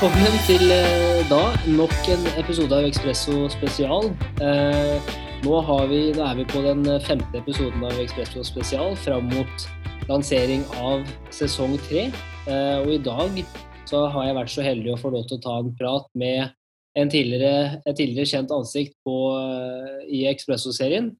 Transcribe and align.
Velkommen 0.00 0.38
til 0.48 0.70
eh, 0.72 1.18
da 1.28 1.50
nok 1.68 2.06
en 2.08 2.22
episode 2.40 2.72
av 2.72 2.86
Ekspresso 2.88 3.50
spesial. 3.52 4.06
Eh, 4.40 5.08
nå, 5.44 5.56
vi, 5.90 5.98
er 6.16 6.38
vi 6.38 6.46
på 6.48 6.62
den 6.64 6.86
femte 7.04 7.36
episoden 7.36 7.82
av 7.84 7.98
Ekspresso 8.00 8.40
spesial 8.48 8.94
fram 8.96 9.26
mot 9.28 9.66
lansering 10.08 10.62
av 10.80 11.04
sesong 11.36 11.74
tre. 11.84 12.06
Eh, 12.48 12.78
og 12.80 12.94
i 12.94 12.96
dag 13.04 13.42
så 13.90 14.00
har 14.14 14.30
jeg 14.30 14.38
vært 14.38 14.52
så 14.54 14.64
heldig 14.64 14.94
å 14.94 14.96
få 15.02 15.10
lov 15.12 15.26
til 15.28 15.36
å 15.36 15.42
ta 15.44 15.56
en 15.60 15.68
prat 15.76 16.06
med 16.22 16.48
en 16.96 17.12
tidligere, 17.12 17.82
et 17.84 17.98
tidligere 17.98 18.30
kjent 18.30 18.54
ansikt 18.56 18.96
på, 19.04 19.18
eh, 19.36 19.98
i 20.16 20.22
Ekspresso-serien. 20.32 21.10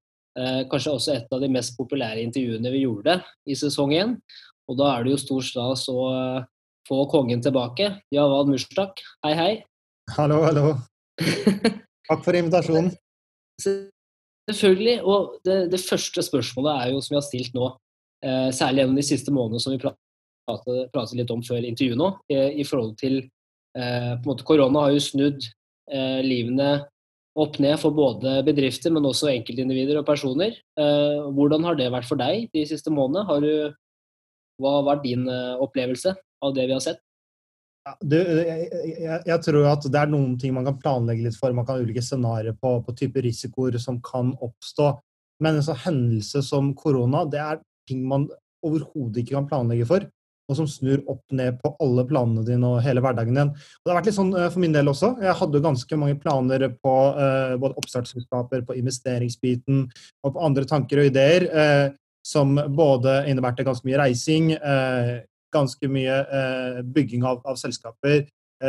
Eh, 0.40 0.62
kanskje 0.72 0.94
også 0.94 1.18
et 1.18 1.36
av 1.36 1.44
de 1.44 1.52
mest 1.52 1.76
populære 1.76 2.24
intervjuene 2.24 2.72
vi 2.72 2.86
gjorde 2.86 3.18
i 3.44 3.58
sesong 3.60 3.92
én. 3.92 4.16
Og 4.72 4.80
da 4.80 4.94
er 4.94 5.04
det 5.04 5.12
jo 5.18 5.20
stor 5.26 5.44
stas 5.50 5.84
å 5.92 6.00
få 6.90 7.06
kongen 7.10 7.42
tilbake. 7.42 7.92
Javad 8.14 8.50
Mushtak, 8.50 8.98
hei, 9.24 9.34
hei. 9.38 9.52
Hallo, 10.16 10.42
hallo. 10.42 10.74
Takk 12.10 12.24
for 12.24 12.34
invitasjonen. 12.34 12.90
Selvfølgelig. 13.60 14.96
Og 15.06 15.36
det, 15.46 15.58
det, 15.70 15.82
første 15.84 16.24
spørsmålet 16.26 16.72
er 16.74 16.94
jo 16.94 17.02
som 17.04 17.14
vi 17.14 17.20
har 17.20 17.26
stilt 17.26 17.54
nå, 17.54 17.68
eh, 18.26 18.48
særlig 18.56 18.82
gjennom 18.82 18.98
de 18.98 19.06
siste 19.06 19.34
månedene 19.34 19.62
som 19.62 19.74
vi 19.74 19.82
pratet, 19.82 20.88
pratet 20.90 21.18
litt 21.20 21.30
om 21.30 21.44
før 21.46 21.62
intervjuet 21.68 22.00
nå, 22.00 22.08
i, 22.32 22.40
i 22.62 22.66
forhold 22.66 22.96
til 22.98 23.20
eh, 23.20 24.14
på 24.16 24.24
en 24.24 24.30
måte 24.32 24.46
Korona 24.48 24.88
har 24.88 24.96
jo 24.96 25.04
snudd 25.04 25.46
eh, 25.46 26.18
livene 26.26 26.72
opp 27.38 27.60
ned 27.62 27.78
for 27.78 27.94
både 27.94 28.40
bedrifter, 28.48 28.90
men 28.90 29.06
også 29.06 29.30
enkeltindivider 29.30 30.00
og 30.00 30.08
personer. 30.08 30.58
Eh, 30.74 31.20
hvordan 31.36 31.68
har 31.68 31.78
det 31.78 31.92
vært 31.94 32.10
for 32.10 32.18
deg 32.18 32.48
de 32.56 32.66
siste 32.66 32.90
månedene? 32.90 33.28
Har 33.30 33.46
du, 33.46 33.78
hva 34.58 34.74
har 34.80 34.90
vært 34.90 35.06
din 35.06 35.30
eh, 35.30 35.54
opplevelse 35.62 36.16
av 36.44 36.54
det 36.56 36.66
vi 36.66 36.76
har 36.76 36.82
sett? 36.84 37.00
Ja, 37.88 37.94
du, 38.04 38.16
jeg, 38.18 38.66
jeg, 39.00 39.20
jeg, 39.24 39.38
tror 39.46 39.70
at 39.70 39.86
det 39.88 40.00
er 40.02 40.10
noen 40.12 40.34
ting 40.40 40.52
man 40.52 40.66
kan 40.68 40.76
planlegge 40.80 41.24
litt 41.24 41.38
for. 41.38 41.54
Man 41.56 41.64
kan 41.66 41.78
ha 41.78 41.84
ulike 41.84 42.04
scenarioer 42.04 42.58
på, 42.60 42.74
på 42.84 42.96
type 42.98 43.22
risikoer 43.24 43.78
som 43.80 44.02
kan 44.04 44.34
oppstå. 44.44 44.92
Men 45.40 45.56
en 45.56 45.64
sånn 45.64 45.80
hendelse 45.86 46.44
som 46.44 46.74
korona, 46.76 47.24
det 47.28 47.40
er 47.40 47.62
ting 47.88 48.04
man 48.08 48.28
overhodet 48.66 49.22
ikke 49.22 49.38
kan 49.38 49.48
planlegge 49.48 49.88
for 49.88 50.04
og 50.50 50.58
som 50.58 50.66
snur 50.68 51.02
opp 51.10 51.22
ned 51.36 51.60
på 51.62 51.70
alle 51.82 52.04
planene 52.10 52.42
dine 52.46 52.66
og 52.66 52.82
hele 52.82 53.02
hverdagen 53.04 53.36
din. 53.38 53.52
Og 53.52 53.86
det 53.86 53.92
har 53.92 54.00
vært 54.00 54.10
litt 54.10 54.18
sånn 54.18 54.32
uh, 54.34 54.48
for 54.50 54.62
min 54.62 54.74
del 54.74 54.90
også. 54.90 55.12
Jeg 55.22 55.38
hadde 55.38 55.62
ganske 55.62 55.98
mange 56.00 56.18
planer 56.18 56.66
på 56.74 56.94
uh, 57.14 57.54
både 57.60 57.78
oppstartsselskaper, 57.78 58.64
på 58.66 58.76
investeringsbiten 58.80 59.84
og 59.86 60.34
på 60.34 60.46
andre 60.48 60.66
tanker 60.68 61.02
og 61.02 61.10
ideer, 61.12 61.46
uh, 61.54 61.86
som 62.26 62.58
både 62.76 63.22
innebærte 63.30 63.64
ganske 63.64 63.86
mye 63.88 63.96
reising, 63.96 64.50
ganske 65.54 65.88
mye 65.90 66.20
bygging 66.94 67.24
av, 67.26 67.40
av 67.48 67.58
selskaper, 67.60 68.24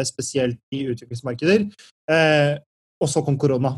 spesielt 0.08 0.60
i 0.72 0.86
utviklingsmarkeder. 0.92 1.66
og 3.02 3.10
så 3.10 3.24
kom 3.26 3.38
korona. 3.38 3.74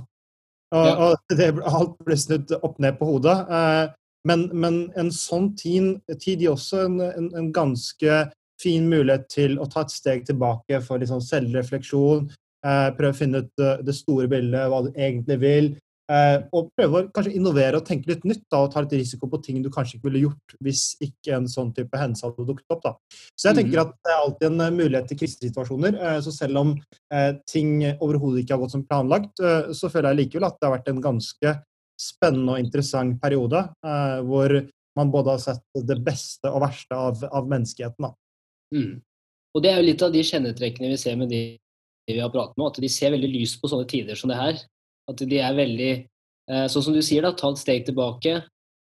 Og, 0.73 0.87
ja. 0.87 0.93
og 1.07 1.37
det, 1.37 1.49
alt 1.65 1.97
ble 2.05 2.17
snudd 2.17 2.53
opp 2.61 2.79
ned 2.81 2.99
på 2.99 3.07
hodet. 3.09 3.35
Men, 4.27 4.45
men, 4.55 4.77
en 4.99 5.11
sånn 5.11 5.51
tid, 5.59 5.97
tid 6.21 6.43
gir 6.43 6.53
også 6.53 6.85
en, 6.85 6.99
en, 7.03 7.27
en, 7.35 7.49
ganske 7.55 8.21
fin 8.61 8.85
mulighet 8.87 9.27
til 9.31 9.57
å 9.59 9.67
ta 9.67 9.83
et 9.83 9.91
steg 9.91 10.23
tilbake 10.29 10.79
for 10.85 11.01
liksom 11.01 11.21
selvrefleksjon. 11.23 12.29
Eh, 12.63 12.89
prøve 12.95 13.11
å 13.11 13.17
finne 13.17 13.43
ut 13.43 13.49
det, 13.59 13.71
eh, 13.73 13.81
det 13.89 13.95
store 13.97 14.29
bildet, 14.31 14.69
hva 14.71 14.85
du 14.85 14.93
egentlig 14.93 15.39
vil. 15.41 15.73
Eh, 16.11 16.37
og 16.51 16.71
prøve 16.75 16.99
å 16.99 17.09
kanskje 17.15 17.35
innovere 17.37 17.79
og 17.79 17.85
tenke 17.87 18.11
litt 18.11 18.25
nytt 18.27 18.43
da, 18.51 18.65
og 18.65 18.73
ta 18.73 18.83
litt 18.83 18.95
risiko 18.97 19.29
på 19.31 19.39
ting 19.45 19.61
du 19.63 19.69
kanskje 19.71 19.97
ikke 19.97 20.09
ville 20.09 20.25
gjort 20.25 20.55
hvis 20.65 20.81
ikke 20.99 21.37
en 21.37 21.47
sånn 21.47 21.71
type 21.75 21.95
hendelse 21.99 22.27
hadde 22.27 22.47
dukket 22.49 22.75
opp. 22.75 22.81
da. 22.83 22.93
Så 23.39 23.49
jeg 23.49 23.61
tenker 23.61 23.79
mhm. 23.79 23.83
at 23.85 23.93
det 24.03 24.11
er 24.13 24.23
alltid 24.25 24.47
en 24.49 24.65
eh, 24.65 24.73
mulighet 24.79 25.11
til 25.11 25.21
krisesituasjoner. 25.23 25.99
Eh, 25.99 26.17
så 26.25 26.35
selv 26.35 26.63
om 26.63 26.73
eh, 26.75 27.29
ting 27.49 27.77
overhodet 27.93 28.43
ikke 28.43 28.57
har 28.57 28.65
gått 28.65 28.75
som 28.75 28.87
planlagt, 28.87 29.39
så 29.73 29.89
føler 29.91 30.11
jeg 30.11 30.25
likevel 30.25 30.49
at 30.49 30.59
det 30.59 30.67
har 30.67 30.75
vært 30.75 30.91
en 30.91 31.03
ganske 31.03 31.55
spennende 31.99 32.55
og 32.55 32.63
interessant 32.63 33.19
periode, 33.21 33.63
eh, 33.85 34.19
hvor 34.27 34.57
man 34.97 35.11
både 35.13 35.35
har 35.35 35.41
sett 35.41 35.63
det 35.87 35.97
beste 36.05 36.51
og 36.51 36.61
verste 36.65 36.97
av, 36.97 37.23
av 37.31 37.49
menneskeheten. 37.49 38.11
Mm. 38.75 38.93
Og 39.53 39.63
Det 39.63 39.71
er 39.71 39.79
jo 39.79 39.87
litt 39.87 40.05
av 40.05 40.13
de 40.13 40.23
kjennetrekkene 40.25 40.91
vi 40.91 40.99
ser 41.01 41.17
med 41.19 41.31
de 41.33 41.43
vi 42.09 42.19
har 42.19 42.31
pratet 42.33 42.57
med, 42.59 42.67
at 42.67 42.81
de 42.83 42.89
ser 42.91 43.13
veldig 43.13 43.29
lyst 43.31 43.61
på 43.61 43.69
sånne 43.71 43.87
tider 43.87 44.17
som 44.19 44.27
det 44.27 44.35
her. 44.35 44.57
At 45.09 45.19
de 45.19 45.39
er 45.39 45.57
veldig, 45.57 45.91
eh, 46.49 46.65
sånn 46.71 46.85
som 46.87 46.95
du 46.95 47.01
sier, 47.01 47.25
da, 47.25 47.33
ta 47.35 47.51
et 47.51 47.61
steg 47.61 47.85
tilbake, 47.87 48.41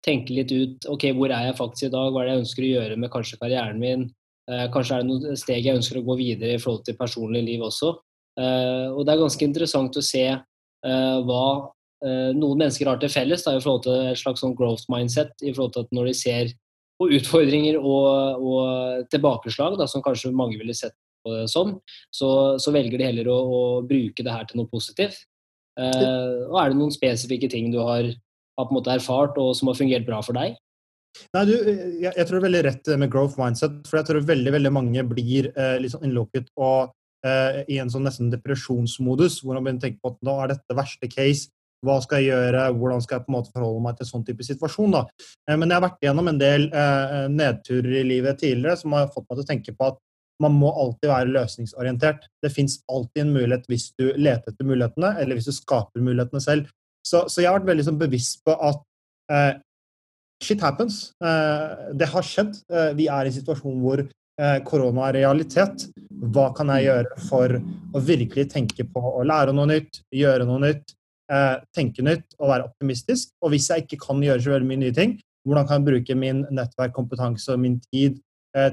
tenke 0.05 0.33
litt 0.33 0.51
ut 0.51 0.87
ok, 0.87 1.11
hvor 1.17 1.33
er 1.33 1.49
jeg 1.49 1.57
faktisk 1.57 1.87
i 1.87 1.93
dag, 1.93 2.11
hva 2.11 2.21
er 2.21 2.27
det 2.27 2.33
jeg 2.33 2.43
ønsker 2.43 2.65
å 2.65 2.73
gjøre 2.73 2.97
med 2.97 3.11
kanskje 3.13 3.39
karrieren 3.41 3.79
min, 3.79 4.09
eh, 4.49 4.67
kanskje 4.73 4.97
er 4.97 5.01
det 5.03 5.09
noen 5.09 5.37
steg 5.37 5.65
jeg 5.65 5.77
ønsker 5.77 5.99
å 5.99 6.05
gå 6.05 6.17
videre 6.17 6.55
i 6.55 6.61
forhold 6.61 6.85
til 6.85 6.99
personlig 6.99 7.43
liv 7.45 7.61
også. 7.61 7.95
Eh, 8.37 8.87
og 8.93 9.05
det 9.05 9.13
er 9.13 9.23
ganske 9.25 9.45
interessant 9.45 9.97
å 9.97 10.03
se 10.03 10.27
hva 10.87 11.73
noen 12.37 12.59
mennesker 12.61 12.85
har 12.85 12.99
til 13.01 13.09
felles 13.09 13.41
da, 13.43 13.55
i 13.57 13.59
forhold 13.59 13.81
til 13.83 14.11
et 14.11 14.19
slags 14.19 14.43
sånn 14.43 14.53
growth 14.55 14.85
mindset. 14.87 15.33
i 15.41 15.51
forhold 15.51 15.73
til 15.73 15.81
at 15.81 15.91
Når 15.91 16.05
de 16.05 16.13
ser 16.13 16.53
på 16.97 17.09
utfordringer 17.17 17.77
og, 17.77 18.41
og 18.41 19.09
tilbakeslag, 19.11 19.77
da, 19.79 19.87
som 19.89 20.03
kanskje 20.05 20.33
mange 20.33 20.57
ville 20.57 20.75
sett 20.77 20.93
på 21.25 21.33
det 21.35 21.47
som, 21.51 21.75
så, 22.13 22.29
så 22.61 22.73
velger 22.73 22.99
de 22.99 23.09
heller 23.09 23.29
å, 23.31 23.37
å, 23.37 23.61
bruke 23.87 24.23
det 24.23 24.33
her 24.33 24.47
til 24.47 24.61
noe 24.61 24.71
positivt. 24.71 25.19
Eh, 25.77 26.37
og 26.49 26.57
Er 26.61 26.71
det 26.71 26.79
noen 26.79 26.93
spesifikke 26.93 27.49
ting 27.51 27.69
du 27.73 27.79
har, 27.83 28.07
har 28.57 28.65
på 28.65 28.73
en 28.73 28.79
måte 28.79 28.95
erfart 28.95 29.37
og 29.41 29.53
som 29.57 29.69
har 29.71 29.77
fungert 29.79 30.07
bra 30.07 30.21
for 30.25 30.37
deg? 30.37 30.57
Nei, 31.33 31.43
du, 31.49 31.53
jeg, 31.57 32.11
jeg, 32.11 32.25
tror 32.27 32.37
det 32.37 32.41
er 32.41 32.47
veldig 32.47 32.63
rett 32.67 32.93
med 33.01 33.11
growth 33.13 33.37
mindset. 33.41 33.81
For 33.89 33.99
jeg 33.99 34.09
tror 34.09 34.27
veldig 34.27 34.53
veldig 34.57 34.73
mange 34.73 35.05
blir 35.09 35.51
eh, 35.53 35.75
litt 35.81 35.93
sånn 35.93 36.07
innlukket 36.09 36.49
og 36.55 36.93
eh, 37.25 37.61
i 37.73 37.79
en 37.81 37.91
sånn 37.93 38.05
nesten 38.07 38.31
depresjonsmodus, 38.33 39.41
hvor 39.43 39.57
man 39.57 39.65
begynner 39.65 39.81
å 39.81 39.87
tenke 39.87 40.03
på 40.03 40.13
at 40.13 40.25
nå 40.27 40.35
er 40.43 40.53
dette 40.55 40.77
verste 40.77 41.11
case. 41.11 41.51
Hva 41.85 41.99
skal 42.01 42.23
jeg 42.23 42.31
gjøre? 42.33 42.63
Hvordan 42.73 43.03
skal 43.05 43.19
jeg 43.19 43.25
på 43.27 43.31
en 43.31 43.35
måte 43.35 43.53
forholde 43.53 43.83
meg 43.85 43.97
til 43.99 44.09
sånn 44.09 44.25
type 44.25 44.45
situasjon? 44.45 44.95
da? 44.97 45.03
Eh, 45.49 45.55
men 45.55 45.69
jeg 45.69 45.77
har 45.77 45.85
vært 45.85 46.07
gjennom 46.07 46.31
en 46.31 46.41
del 46.41 46.67
eh, 46.71 47.23
nedturer 47.33 47.99
i 48.01 48.07
livet 48.15 48.41
tidligere 48.41 48.79
som 48.81 48.97
har 48.97 49.11
fått 49.13 49.27
meg 49.27 49.37
til 49.37 49.45
å 49.45 49.51
tenke 49.53 49.77
på 49.77 49.91
at 49.91 50.01
man 50.43 50.57
må 50.57 50.71
alltid 50.71 51.09
være 51.09 51.33
løsningsorientert. 51.33 52.27
Det 52.43 52.51
fins 52.53 52.79
alltid 52.91 53.23
en 53.23 53.33
mulighet 53.35 53.65
hvis 53.71 53.89
du 53.97 54.09
leter 54.15 54.53
etter 54.53 54.67
mulighetene, 54.67 55.15
eller 55.21 55.37
hvis 55.37 55.49
du 55.49 55.55
skaper 55.55 56.03
mulighetene 56.03 56.43
selv. 56.43 56.69
Så, 57.07 57.23
så 57.31 57.41
jeg 57.41 57.49
har 57.49 57.59
vært 57.59 57.71
veldig 57.71 57.87
sånn, 57.87 58.01
bevisst 58.01 58.43
på 58.45 58.53
at 58.53 58.83
eh, 59.33 59.53
shit 60.43 60.61
happens. 60.63 60.99
Eh, 61.23 61.93
det 61.97 62.09
har 62.11 62.25
skjedd. 62.25 62.59
Eh, 62.69 62.91
vi 62.99 63.07
er 63.11 63.25
i 63.25 63.31
en 63.31 63.37
situasjon 63.37 63.79
hvor 63.81 64.03
eh, 64.03 64.57
korona 64.67 65.07
er 65.07 65.21
realitet. 65.21 65.87
Hva 66.33 66.49
kan 66.57 66.73
jeg 66.75 66.89
gjøre 66.89 67.21
for 67.29 67.57
å 67.57 68.03
virkelig 68.03 68.49
tenke 68.53 68.85
på 68.91 69.01
å 69.13 69.25
lære 69.27 69.55
noe 69.55 69.69
nytt, 69.71 70.03
gjøre 70.13 70.47
noe 70.49 70.61
nytt, 70.67 70.93
eh, 71.31 71.55
tenke 71.75 72.05
nytt 72.05 72.37
og 72.37 72.51
være 72.51 72.69
optimistisk. 72.69 73.33
Og 73.41 73.55
hvis 73.55 73.71
jeg 73.71 73.87
ikke 73.87 74.03
kan 74.05 74.21
gjøre 74.23 74.43
så 74.43 74.53
veldig 74.53 74.69
mye 74.69 74.83
nye 74.85 74.97
ting, 74.97 75.17
hvordan 75.47 75.67
kan 75.67 75.79
jeg 75.79 75.87
bruke 75.87 76.19
min 76.19 76.43
nettverk, 76.51 76.93
kompetanse 76.95 77.53
og 77.53 77.61
min 77.63 77.79
tid 77.87 78.19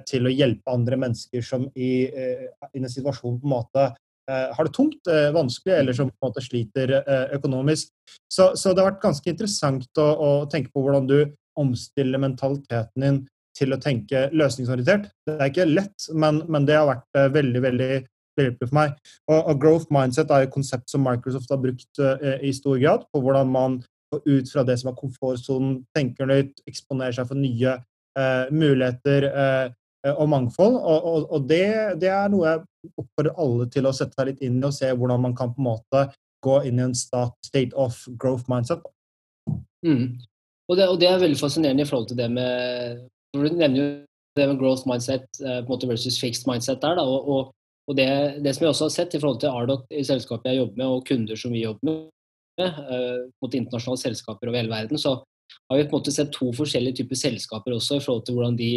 til 0.08 0.26
å 0.26 0.32
hjelpe 0.32 0.72
andre 0.72 0.98
mennesker 1.00 1.44
som 1.44 1.66
i, 1.74 2.06
eh, 2.06 2.46
i 2.72 2.80
en 2.80 2.90
situasjon 2.90 3.40
på 3.40 3.48
en 3.48 3.52
måte 3.52 3.84
eh, 4.30 4.48
har 4.56 4.64
det 4.64 4.74
tungt, 4.76 5.06
eh, 5.10 5.30
vanskelig, 5.34 5.74
eller 5.78 5.92
som 5.92 6.10
på 6.10 6.16
en 6.22 6.30
måte 6.30 6.44
sliter 6.44 6.96
eh, 7.00 7.36
økonomisk. 7.36 7.92
Så, 8.32 8.54
så, 8.56 8.72
det 8.72 8.82
har 8.82 8.92
vært 8.92 9.04
ganske 9.04 9.30
interessant 9.30 10.00
å, 10.00 10.08
å 10.08 10.30
tenke 10.50 10.72
på 10.72 10.84
hvordan 10.84 11.08
du 11.10 11.18
omstiller 11.60 12.22
mentaliteten 12.22 13.06
din 13.06 13.22
til 13.54 13.74
å 13.74 13.78
tenke 13.78 14.28
løsningsorientert. 14.34 15.10
Det 15.28 15.38
er 15.38 15.52
ikke 15.52 15.68
lett, 15.70 16.08
men, 16.14 16.42
men 16.50 16.66
det 16.66 16.78
har 16.80 16.88
vært 16.88 17.34
veldig 17.36 17.60
veldig 17.62 17.90
hjelpelig 17.94 18.66
for 18.66 18.74
meg. 18.74 18.96
Og, 19.30 19.36
og, 19.38 19.60
growth 19.62 19.92
mindset 19.94 20.32
er 20.34 20.48
et 20.48 20.54
konsept 20.54 20.90
som 20.90 21.04
Microsoft 21.06 21.52
har 21.54 21.60
brukt 21.62 22.00
i 22.42 22.50
stor 22.56 22.80
grad, 22.82 23.04
på 23.14 23.22
hvordan 23.22 23.52
man 23.54 23.76
ut 24.26 24.50
fra 24.50 24.64
det 24.66 24.74
som 24.80 24.90
er 24.90 24.98
komfortsonen, 24.98 25.76
tenker 25.94 26.26
nytt, 26.26 26.64
eksponerer 26.70 27.14
seg 27.14 27.30
for 27.30 27.38
nye 27.38 27.76
muligheter 28.54 29.26
uh, 29.30 29.72
og 30.12 30.28
mangfold. 30.28 30.76
Og, 30.76 31.08
og, 31.10 31.32
og 31.32 31.48
det, 31.48 31.66
det, 32.02 32.10
er 32.12 32.28
noe 32.32 32.48
jeg 32.48 32.92
oppfordrer 33.00 33.40
alle 33.40 33.68
til 33.72 33.88
å 33.88 33.94
sette 33.96 34.16
seg 34.18 34.30
litt 34.30 34.44
inn 34.44 34.60
i 34.60 34.68
og 34.68 34.76
se 34.76 34.90
hvordan 34.92 35.24
man 35.24 35.36
kan 35.38 35.54
på 35.54 35.62
en 35.62 35.70
måte 35.70 36.04
gå 36.44 36.60
inn 36.68 36.80
i 36.80 36.84
en 36.84 36.94
state 36.96 37.72
of 37.72 38.02
growth 38.20 38.50
mindset. 38.52 38.84
Mm. 39.86 40.20
Og, 40.68 40.76
det, 40.76 40.88
og, 40.88 40.98
det, 41.00 41.08
er 41.08 41.20
veldig 41.22 41.40
fascinerende 41.40 41.84
i 41.84 41.88
forhold 41.88 42.08
til 42.08 42.20
det 42.20 42.30
med 42.32 43.02
Du 43.34 43.42
nevner 43.44 43.76
jo 43.76 43.88
det 44.38 44.46
med 44.48 44.58
growth 44.58 44.88
mindset 44.88 45.26
versus 45.68 46.16
fixed 46.20 46.48
mindset 46.48 46.82
der. 46.82 46.98
Da, 46.98 47.04
og, 47.04 47.52
det, 47.96 48.08
det, 48.44 48.54
som 48.54 48.64
jeg 48.64 48.72
også 48.72 48.88
har 48.88 48.94
sett 48.94 49.14
i 49.14 49.20
forhold 49.20 49.40
til 49.42 49.52
Ardoc 49.52 49.84
i 49.92 50.04
selskapet 50.06 50.52
jeg 50.52 50.62
jobber 50.62 50.80
med, 50.80 50.86
og 50.88 51.04
kunder 51.08 51.38
som 51.38 51.52
vi 51.52 51.64
jobber 51.64 51.90
med, 51.90 52.78
mot 53.42 53.56
internasjonale 53.56 54.00
selskaper 54.00 54.48
over 54.48 54.60
hele 54.60 54.72
verden, 54.72 55.00
så 55.00 55.18
har 55.70 55.78
vi 55.78 55.86
på 55.86 55.94
en 55.94 55.98
måte 56.00 56.14
sett 56.14 56.32
to 56.34 56.50
forskjellige 56.56 57.02
typer 57.02 57.18
selskaper 57.18 57.76
også 57.76 57.98
i 57.98 58.04
forhold 58.04 58.26
til 58.26 58.38
hvordan 58.38 58.58
de 58.58 58.70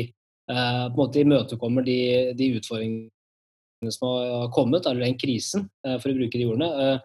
uh, 0.51 0.87
på 0.87 0.93
en 0.93 0.99
måte 1.01 1.21
imøtekommer 1.23 1.85
de, 1.87 1.99
de 2.37 2.53
utfordringene 2.59 3.93
som 3.93 4.07
har 4.09 4.49
kommet, 4.55 4.87
eller 4.87 5.05
den 5.05 5.19
krisen, 5.19 5.67
uh, 5.87 5.97
for 6.01 6.11
å 6.11 6.17
bruke 6.17 6.39
de 6.39 6.47
ordene. 6.49 6.99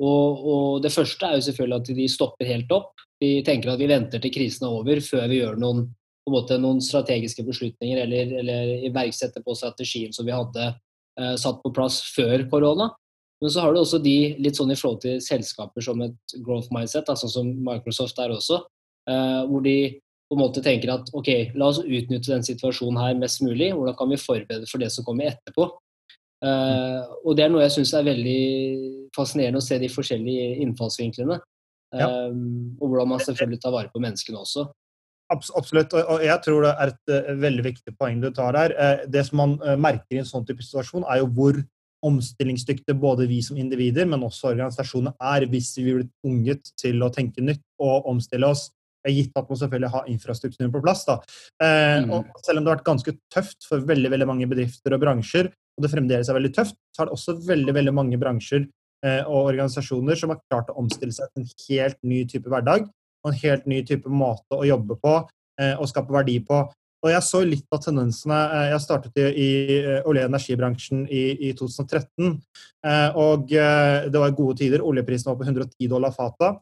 Og, 0.00 0.44
og, 0.48 0.82
Det 0.82 0.92
første 0.92 1.26
er 1.26 1.36
jo 1.36 1.46
selvfølgelig 1.48 1.80
at 1.80 1.94
de 1.98 2.08
stopper 2.08 2.48
helt 2.48 2.70
opp. 2.72 2.92
De 3.20 3.40
tenker 3.44 3.72
at 3.72 3.80
vi 3.80 3.88
venter 3.90 4.22
til 4.22 4.32
krisen 4.32 4.66
er 4.66 4.76
over 4.78 5.00
før 5.04 5.26
vi 5.28 5.42
gjør 5.42 5.58
noen, 5.60 5.84
på 6.24 6.32
en 6.32 6.36
måte, 6.36 6.56
noen 6.60 6.80
strategiske 6.84 7.44
beslutninger 7.44 8.00
eller, 8.06 8.32
eller 8.40 8.86
iverksetter 8.88 9.44
på 9.44 9.56
strategien 9.58 10.12
som 10.16 10.24
vi 10.28 10.32
hadde 10.32 10.66
eh, 10.70 11.34
satt 11.40 11.60
på 11.60 11.72
plass 11.76 12.00
før 12.14 12.46
korona. 12.48 12.90
Men 13.40 13.52
så 13.52 13.64
har 13.64 13.72
du 13.72 13.80
også 13.80 14.00
de 14.04 14.16
litt 14.40 14.56
sånn 14.56 14.72
i 14.72 14.76
forhold 14.76 15.02
til 15.04 15.20
selskaper 15.24 15.84
som 15.84 16.00
et 16.04 16.34
growth 16.44 16.72
mindset, 16.72 17.08
altså 17.08 17.28
som 17.32 17.48
Microsoft 17.64 18.20
er 18.20 18.32
også, 18.34 18.60
hvor 19.06 19.62
de 19.64 19.76
på 20.30 20.36
en 20.36 20.42
måte 20.44 20.62
tenker 20.62 20.92
at 20.94 21.08
ok, 21.16 21.28
la 21.58 21.68
oss 21.72 21.80
utnytte 21.82 22.30
den 22.30 22.44
situasjonen 22.46 23.00
her 23.02 23.16
mest 23.18 23.40
mulig. 23.42 23.72
Hvordan 23.74 23.96
kan 23.98 24.12
vi 24.12 24.18
forberede 24.20 24.68
for 24.70 24.78
det 24.78 24.92
som 24.94 25.06
kommer 25.06 25.32
etterpå? 25.32 25.66
Uh, 26.40 27.02
og 27.26 27.34
det 27.36 27.44
er 27.44 27.50
noe 27.52 27.64
jeg 27.66 27.74
syns 27.74 27.92
er 27.98 28.06
veldig 28.06 28.42
fascinerende 29.16 29.60
å 29.60 29.64
se 29.64 29.76
de 29.82 29.90
forskjellige 29.92 30.60
innfallsvinklene. 30.64 31.40
Ja. 31.98 32.06
Um, 32.30 32.78
og 32.78 32.92
hvordan 32.92 33.10
man 33.10 33.24
selvfølgelig 33.24 33.60
tar 33.64 33.74
vare 33.74 33.90
på 33.90 34.02
menneskene 34.04 34.38
også. 34.38 34.68
Absolutt, 35.30 35.92
og 35.94 36.22
jeg 36.22 36.42
tror 36.42 36.64
det 36.64 36.70
er 36.70 36.94
et 36.94 37.12
uh, 37.12 37.34
veldig 37.42 37.66
viktig 37.66 37.94
poeng 37.98 38.22
du 38.22 38.30
tar. 38.34 38.56
Uh, 38.70 39.04
det 39.10 39.26
som 39.26 39.42
man 39.42 39.58
merker 39.82 40.14
i 40.14 40.22
en 40.22 40.30
sånn 40.30 40.46
type 40.46 40.62
situasjon, 40.62 41.10
er 41.10 41.24
jo 41.24 41.30
hvor 41.34 41.58
omstillingsdyktige 42.06 42.96
både 42.96 43.26
vi 43.28 43.42
som 43.44 43.58
individer, 43.60 44.06
men 44.08 44.22
også 44.24 44.54
organisasjoner 44.54 45.18
er 45.34 45.44
hvis 45.50 45.74
vi 45.82 45.90
blir 45.90 46.06
tvunget 46.22 46.70
til 46.80 47.02
å 47.04 47.10
tenke 47.12 47.42
nytt 47.44 47.66
og 47.82 48.06
omstille 48.08 48.48
oss 48.48 48.70
gitt 49.08 49.38
at 49.38 49.48
man 49.48 49.60
selvfølgelig 49.62 49.92
har 49.94 50.10
infrastrukturen 50.12 50.72
på 50.74 50.82
plass. 50.84 51.06
Da. 51.08 51.16
Eh, 51.62 52.04
mm. 52.04 52.12
og 52.12 52.44
selv 52.44 52.60
om 52.60 52.66
det 52.66 52.72
har 52.72 52.78
vært 52.78 52.90
ganske 52.90 53.16
tøft 53.32 53.68
for 53.68 53.86
veldig 53.88 54.12
veldig 54.12 54.28
mange 54.28 54.48
bedrifter 54.50 54.96
og 54.96 55.00
bransjer, 55.04 55.48
og 55.48 55.86
det 55.86 55.92
fremdeles 55.92 56.28
er 56.28 56.36
veldig 56.36 56.52
tøft, 56.56 56.76
så 56.92 57.02
er 57.02 57.08
det 57.08 57.16
også 57.16 57.36
veldig 57.46 57.76
veldig 57.78 57.94
mange 57.96 58.20
bransjer 58.20 58.66
eh, 59.06 59.22
og 59.24 59.52
organisasjoner 59.54 60.18
som 60.20 60.34
har 60.34 60.42
klart 60.50 60.72
å 60.72 60.78
omstille 60.82 61.16
seg 61.16 61.30
til 61.32 61.44
en 61.44 61.54
helt 61.68 62.00
ny 62.04 62.24
type 62.28 62.52
hverdag 62.52 62.84
og 63.24 63.32
en 63.32 63.40
helt 63.42 63.66
ny 63.68 63.80
type 63.88 64.12
måte 64.12 64.56
å 64.56 64.68
jobbe 64.68 64.96
på 65.00 65.16
eh, 65.60 65.74
og 65.76 65.88
skape 65.88 66.12
verdi 66.12 66.38
på. 66.44 66.66
Og 67.00 67.08
Jeg 67.08 67.24
så 67.24 67.40
litt 67.46 67.64
av 67.72 67.80
tendensene. 67.80 68.38
Eh, 68.56 68.66
jeg 68.74 68.84
startet 68.84 69.20
i, 69.20 69.26
i 69.30 69.50
eh, 69.78 70.00
olje- 70.08 70.26
og 70.26 70.32
energibransjen 70.34 71.06
i, 71.08 71.22
i 71.48 71.52
2013. 71.56 72.34
Eh, 72.84 73.20
og 73.20 73.48
Det 73.48 74.20
var 74.20 74.36
gode 74.36 74.58
tider. 74.60 74.84
Oljeprisen 74.84 75.32
var 75.32 75.38
på 75.40 75.48
110 75.48 75.88
dollar 75.88 76.12
fatet. 76.16 76.60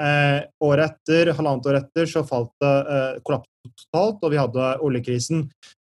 Eh, 0.00 0.42
året 0.64 0.94
etter, 0.94 1.32
halvannet 1.36 1.66
år 1.68 1.76
etter 1.82 2.06
så 2.08 2.22
falt 2.24 2.52
det 2.62 2.76
eh, 2.88 3.18
kollapset 3.26 3.72
totalt, 3.82 4.22
og 4.24 4.32
vi 4.32 4.38
hadde 4.40 4.68
oljekrisen. 4.86 5.42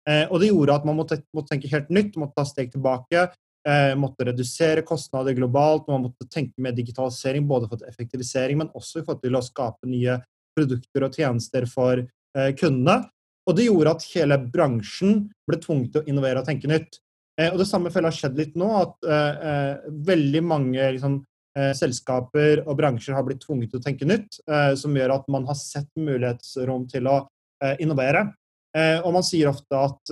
Eh, 0.09 0.25
og 0.31 0.41
det 0.41 0.49
gjorde 0.49 0.77
at 0.79 0.87
man 0.89 0.97
måtte, 0.97 1.19
måtte, 1.37 1.53
tenke 1.53 1.71
helt 1.73 1.91
nytt, 1.93 2.17
måtte 2.21 2.39
ta 2.39 2.47
steg 2.49 2.73
tilbake. 2.73 3.27
Eh, 3.67 3.93
måtte 3.99 4.29
redusere 4.29 4.85
kostnader 4.87 5.37
globalt, 5.37 5.89
man 5.91 6.07
måtte 6.07 6.29
tenke 6.33 6.63
med 6.63 6.79
digitalisering 6.79 7.49
både 7.51 7.69
for 7.69 7.83
effektivisering, 7.89 8.63
men 8.63 8.73
også 8.79 9.03
for 9.05 9.19
å 9.21 9.45
skape 9.45 9.91
nye 9.91 10.21
produkter 10.57 11.05
og 11.05 11.19
tjenester 11.19 11.67
for 11.69 12.01
eh, 12.01 12.53
kundene. 12.57 13.03
Og 13.47 13.59
det 13.59 13.67
gjorde 13.69 13.97
at 13.99 14.07
hele 14.15 14.39
bransjen 14.41 15.27
ble 15.47 15.59
tvunget 15.61 15.93
til 15.93 16.05
å 16.05 16.09
innovere 16.09 16.41
og 16.41 16.49
tenke 16.49 16.71
nytt. 16.71 17.03
Eh, 17.37 17.51
og 17.51 17.59
Det 17.61 17.69
samme 17.69 17.93
føler 17.93 18.15
har 18.15 18.17
skjedd 18.17 18.39
litt 18.39 18.57
nå, 18.57 18.71
at 18.81 19.11
veldig 20.09 20.47
mange 20.47 20.93
liksom, 20.97 21.21
selskaper 21.77 22.61
og 22.67 22.77
bransjer 22.79 23.17
har 23.17 23.25
blitt 23.27 23.41
tvunget 23.45 23.73
til 23.73 23.81
å 23.81 23.85
tenke 23.85 24.09
nytt, 24.09 24.41
eh, 24.45 24.73
som 24.77 24.97
gjør 24.97 25.15
at 25.15 25.29
man 25.33 25.47
har 25.49 25.57
sett 25.59 25.89
mulighetsrom 25.97 26.85
til 26.91 27.09
å 27.09 27.21
eh, 27.65 27.77
innovere. 27.85 28.29
Og 28.77 29.09
man 29.15 29.25
sier 29.25 29.49
ofte 29.49 29.73
at 29.73 30.11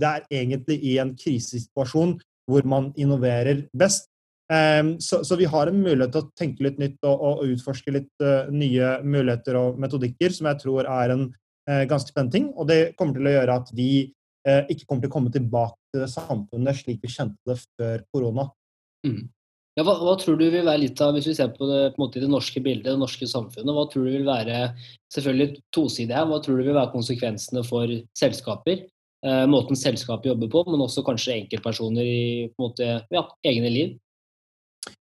det 0.00 0.08
er 0.08 0.22
egentlig 0.32 0.78
i 0.88 0.94
en 1.02 1.10
krisesituasjon 1.20 2.14
hvor 2.48 2.64
man 2.64 2.86
innoverer 2.96 3.66
best. 3.76 4.06
Så, 4.48 5.18
så, 5.20 5.36
vi 5.36 5.44
har 5.52 5.68
en 5.68 5.82
mulighet 5.84 6.14
til 6.14 6.22
å 6.22 6.30
tenke 6.32 6.64
litt 6.64 6.80
nytt 6.80 6.96
og, 7.04 7.26
og 7.28 7.42
utforske 7.52 7.92
litt 7.92 8.24
nye 8.56 8.94
muligheter 9.04 9.58
og 9.60 9.76
metodikker, 9.84 10.32
som 10.32 10.48
jeg 10.48 10.62
tror 10.62 10.88
er 10.88 11.12
en 11.12 11.26
ganske 11.92 12.14
spennende 12.14 12.38
ting. 12.38 12.48
Og 12.56 12.70
det 12.72 12.78
kommer 12.96 13.20
til 13.20 13.28
å 13.28 13.34
gjøre 13.36 13.58
at 13.60 13.74
vi 13.76 13.90
ikke 14.48 14.86
kommer 14.86 15.04
til 15.04 15.12
å 15.12 15.16
komme 15.18 15.34
tilbake 15.36 15.92
til 15.92 16.08
samfunnet 16.14 16.80
slik 16.80 17.04
vi 17.04 17.12
kjente 17.18 17.52
det 17.52 17.60
før 17.66 18.06
korona. 18.16 18.48
Mm. 19.04 19.28
Ja, 19.78 19.84
hva, 19.86 19.94
hva, 20.02 20.16
tror 20.18 20.38
du 20.38 20.48
vil 20.50 20.66
være 20.66 20.82
litt 20.82 21.00
av, 21.00 21.14
Hvis 21.14 21.28
vi 21.30 21.36
ser 21.38 21.52
på 21.54 21.68
det, 21.68 21.92
på 21.94 22.02
måte, 22.02 22.22
det 22.22 22.30
norske 22.30 22.62
bildet, 22.62 22.88
det 22.90 23.00
norske 23.00 23.28
samfunnet, 23.30 23.70
hva 23.76 23.86
tror 23.90 24.08
du 24.08 24.14
vil 24.16 24.26
være 24.26 24.72
selvfølgelig 25.14 25.62
tosidig 25.74 26.16
her, 26.16 26.26
hva 26.26 26.40
tror 26.42 26.58
du 26.58 26.66
vil 26.66 26.76
være 26.76 26.92
konsekvensene 26.94 27.62
for 27.66 27.92
selskaper? 28.18 28.82
Eh, 29.20 29.46
måten 29.52 29.76
selskapet 29.76 30.30
jobber 30.32 30.50
på, 30.50 30.64
men 30.72 30.82
også 30.82 31.04
kanskje 31.06 31.36
enkeltpersoner 31.36 32.06
i 32.06 32.20
på 32.50 32.56
en 32.56 32.66
måte, 32.66 32.92
ja, 33.14 33.24
egne 33.46 33.72
liv? 33.72 33.98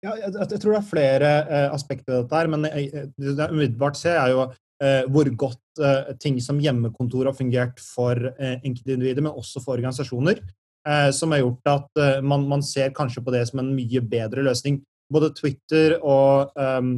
Ja, 0.04 0.13
jeg, 0.19 0.33
jeg, 0.36 0.60
tror 0.62 0.75
det 0.75 0.80
er 0.80 0.89
flere 0.89 1.31
eh, 1.44 1.69
aspekter 1.74 2.12
ved 2.13 2.25
dette, 2.25 2.42
her, 2.42 2.51
men 2.54 2.68
jeg, 2.69 3.07
det 3.18 3.33
jeg 3.33 3.56
umiddelbart 3.56 3.98
ser, 4.00 4.19
er 4.21 4.33
jo 4.36 4.44
eh, 4.83 5.04
hvor 5.12 5.30
godt 5.45 5.81
eh, 5.81 6.12
ting 6.21 6.38
som 6.44 6.62
hjemmekontor 6.62 7.31
har 7.31 7.38
fungert 7.38 7.81
for 7.81 8.30
eh, 8.33 8.59
enkeltindivider, 8.62 9.25
men 9.25 9.33
også 9.33 9.63
for 9.63 9.80
organisasjoner. 9.80 10.44
Eh, 10.83 11.09
som 11.15 11.31
har 11.31 11.39
gjort 11.39 11.69
at 11.71 12.00
eh, 12.01 12.21
man, 12.21 12.44
man, 12.50 12.63
ser 12.63 12.91
kanskje 12.95 13.24
på 13.24 13.31
det 13.31 13.45
som 13.47 13.62
en 13.62 13.71
mye 13.75 14.01
bedre 14.03 14.44
løsning. 14.44 14.81
Både 15.13 15.30
Twitter 15.35 15.95
og 16.01 16.51
um, 16.59 16.97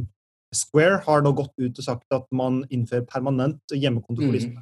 Square 0.54 0.98
har 1.04 1.22
nå 1.22 1.30
gått 1.36 1.52
ut 1.60 1.78
og 1.78 1.84
sagt 1.84 2.14
at 2.14 2.26
man 2.34 2.64
innfører 2.72 3.04
permanent 3.06 3.74
hjemmekontor 3.74 4.34
mm. 4.34 4.58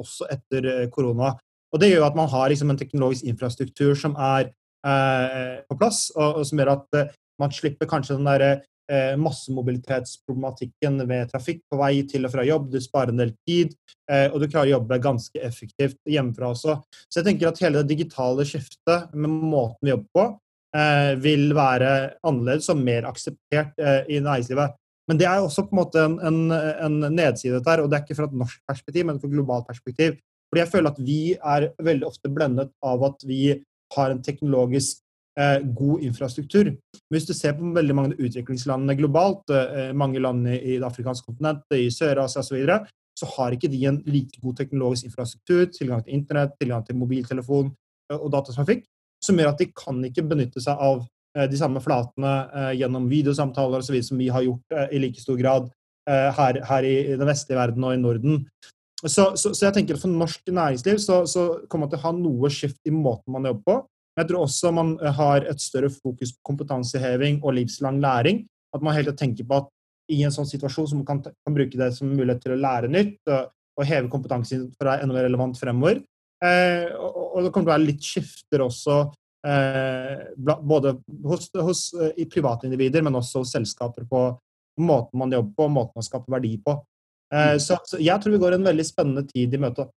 også 0.00 0.26
etter 0.32 0.66
eh, 0.72 0.88
korona. 0.90 1.36
Og 1.74 1.82
Det 1.82 1.92
gjør 1.92 2.08
at 2.08 2.18
man 2.18 2.30
har 2.30 2.50
liksom, 2.50 2.70
en 2.70 2.80
teknologisk 2.80 3.26
infrastruktur 3.30 3.94
som 3.98 4.14
er 4.18 4.50
eh, 4.86 5.62
på 5.68 5.78
plass, 5.78 6.08
og, 6.16 6.40
og, 6.40 6.46
som 6.46 6.58
gjør 6.58 6.74
at 6.74 7.00
man 7.42 7.54
slipper 7.54 7.90
kanskje 7.90 8.18
den 8.18 8.30
derre 8.30 8.52
eh, 8.90 9.14
massemobilitetsproblematikken 9.20 11.02
ved 11.08 11.32
trafikk 11.32 11.62
på 11.70 11.78
vei 11.80 11.92
til 12.10 12.26
og 12.26 12.34
fra 12.34 12.44
jobb. 12.46 12.70
Du 12.72 12.80
sparer 12.82 13.12
en 13.12 13.22
del 13.22 13.34
tid, 13.48 13.74
eh, 14.10 14.26
og 14.30 14.40
du 14.40 14.48
klarer 14.48 14.72
å 14.72 14.76
jobbe 14.78 15.00
ganske 15.02 15.42
effektivt 15.44 15.98
hjemmefra 16.10 16.52
også. 16.54 16.78
Så 17.08 17.20
jeg 17.20 17.28
tenker 17.30 17.50
at 17.50 17.60
hele 17.64 17.82
det 17.82 17.94
digitale 17.94 18.46
skiftet 18.48 19.12
med 19.14 19.32
måten 19.32 19.80
vi 19.82 19.94
jobber 19.94 20.12
på, 20.18 20.26
eh, 20.76 21.12
vil 21.24 21.52
være 21.56 21.92
annerledes 22.26 22.70
og 22.72 22.82
mer 22.82 23.08
akseptert 23.10 23.78
eh, 23.78 24.02
i 24.08 24.20
næringslivet. 24.20 24.76
Men 25.08 25.20
det 25.20 25.28
er 25.28 25.42
også 25.44 25.66
på 25.68 25.76
en 25.76 25.82
måte 25.82 26.00
en, 26.00 26.18
en, 26.24 26.38
en 26.54 27.00
nedside 27.12 27.60
der, 27.64 27.82
og 27.82 27.90
det 27.90 27.98
er 27.98 28.06
ikke 28.06 28.16
fra 28.16 28.28
et 28.30 28.38
norsk 28.40 28.62
perspektiv, 28.68 29.04
men 29.06 29.20
fra 29.20 29.28
et 29.28 29.36
globalt 29.36 29.68
perspektiv. 29.68 30.16
Fordi 30.48 30.62
jeg 30.62 30.72
føler 30.72 30.92
at 30.94 31.00
vi 31.02 31.20
er 31.34 31.68
veldig 31.82 32.08
ofte 32.08 32.30
blendet 32.32 32.72
av 32.84 33.04
at 33.04 33.24
vi 33.28 33.42
har 33.94 34.10
en 34.10 34.22
teknologisk 34.24 35.03
god 35.34 36.02
infrastruktur. 36.06 36.68
Hvis 37.10 37.24
du 37.26 37.32
ser 37.34 37.56
på 37.58 37.72
veldig 37.74 37.94
mange 37.98 38.18
utviklingslandene 38.22 38.94
globalt, 38.98 39.50
eh, 39.50 39.90
mange 39.90 40.20
land 40.22 40.46
i 40.46 40.76
det 40.76 40.86
afrikanske 40.86 41.26
kontinentet, 41.26 41.74
i 41.74 41.90
Sør-Asia 41.90 42.38
osv., 42.38 42.48
så, 42.48 42.54
videre, 42.54 42.76
så 43.18 43.26
har 43.36 43.54
ikke 43.54 43.70
de 43.70 43.84
en 43.86 44.02
like 44.06 44.40
god 44.42 44.56
teknologisk 44.58 45.08
infrastruktur, 45.10 45.66
tilgang 45.74 46.04
til 46.04 46.14
internett, 46.14 46.54
tilgang 46.60 46.84
til 46.86 46.98
mobiltelefon 46.98 47.72
eh, 48.12 48.18
og 48.18 48.30
datatrafikk, 48.34 48.84
som 49.24 49.38
gjør 49.38 49.54
at 49.54 49.62
de 49.62 49.70
kan 49.72 50.02
ikke 50.06 50.26
benytte 50.28 50.62
seg 50.62 50.78
av 50.80 51.02
eh, 51.36 51.48
de 51.50 51.60
samme 51.60 51.82
flatene 51.84 52.34
eh, 52.50 52.70
gjennom 52.80 53.08
videosamtaler 53.10 53.84
osv. 53.84 53.98
som 54.06 54.20
vi 54.20 54.30
har 54.34 54.44
gjort 54.46 54.76
eh, 54.76 54.94
i 54.96 55.02
like 55.06 55.22
stor 55.22 55.40
grad 55.40 55.72
her, 56.04 56.58
her, 56.68 56.84
i 56.84 57.14
den 57.16 57.24
vestlige 57.24 57.56
verden 57.56 57.84
og 57.88 57.94
i 57.94 57.96
Norden. 57.96 58.42
Så, 59.00 59.30
så, 59.40 59.54
så, 59.54 59.62
jeg 59.62 59.72
tenker 59.72 59.96
at 59.96 60.02
For 60.02 60.12
norsk 60.12 60.50
næringsliv 60.52 60.98
så, 61.00 61.22
så 61.24 61.44
kommer 61.64 61.86
man 61.86 61.94
til 61.94 62.00
å 62.02 62.02
ha 62.02 62.12
noe 62.18 62.50
skift 62.52 62.76
i 62.84 62.92
måten 62.92 63.32
man 63.32 63.48
jobber 63.48 63.64
på. 63.64 63.76
Jeg 64.14 64.28
tror 64.28 64.44
også 64.46 64.72
man 64.74 64.94
eh, 65.00 65.14
har 65.14 65.46
et 65.50 65.62
større 65.62 65.90
fokus 65.92 66.34
på 66.36 66.52
kompetanseheving 66.52 67.40
og 67.42 67.56
livslang 67.58 68.00
læring. 68.02 68.44
At 68.74 68.82
man 68.82 68.94
hele 68.96 69.12
tiden 69.12 69.34
tenker 69.34 69.48
på 69.48 69.62
at 69.62 69.70
i 70.12 70.20
en 70.26 70.32
sånn 70.34 70.48
situasjon 70.48 70.90
så 70.90 70.98
man 70.98 71.06
kan, 71.08 71.22
kan 71.24 71.56
bruke 71.56 71.78
det 71.80 71.90
som 71.96 72.10
mulighet 72.10 72.42
til 72.44 72.54
å 72.56 72.60
lære 72.60 72.90
nytt 72.92 73.30
og, 73.32 73.52
og 73.80 73.88
heve 73.88 74.10
kompetansen 74.12 74.66
for 74.74 74.86
å 74.86 74.92
være 74.92 75.06
enda 75.06 75.16
mer 75.16 75.26
relevant 75.28 75.58
fremover. 75.58 76.02
Eh, 76.44 76.90
og, 76.98 77.20
og, 77.30 77.38
det 77.44 77.52
kommer 77.52 77.68
til 77.68 77.72
å 77.72 77.74
være 77.74 77.86
litt 77.86 78.04
skifter 78.04 78.64
også, 78.64 78.98
eh, 79.48 80.24
både 80.36 80.96
hos, 81.24 81.48
hos 81.56 81.84
eh, 81.96 82.12
i 82.20 82.28
privatindivider, 82.30 83.04
men 83.06 83.16
også 83.20 83.42
hos 83.42 83.54
selskaper 83.56 84.06
på 84.10 84.26
måten 84.84 85.18
man 85.18 85.32
jobber 85.32 85.54
på, 85.56 85.70
måten 85.72 86.00
man 86.00 86.06
skaper 86.06 86.36
verdi 86.36 86.56
på. 86.64 86.76
Eh, 87.32 87.54
mm. 87.54 87.60
så, 87.62 87.78
så, 87.86 88.00
jeg 88.02 88.20
tror 88.20 88.34
vi 88.34 88.42
går 88.42 88.58
en 88.58 88.68
veldig 88.68 88.86
spennende 88.86 89.24
tid 89.30 89.54
i 89.54 89.62
møte. 89.62 89.88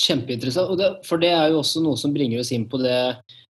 Kjempeinteressant. 0.00 0.76
Det, 0.78 0.90
for 1.08 1.22
det 1.22 1.32
er 1.32 1.52
jo 1.52 1.62
også 1.62 1.82
noe 1.84 1.98
som 2.00 2.14
bringer 2.14 2.42
oss 2.42 2.52
inn 2.52 2.66
på 2.68 2.80
det 2.82 2.98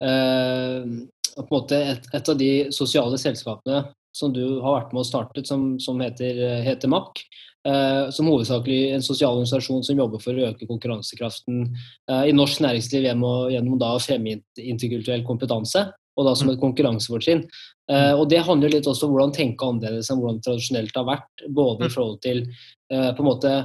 eh, 0.05 0.89
på 1.37 1.45
en 1.45 1.53
måte 1.53 1.79
et, 1.93 2.09
et, 2.13 2.29
av 2.33 2.37
de 2.41 2.51
sosiale 2.75 3.19
selskapene 3.21 3.87
som 4.17 4.33
du 4.33 4.61
har 4.65 4.79
vært 4.79 4.95
med 4.95 5.03
og 5.03 5.09
startet, 5.09 5.49
som, 5.49 5.75
som 5.83 6.01
heter, 6.01 6.39
heter 6.65 6.89
MAK. 6.89 7.21
Eh, 7.67 8.11
som 8.15 8.29
hovedsakelig 8.31 8.93
en 8.95 9.03
sosial 9.03 9.35
organisasjon 9.35 9.83
som 9.85 9.99
jobber 9.99 10.21
for 10.23 10.37
å 10.37 10.51
øke 10.53 10.69
konkurransekraften 10.69 11.65
eh, 11.67 12.25
i 12.31 12.35
norsk 12.37 12.63
næringsliv 12.63 13.09
gjennom, 13.09 13.49
gjennom 13.51 13.81
da 13.81 13.95
å 13.97 14.03
fremme 14.03 14.37
interkulturell 14.61 15.25
kompetanse, 15.27 15.83
og 16.17 16.29
da 16.29 16.35
som 16.39 16.53
et 16.53 16.61
konkurransefortrinn. 16.63 17.43
Eh, 17.91 18.13
og 18.15 18.29
Det 18.31 18.45
handler 18.47 18.73
litt 18.77 18.87
også 18.87 19.09
om 19.09 19.17
hvordan 19.17 19.35
tenke 19.35 19.67
annerledes 19.67 20.13
enn 20.13 20.21
hvordan 20.21 20.39
det 20.39 20.47
tradisjonelt 20.47 21.01
har 21.01 21.09
vært. 21.09 21.47
Både 21.59 21.89
i 21.89 21.93
forhold 21.97 22.21
til 22.25 22.45
eh, 22.47 23.11
på 23.11 23.25
en 23.25 23.29
måte 23.29 23.57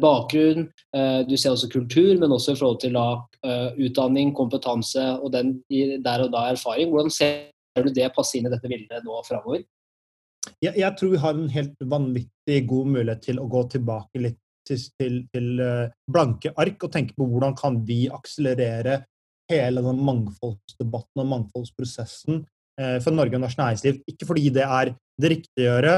bakgrunn, 0.00 0.68
eh, 0.96 1.20
du 1.28 1.36
ser 1.36 1.54
også 1.54 1.70
kultur, 1.72 2.12
men 2.18 2.32
også 2.34 2.54
i 2.54 2.58
forhold 2.58 2.80
til 2.82 2.96
da, 2.96 3.06
eh, 3.46 3.68
utdanning, 3.86 4.34
kompetanse 4.36 5.02
og 5.20 5.32
den 5.32 5.58
der 5.70 6.24
og 6.24 6.32
da 6.34 6.48
erfaring. 6.50 6.90
Hvordan 6.90 7.10
ser 7.10 7.50
du 7.84 7.90
det 7.94 8.12
passe 8.14 8.38
inn 8.38 8.48
i 8.48 8.52
dette 8.52 8.68
bildet 8.68 9.04
nå 9.06 9.22
framover? 9.26 9.64
Jeg, 10.60 10.74
jeg, 10.76 10.92
tror 10.96 11.10
vi 11.12 11.22
har 11.22 11.34
en 11.36 11.52
helt 11.52 11.76
vanvittig 11.80 12.62
god 12.68 12.86
mulighet 12.86 13.22
til 13.28 13.40
å 13.40 13.48
gå 13.48 13.66
tilbake 13.76 14.22
litt 14.24 14.40
til, 14.68 14.80
til, 15.00 15.20
til 15.32 15.60
blanke 16.10 16.52
ark 16.60 16.84
og 16.84 16.92
tenke 16.92 17.16
på 17.16 17.26
hvordan 17.26 17.56
kan 17.58 17.78
vi 17.86 18.04
akselerere 18.12 19.04
hele 19.50 19.82
den 19.82 20.00
mangfoldsdebatten 20.06 21.22
og 21.22 21.28
mangfoldsprosessen 21.30 22.42
for 23.02 23.12
Norge 23.12 23.36
og 23.36 23.42
norsk 23.42 23.58
næringsliv. 23.58 23.98
Ikke 24.08 24.28
fordi 24.28 24.52
det 24.54 24.64
er 24.64 24.92
det 25.20 25.30
riktige 25.32 25.64
å 25.64 25.72
gjøre, 25.74 25.94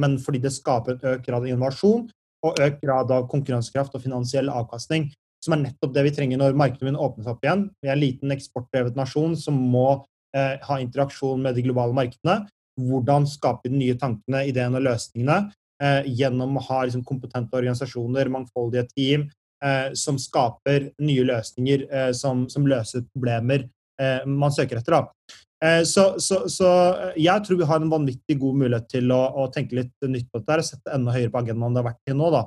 men 0.00 0.16
fordi 0.22 0.40
det 0.42 0.54
skaper 0.54 0.94
en 0.94 1.04
økt 1.12 1.26
grad 1.26 1.42
av 1.42 1.50
innovasjon 1.50 2.06
og 2.44 2.60
økt 2.60 2.82
grad 2.84 3.12
av 3.14 3.28
konkurransekraft 3.30 3.94
og 3.96 4.04
finansiell 4.04 4.50
avkastning, 4.52 5.08
som 5.44 5.56
er 5.56 5.64
nettopp 5.66 5.92
det 5.94 6.04
vi 6.06 6.14
trenger 6.16 6.40
når 6.40 6.56
markedet 6.58 6.94
åpnes 6.96 7.28
opp 7.30 7.44
igjen. 7.44 7.68
Vi 7.82 7.90
er 7.90 7.96
en 7.96 8.02
liten 8.02 8.34
eksportdrevet 8.34 8.96
nasjon 8.98 9.36
som 9.38 9.56
må 9.56 9.88
eh, 10.36 10.56
ha 10.64 10.80
interaksjon 10.80 11.42
med 11.44 11.56
de 11.56 11.64
globale 11.66 11.96
markedene. 11.96 12.44
Hvordan 12.80 13.28
skape 13.30 13.70
de 13.70 13.78
nye 13.78 13.96
tankene, 14.00 14.46
ideene 14.48 14.80
og 14.80 14.86
løsningene 14.88 15.38
eh, 15.82 16.10
gjennom 16.20 16.58
å 16.58 16.64
ha 16.70 16.82
liksom, 16.84 17.04
kompetente 17.06 17.56
organisasjoner, 17.60 18.32
mangfoldige 18.32 18.86
team, 18.94 19.28
eh, 19.64 19.92
som 19.98 20.18
skaper 20.20 20.90
nye 21.04 21.28
løsninger 21.28 21.86
eh, 21.90 22.10
som, 22.16 22.46
som, 22.52 22.66
løser 22.68 23.06
problemer 23.12 23.68
eh, 24.00 24.24
man 24.26 24.54
søker 24.54 24.80
etter. 24.80 24.96
Da. 24.96 25.40
Eh, 25.64 25.82
så, 25.88 26.14
så, 26.20 26.42
så, 26.50 26.68
jeg 27.16 27.44
tror 27.46 27.58
vi 27.60 27.68
har 27.68 27.80
en 27.80 27.92
vanvittig 27.92 28.36
god 28.40 28.60
mulighet 28.64 28.88
til 28.96 29.12
å, 29.14 29.20
å 29.40 29.48
tenke 29.54 29.78
litt 29.78 30.08
nytt 30.10 30.28
på 30.32 30.42
dette 30.42 30.60
og 30.60 30.68
sette 30.68 30.92
enda 30.92 31.14
høyere 31.14 31.32
på 31.32 31.40
agendaen 31.40 31.70
enn 31.70 31.76
det 31.76 31.82
har 31.82 31.90
vært 31.92 32.02
til 32.10 32.18
nå. 32.20 32.30
da. 32.34 32.44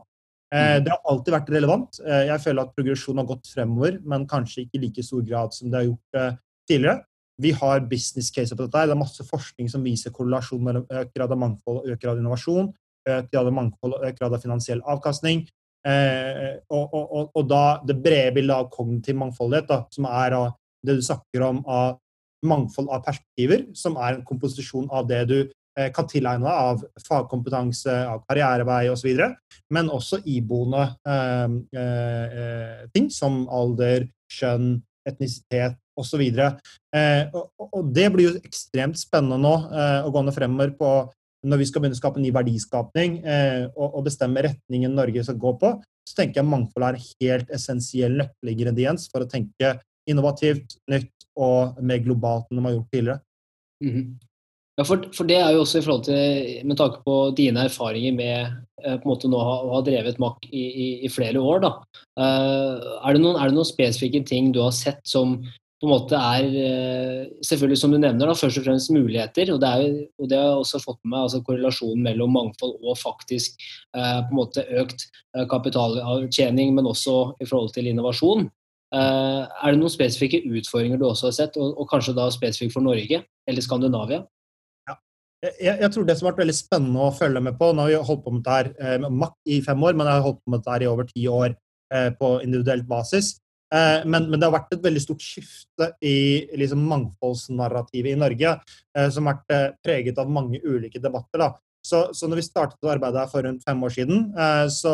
Eh, 0.53 0.73
mm. 0.77 0.85
Det 0.85 0.93
har 0.93 1.11
alltid 1.13 1.37
vært 1.37 1.53
relevant. 1.55 2.01
Eh, 2.03 2.23
jeg 2.29 2.43
føler 2.45 2.63
at 2.63 2.75
progresjonen 2.77 3.23
har 3.23 3.29
gått 3.31 3.51
fremover, 3.53 3.99
men 4.05 4.27
kanskje 4.29 4.65
ikke 4.65 4.79
i 4.79 4.83
like 4.85 5.05
stor 5.05 5.23
grad 5.25 5.55
som 5.55 5.71
det 5.71 5.81
har 5.81 5.87
gjort 5.89 6.41
tidligere. 6.69 6.99
Vi 7.41 7.53
har 7.53 7.85
business 7.89 8.31
case 8.33 8.55
på 8.55 8.65
dette. 8.65 8.85
Det 8.89 8.95
er 8.97 8.99
masse 8.99 9.25
forskning 9.25 9.69
som 9.69 9.85
viser 9.85 10.13
korrelasjon 10.13 10.63
mellom 10.65 10.87
økt 10.89 11.13
grad 11.13 11.33
av 11.33 11.41
mangfold 11.41 11.83
og 11.83 11.91
økt 11.93 12.01
grad 12.01 12.15
av 12.15 12.23
innovasjon, 12.23 12.71
økt 13.07 13.29
grad 13.33 13.49
av 13.49 13.53
mangfold 13.53 13.97
og 13.97 14.07
økt 14.07 14.17
grad 14.21 14.33
av 14.33 14.41
finansiell 14.41 14.81
avkastning. 14.89 15.45
og, 15.87 16.81
og, 16.97 17.03
og, 17.05 17.29
og 17.37 17.43
da 17.47 17.61
det 17.85 17.95
brede 18.03 18.33
bildet 18.35 18.55
av 18.57 18.71
kognitiv 18.73 19.15
mangfoldighet, 19.21 19.69
da, 19.69 19.77
som 19.93 20.09
er 20.09 20.33
det 20.83 20.97
du 20.97 21.05
snakker 21.05 21.45
om 21.45 21.61
av 21.63 22.01
mangfold 22.47 22.91
av 22.93 23.05
perspektiver, 23.05 23.67
som 23.77 23.97
er 24.01 24.17
en 24.17 24.25
komposisjon 24.27 24.87
av 24.93 25.07
det 25.09 25.23
du 25.29 25.37
eh, 25.43 25.89
kan 25.95 26.07
tilegne 26.09 26.47
deg 26.47 26.69
av 26.71 26.83
fagkompetanse, 27.07 27.95
av 28.09 28.23
karrierevei 28.29 28.87
osv., 28.93 29.23
men 29.73 29.91
også 29.93 30.21
iboende 30.25 30.85
eh, 31.07 31.57
eh, 31.81 32.85
ting 32.95 33.11
som 33.13 33.45
alder, 33.53 34.07
kjønn, 34.31 34.77
etnisitet 35.07 35.77
osv. 35.97 36.23
Eh, 36.23 37.23
og, 37.33 37.47
og 37.67 37.93
det 37.95 38.07
blir 38.13 38.29
jo 38.29 38.41
ekstremt 38.41 38.99
spennende 38.99 39.39
nå 39.41 39.53
eh, 39.71 40.01
å 40.05 40.11
gå 40.13 40.23
ned 40.23 40.35
fremover 40.35 40.73
på 40.77 40.91
når 41.47 41.61
vi 41.61 41.67
skal 41.69 41.83
begynne 41.83 41.97
å 41.97 42.01
skape 42.01 42.21
ny 42.21 42.31
verdiskapning 42.33 43.19
eh, 43.21 43.67
og, 43.69 43.87
og, 43.87 44.01
bestemme 44.07 44.43
retningen 44.43 44.95
Norge 44.97 45.23
skal 45.25 45.37
gå 45.41 45.53
på, 45.61 45.73
så 46.07 46.21
tenker 46.21 46.41
jeg 46.41 46.49
mangfold 46.49 46.87
er 46.87 46.99
helt 47.03 47.53
essensiell 47.53 48.17
nøkkelingrediens 48.21 49.07
for 49.11 49.23
å 49.23 49.29
tenke 49.31 49.77
innovativt, 50.07 50.77
nytt 50.91 51.11
og 51.37 51.77
mer 51.85 52.01
globalt 52.03 52.49
enn 52.49 52.59
de 52.59 52.65
har 52.65 52.77
gjort 52.77 52.91
tidligere. 52.93 53.21
Mm 53.83 53.93
-hmm. 53.93 54.07
Ja, 54.77 54.85
for, 54.85 55.01
for, 55.17 55.25
det 55.25 55.39
er 55.41 55.55
jo 55.55 55.63
også 55.63 55.79
i 55.79 55.85
forhold 55.85 56.03
til, 56.05 56.65
med 56.69 56.77
tanke 56.77 57.01
på 57.05 57.13
dine 57.37 57.63
erfaringer 57.65 58.13
med 58.13 58.35
eh, 58.85 58.97
på 59.01 59.07
en 59.07 59.09
måte 59.09 59.29
nå 59.29 59.37
å 59.41 59.71
ha 59.71 59.79
drevet 59.81 60.19
MAK 60.21 60.45
i, 60.51 60.65
i, 60.69 60.89
i, 61.07 61.09
flere 61.09 61.41
år. 61.41 61.63
da. 61.63 61.71
Uh, 62.13 62.99
er, 63.01 63.15
det 63.15 63.23
noen, 63.23 63.39
er, 63.39 63.49
det 63.49 63.57
noen, 63.57 63.65
spesifikke 63.65 64.21
ting 64.29 64.51
du 64.53 64.61
har 64.61 64.75
sett 64.77 65.01
som 65.01 65.39
på 65.77 65.85
en 65.85 65.93
måte 65.93 66.17
er 66.17 66.45
uh, 66.53 67.23
Selvfølgelig, 67.41 67.79
som 67.81 67.93
du 67.93 67.97
nevner, 67.97 68.29
da, 68.29 68.37
først 68.37 68.61
og 68.61 68.67
fremst 68.67 68.93
muligheter. 68.93 69.49
Og 69.55 69.63
det, 69.65 69.73
er, 69.73 69.97
og 70.21 70.29
det 70.29 70.37
har 70.37 70.45
jeg 70.51 70.61
også 70.61 70.83
fått 70.85 71.01
med 71.01 71.15
meg 71.15 71.25
altså 71.25 71.41
korrelasjonen 71.49 72.05
mellom 72.11 72.37
mangfold 72.37 72.77
og 72.77 73.01
faktisk 73.01 73.57
på 73.97 74.03
en 74.03 74.37
måte 74.37 74.61
økt 74.77 75.07
kapitalavtjening, 75.49 76.77
men 76.77 76.89
også 76.89 77.17
i 77.41 77.49
forhold 77.49 77.73
til 77.73 77.89
innovasjon. 77.89 78.45
Eh, 78.95 79.43
er 79.43 79.73
det 79.73 79.79
noen 79.81 79.91
spesifikke 79.91 80.45
utfordringer 80.47 80.99
du 80.99 81.07
også 81.09 81.27
har 81.27 81.35
sett, 81.35 81.57
og, 81.59 81.73
og 81.75 81.89
kanskje 81.91 82.15
da 82.15 82.29
spesifikt 82.31 82.75
for 82.75 82.85
Norge 82.85 83.19
eller 83.19 83.65
Skandinavia? 83.65 84.21
Ja. 84.87 84.95
Jeg, 85.43 85.73
jeg, 85.73 85.89
tror 85.93 86.05
det 86.07 86.15
som 86.17 86.27
har 86.27 86.35
vært 86.35 86.45
veldig 86.45 86.55
spennende 86.55 87.09
å 87.09 87.15
følge 87.15 87.41
med 87.43 87.57
på 87.59 87.73
Nå 87.73 87.83
har 87.83 87.91
vi 87.91 87.97
holdt 88.11 88.23
på 88.23 88.33
med 88.35 88.45
dette 88.45 88.55
her 88.55 88.69
eh, 88.79 89.01
med 89.03 89.19
Mack 89.25 89.35
i 89.43 89.59
fem 89.65 89.83
år, 89.83 89.97
men 89.97 90.07
jeg 90.07 90.19
har 90.19 90.29
holdt 90.29 90.39
på 90.39 90.53
med 90.53 90.63
dette 90.63 90.77
her 90.77 90.85
i 90.85 90.89
over 90.93 91.09
ti 91.09 91.27
år 91.27 91.51
eh, 91.51 92.09
på 92.15 92.31
individuelt 92.45 92.87
basis. 92.87 93.35
Men, 93.67 94.29
men, 94.29 94.37
det 94.39 94.45
har 94.47 94.53
vært 94.53 94.69
et 94.77 94.83
veldig 94.85 95.01
stort 95.03 95.19
skifte 95.19 95.89
i 95.99 96.47
liksom, 96.55 96.85
mangfoldsnarrativet 96.87 98.13
i 98.13 98.19
Norge, 98.21 98.53
som 99.11 99.27
har 99.27 99.41
vært 99.41 99.81
preget 99.83 100.21
av 100.23 100.31
mange 100.31 100.61
ulike 100.63 101.01
debatter. 101.03 101.41
Da. 101.41 101.49
Så, 101.83 102.05
så 102.15 102.29
når 102.31 102.39
vi 102.39 102.45
startet 102.45 102.87
å 102.87 102.93
arbeide 102.93 103.19
her 103.19 103.27
for 103.27 103.43
rundt 103.43 103.67
fem 103.67 103.83
år 103.83 103.91
siden, 103.91 104.23
så 104.71 104.93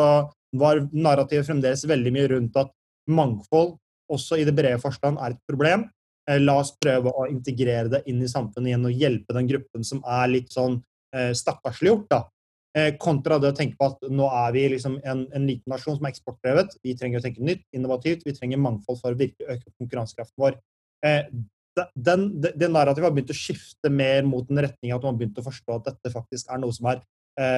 var 0.58 0.82
narrativet 0.90 1.46
fremdeles 1.46 1.86
veldig 1.86 2.14
mye 2.18 2.32
rundt 2.34 2.58
at 2.64 2.74
mangfold 3.14 3.76
også 4.12 4.38
i 4.40 4.46
det 4.46 4.54
brede 4.56 4.80
forstand 4.82 5.20
er 5.22 5.34
et 5.34 5.44
problem. 5.48 5.88
Eh, 6.30 6.40
la 6.40 6.56
oss 6.62 6.72
prøve 6.80 7.12
å 7.12 7.26
integrere 7.28 7.90
det 7.92 8.04
inn 8.10 8.22
i 8.24 8.30
samfunnet 8.30 8.72
igjen 8.72 8.88
og 8.88 9.00
hjelpe 9.02 9.36
den 9.36 9.48
gruppen 9.50 9.84
som 9.84 10.00
er 10.08 10.30
litt 10.32 10.52
sånn 10.54 10.78
eh, 11.14 11.32
stakkarsliggjort. 11.36 12.06
da. 12.10 12.22
Eh, 12.74 12.94
kontra 12.98 13.38
det 13.38 13.52
å 13.52 13.56
tenke 13.56 13.76
på 13.78 13.90
at 13.92 14.06
nå 14.10 14.28
er 14.42 14.54
vi 14.56 14.66
liksom 14.72 14.98
en, 15.04 15.26
en 15.30 15.48
liten 15.48 15.70
nasjon 15.70 15.98
som 15.98 16.06
er 16.06 16.14
eksportdrevet. 16.14 16.78
Vi 16.82 16.96
trenger 16.98 17.20
å 17.20 17.26
tenke 17.26 17.44
nytt, 17.44 17.66
innovativt. 17.76 18.24
Vi 18.26 18.36
trenger 18.36 18.62
mangfold 18.62 19.02
for 19.02 19.12
å 19.12 19.20
virkelig 19.20 19.58
øke 19.58 19.74
konkurransekraften 19.76 20.46
vår. 20.46 20.56
Den, 21.98 22.28
det 22.40 22.70
narrativet 22.70 23.04
har 23.08 23.12
begynt 23.12 23.32
å 23.34 23.36
skifte 23.36 23.90
mer 23.92 24.24
mot 24.26 24.46
den 24.48 24.62
retning 24.62 24.94
at 24.94 25.02
man 25.02 25.12
har 25.12 25.20
begynt 25.20 25.40
å 25.42 25.44
forstå 25.44 25.76
at 25.76 25.88
dette 25.90 26.12
faktisk 26.14 26.48
er 26.48 26.60
noe 26.62 26.74
som 26.74 26.86
er 26.92 27.02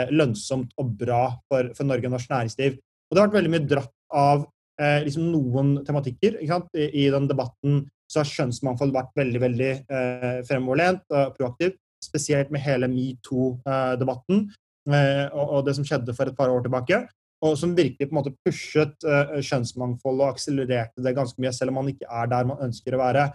lønnsomt 0.09 0.73
og 0.81 0.95
bra 0.99 1.21
for, 1.53 1.69
for 1.77 1.87
Norge 1.87 2.09
og 2.09 2.17
norsk 2.17 2.33
næringsliv. 2.33 2.79
Og 2.81 3.15
det 3.15 3.21
har 3.21 3.29
vært 3.29 3.39
veldig 3.39 3.53
mye 3.53 3.67
dratt 3.69 3.93
av 4.17 4.47
eh, 4.81 5.03
liksom 5.07 5.31
noen 5.33 5.75
tematikker. 5.87 6.39
I, 6.43 6.51
I, 6.87 7.09
den 7.13 7.29
debatten 7.31 7.85
så 8.11 8.23
har 8.23 8.31
kjønnsmangfold 8.31 8.95
vært 8.95 9.17
veldig 9.19 9.43
veldig 9.43 9.73
eh, 9.73 10.39
fremoverlent 10.47 11.05
og 11.11 11.35
proaktivt. 11.39 11.79
Spesielt 12.05 12.53
med 12.55 12.63
hele 12.63 12.89
metoo-debatten 12.93 14.45
eh, 14.93 15.27
og, 15.33 15.45
og, 15.45 15.63
det 15.67 15.77
som 15.79 15.87
skjedde 15.87 16.15
for 16.17 16.31
et 16.31 16.39
par 16.39 16.53
år 16.53 16.67
tilbake. 16.67 17.01
Og 17.45 17.57
som 17.59 17.75
virkelig 17.77 18.09
på 18.09 18.15
en 18.15 18.21
måte 18.21 18.37
pushet 18.47 19.09
eh, 19.09 19.41
kjønnsmangfold 19.45 20.23
og 20.23 20.37
akselererte 20.37 21.05
det 21.05 21.17
ganske 21.17 21.43
mye, 21.43 21.53
selv 21.57 21.73
om 21.75 21.83
man 21.83 21.91
ikke 21.93 22.09
er 22.09 22.31
der 22.33 22.49
man 22.49 22.63
ønsker 22.69 22.97
å 22.97 23.03
være. 23.03 23.27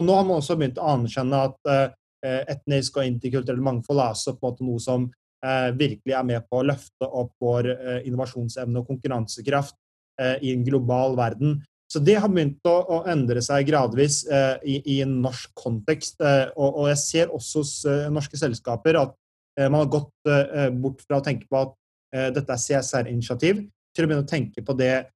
Og 0.00 0.08
nå 0.08 0.16
har 0.16 0.26
man 0.28 0.40
også 0.40 0.58
begynt 0.58 0.80
å 0.80 0.90
anerkjenne 0.94 1.44
at 1.50 1.72
eh, 1.72 1.86
etnisk 2.56 2.98
og 2.98 3.06
interkulturelt 3.06 3.62
mangfold 3.62 4.02
er 4.02 4.16
også 4.16 4.34
på 4.36 4.42
en 4.42 4.48
måte 4.48 4.66
noe 4.66 4.82
som 4.82 5.06
eh, 5.44 5.70
virkelig 5.76 6.16
er 6.16 6.26
med 6.26 6.48
på 6.48 6.60
å 6.60 6.66
løfte 6.66 7.06
opp 7.06 7.36
vår 7.42 7.68
innovasjonsevne 8.08 8.80
og 8.80 8.88
konkurransekraft 8.88 9.76
i 10.16 10.52
en 10.54 10.62
global 10.64 11.12
verden. 11.18 11.58
Så 11.86 12.02
det 12.02 12.16
har 12.18 12.30
begynt 12.30 12.66
å, 12.66 12.74
å 12.74 13.02
endre 13.10 13.42
seg 13.44 13.68
gradvis 13.68 14.24
eh, 14.26 14.56
i, 14.66 14.76
i, 14.96 14.98
en 15.04 15.20
norsk 15.22 15.52
kontekst. 15.58 16.18
Eh, 16.18 16.48
og, 16.56 16.80
og, 16.82 16.86
jeg 16.90 17.02
ser 17.02 17.34
også 17.34 17.62
hos 17.62 17.74
eh, 17.86 18.06
norske 18.12 18.38
selskaper 18.40 18.98
at 18.98 19.12
eh, 19.60 19.68
man 19.68 19.84
har 19.84 19.92
gått 19.92 20.30
eh, 20.30 20.70
bort 20.74 21.04
fra 21.06 21.20
å 21.20 21.26
tenke 21.26 21.48
på 21.50 21.62
at 21.62 21.74
dette 22.32 22.54
er 22.54 22.60
CSR-initiativ, 22.62 23.58
til 23.92 24.04
å 24.06 24.08
begynne 24.08 24.24
å 24.24 24.28
tenke 24.30 24.62
på 24.64 24.72
det 24.78 25.08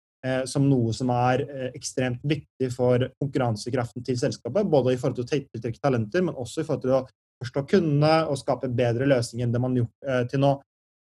som 0.51 0.67
noe 0.69 0.91
som 0.93 1.09
er 1.15 1.45
ekstremt 1.71 2.19
viktig 2.29 2.67
for 2.75 3.07
konkurransekraften 3.23 4.05
til 4.05 4.19
selskapet. 4.21 4.69
Både 4.69 4.93
i 4.93 4.99
forhold 5.01 5.17
til 5.17 5.25
å 5.25 5.31
tiltrekke 5.31 5.81
talenter, 5.81 6.27
men 6.27 6.37
også 6.37 6.61
i 6.61 6.67
forhold 6.67 6.83
til 6.83 6.97
å 6.99 7.01
forstå 7.41 7.63
kundene 7.71 8.11
og 8.27 8.37
skape 8.43 8.69
bedre 8.83 9.09
løsninger 9.09 9.47
enn 9.47 9.55
det 9.55 9.63
man 9.63 9.79
har 9.79 9.87
gjort 9.87 10.29
til 10.35 10.43
nå. 10.43 10.53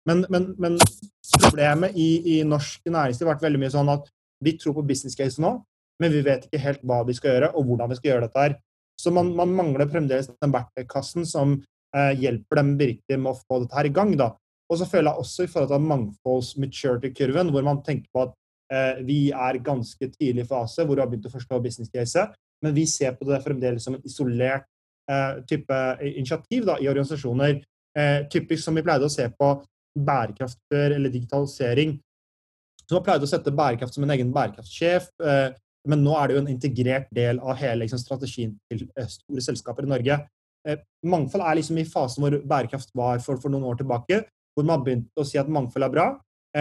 Men, 0.10 0.26
men, 0.30 0.50
men 0.60 0.78
problemet 1.40 1.96
i, 1.96 2.10
i, 2.34 2.38
norsk 2.48 2.84
næringsliv 2.92 3.28
har 3.28 3.38
vært 3.38 3.46
veldig 3.46 3.62
mye 3.62 3.74
sånn 3.74 3.92
at 3.94 4.10
vi 4.44 4.56
tror 4.60 4.76
på 4.78 4.86
business 4.88 5.16
case 5.16 5.42
nå, 5.42 5.56
men 6.02 6.12
vi 6.12 6.24
vet 6.26 6.48
ikke 6.48 6.62
helt 6.64 6.84
hva 6.84 7.02
vi 7.08 7.16
skal 7.16 7.38
gjøre, 7.38 7.52
og 7.56 7.70
hvordan 7.70 7.92
vi 7.92 8.00
skal 8.00 8.12
gjøre 8.12 8.26
dette 8.28 8.44
her. 8.44 8.56
Så 9.00 9.14
man, 9.16 9.32
man 9.38 9.54
mangler 9.56 9.90
fremdeles 9.90 10.30
den 10.34 10.54
verktøykassen 10.54 11.28
som 11.28 11.56
eh, 11.96 12.12
hjelper 12.20 12.60
dem 12.60 12.74
virkelig 12.80 13.20
med 13.20 13.32
å 13.32 13.40
få 13.40 13.64
dette 13.64 13.78
her 13.80 13.90
i 13.90 13.94
gang. 13.96 14.14
da. 14.20 14.34
Og 14.70 14.80
så 14.80 14.88
føler 14.90 15.12
jeg 15.12 15.24
også 15.24 15.46
i 15.46 15.52
forhold 15.54 15.72
til 15.72 15.90
mangfolds-maturity-kurven, 15.92 17.52
hvor 17.54 17.66
man 17.66 17.82
tenker 17.86 18.10
på 18.14 18.26
at 18.28 18.36
eh, 18.74 19.04
vi 19.08 19.20
er 19.32 19.64
ganske 19.64 20.12
tidlig 20.18 20.46
i 20.46 20.50
fase 20.50 20.86
hvor 20.86 20.98
vi 20.98 21.06
har 21.06 21.12
begynt 21.12 21.30
å 21.30 21.34
forstå 21.34 21.62
business 21.64 21.92
case, 21.94 22.28
men 22.64 22.76
vi 22.76 22.86
ser 22.90 23.16
på 23.18 23.28
det 23.28 23.42
fremdeles 23.44 23.86
som 23.86 23.98
en 23.98 24.08
isolert 24.08 24.68
eh, 25.12 25.44
type 25.50 25.80
initiativ 26.14 26.68
da, 26.70 26.80
i 26.80 26.90
organisasjoner. 26.92 27.62
Eh, 27.94 28.20
typisk 28.34 28.64
som 28.64 28.76
vi 28.76 28.84
pleide 28.86 29.06
å 29.06 29.14
se 29.14 29.28
på 29.38 29.54
bærekraft 29.96 30.60
før, 30.72 30.96
eller 30.96 31.14
digitalisering. 31.14 31.98
Så 32.84 32.98
man 32.98 33.06
pleide 33.06 33.28
å 33.28 33.32
sette 33.32 33.54
bærekraft 33.56 33.96
som 33.96 34.06
en 34.06 34.14
egen 34.16 34.32
bærekraftsjef, 34.36 35.10
eh, 35.24 35.50
men 35.90 36.04
nå 36.04 36.16
er 36.16 36.28
det 36.28 36.36
jo 36.36 36.44
en 36.44 36.52
integrert 36.52 37.10
del 37.16 37.40
av 37.44 37.58
hele 37.60 37.84
liksom, 37.84 38.02
strategien 38.02 38.54
til 38.72 38.86
eh, 39.00 39.10
store 39.10 39.44
selskaper 39.44 39.88
i 39.88 39.92
Norge. 39.94 40.20
Eh, 40.68 40.80
mangfold 41.08 41.44
er 41.44 41.60
liksom 41.60 41.80
i 41.80 41.88
fasen 41.88 42.24
hvor 42.24 42.38
bærekraft 42.40 42.94
var 42.98 43.24
for, 43.24 43.40
for 43.42 43.54
noen 43.54 43.68
år 43.72 43.82
tilbake, 43.82 44.24
hvor 44.54 44.68
man 44.68 44.84
begynte 44.86 45.20
å 45.20 45.28
si 45.28 45.40
at 45.42 45.52
mangfold 45.52 45.88
er 45.88 45.94
bra. 45.94 46.08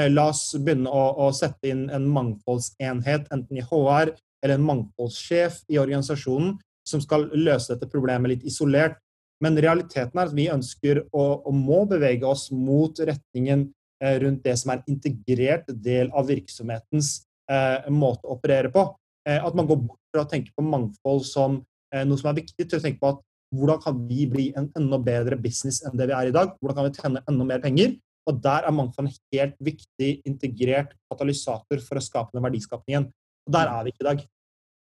La 0.08 0.22
oss 0.30 0.54
begynne 0.56 0.88
å, 0.88 1.00
å 1.20 1.26
sette 1.36 1.68
inn 1.68 1.82
en 1.92 2.06
mangfoldsenhet, 2.08 3.26
enten 3.34 3.58
i 3.60 3.64
HR 3.66 4.14
eller 4.42 4.54
en 4.56 4.64
mangfoldssjef 4.64 5.58
i 5.68 5.76
organisasjonen, 5.82 6.54
som 6.88 7.02
skal 7.04 7.28
løse 7.36 7.74
dette 7.74 7.90
problemet 7.92 8.32
litt 8.32 8.46
isolert. 8.48 8.96
Men 9.42 9.58
realiteten 9.58 10.18
er 10.18 10.28
at 10.28 10.36
vi 10.36 10.48
ønsker 10.52 11.02
å, 11.10 11.24
og 11.48 11.54
må 11.56 11.82
bevege 11.90 12.28
oss 12.28 12.48
mot 12.54 12.98
retningen 13.02 13.66
eh, 14.02 14.16
rundt 14.22 14.44
det 14.46 14.54
som 14.60 14.72
er 14.72 14.80
en 14.80 14.94
integrert 14.94 15.70
del 15.84 16.12
av 16.14 16.30
virksomhetens 16.30 17.14
eh, 17.50 17.90
måte 17.90 18.28
å 18.28 18.36
operere 18.36 18.70
på. 18.72 18.86
Eh, 19.26 19.38
at 19.42 19.58
man 19.58 19.68
går 19.68 19.82
bort 19.82 20.00
fra 20.14 20.24
å 20.24 20.30
tenke 20.30 20.54
på 20.54 20.64
mangfold 20.66 21.26
som 21.26 21.60
eh, 21.94 22.04
noe 22.06 22.20
som 22.20 22.30
er 22.30 22.40
viktig, 22.42 22.66
til 22.66 22.78
å 22.78 22.84
tenke 22.84 23.02
på 23.02 23.14
at 23.16 23.22
hvordan 23.52 23.82
kan 23.82 23.98
vi 24.08 24.24
bli 24.30 24.46
en 24.56 24.70
enda 24.78 24.98
bedre 25.02 25.36
business 25.40 25.82
enn 25.84 25.98
det 25.98 26.08
vi 26.08 26.16
er 26.16 26.30
i 26.30 26.34
dag? 26.34 26.54
Hvordan 26.60 26.78
kan 26.78 26.88
vi 26.88 27.00
tjene 27.00 27.24
enda 27.28 27.48
mer 27.48 27.62
penger? 27.64 27.96
Og 28.30 28.38
der 28.42 28.68
er 28.68 28.74
mangfold 28.74 29.08
en 29.08 29.16
helt 29.34 29.56
viktig 29.60 30.12
integrert 30.28 30.94
katalysator 31.10 31.82
for 31.82 31.98
å 31.98 32.04
skape 32.04 32.36
den 32.36 32.44
verdiskapningen. 32.46 33.08
Og 33.48 33.56
der 33.56 33.70
er 33.72 33.82
vi 33.84 33.92
ikke 33.92 34.04
i 34.04 34.08
dag. 34.08 34.22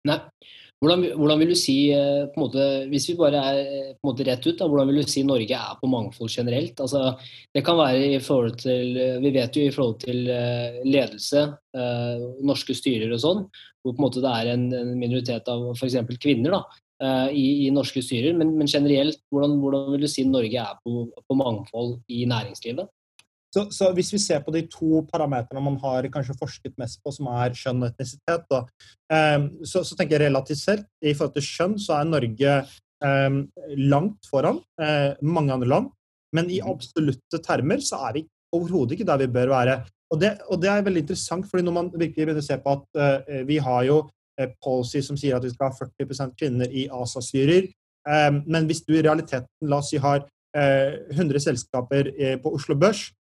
Nei. 0.10 0.18
Hvordan, 0.80 1.02
hvordan, 1.20 1.42
vil 1.42 1.50
du 1.52 1.58
si, 1.60 1.92
eh, 1.92 2.22
på 2.32 2.40
en 2.40 2.44
måte, 2.46 2.66
hvis 2.88 3.10
vi 3.10 3.18
bare 3.20 3.40
er 3.52 3.58
eh, 3.60 3.88
på 3.98 4.00
en 4.00 4.10
måte 4.14 4.24
rett 4.24 4.46
ut, 4.46 4.56
da, 4.62 4.68
hvordan 4.72 4.88
vil 4.88 5.02
du 5.02 5.10
si 5.12 5.26
Norge 5.28 5.58
er 5.58 5.80
på 5.82 5.90
mangfold 5.92 6.32
generelt? 6.32 6.80
Altså, 6.80 7.18
det 7.52 7.66
kan 7.68 7.76
være 7.76 8.06
i 8.16 8.22
forhold 8.24 8.56
til 8.62 8.96
eh, 8.96 9.18
Vi 9.20 9.32
vet 9.36 9.60
jo 9.60 9.66
i 9.68 9.74
forhold 9.76 9.98
til 10.06 10.30
ledelse, 10.88 11.48
norske 12.48 12.74
styrer 12.74 13.12
og 13.14 13.20
sånn, 13.22 13.42
hvor 13.84 13.94
på 13.94 14.00
en 14.00 14.06
måte 14.06 14.24
det 14.24 14.32
er 14.32 14.54
en, 14.54 14.64
minoritet 14.98 15.52
av 15.52 15.68
f.eks. 15.76 16.00
kvinner 16.24 16.56
da, 16.56 16.62
i, 17.36 17.68
i, 17.68 17.70
norske 17.76 18.02
styrer. 18.04 18.34
Men, 18.40 18.56
men 18.58 18.72
generelt, 18.72 19.20
hvordan, 19.30 19.60
hvordan, 19.60 19.92
vil 19.94 20.08
du 20.08 20.10
si 20.12 20.26
Norge 20.28 20.64
er 20.64 20.80
på, 20.82 21.06
på 21.12 21.38
mangfold 21.38 21.98
i 22.08 22.24
næringslivet? 22.32 22.88
Så, 23.50 23.66
så, 23.74 23.90
hvis 23.98 24.12
vi 24.14 24.22
ser 24.22 24.44
på 24.46 24.54
de 24.54 24.62
to 24.70 25.02
parametrene 25.10 25.64
man 25.66 25.78
har 25.82 26.06
kanskje 26.14 26.38
forsket 26.38 26.76
mest 26.78 27.00
på, 27.02 27.14
som 27.14 27.32
er 27.34 27.56
kjønn 27.58 27.82
og 27.82 27.90
etnisitet, 27.90 28.46
da, 28.52 28.62
um, 29.10 29.48
så, 29.66 29.82
så, 29.82 29.98
tenker 29.98 30.20
jeg 30.20 30.28
relativt 30.28 30.62
selv 30.62 30.86
i 31.02 31.16
forhold 31.16 31.34
til 31.38 31.48
kjønn 31.48 31.80
så 31.82 31.98
er 31.98 32.12
Norge 32.12 32.60
um, 33.02 33.40
langt 33.90 34.30
foran 34.30 34.62
uh, 34.82 35.18
mange 35.26 35.56
andre 35.56 35.72
land. 35.72 35.90
Men 36.36 36.52
i 36.54 36.60
mhm. 36.62 36.76
absolutte 36.76 37.42
termer 37.42 37.82
så 37.82 38.04
er 38.06 38.20
vi 38.20 38.28
overhodet 38.54 38.96
ikke 38.96 39.10
der 39.10 39.24
vi 39.24 39.32
bør 39.34 39.56
være. 39.56 39.82
Og 40.14 40.22
det, 40.22 40.36
og 40.50 40.62
det, 40.62 40.70
er 40.70 40.86
veldig 40.86 41.06
interessant, 41.08 41.50
fordi 41.50 41.66
når 41.66 41.74
man 41.74 41.92
virkelig 41.94 42.28
begynner 42.28 42.42
å 42.42 42.46
se 42.46 42.58
på 42.62 42.78
at 42.78 43.02
uh, 43.02 43.44
vi 43.50 43.58
har 43.66 43.84
jo 43.90 44.04
uh, 44.06 44.50
policy 44.62 45.02
som 45.06 45.18
sier 45.18 45.38
at 45.38 45.46
vi 45.46 45.56
skal 45.56 45.72
ha 45.74 45.90
40% 46.06 46.38
kvinner 46.38 46.70
i 46.70 46.86
ASA-styrer, 46.86 47.72
um, 48.06 48.44
men 48.46 48.70
hvis 48.70 48.86
du 48.86 48.94
i 48.94 49.06
realiteten, 49.06 49.50
la 49.66 49.82
oss 49.82 49.90
si, 49.90 49.98
har 50.02 50.28
100 50.50 51.38
selskaper 51.44 52.08
på 52.42 52.52
Oslo 52.58 52.74
Børs, 52.74 53.04
Eh, 53.04 53.19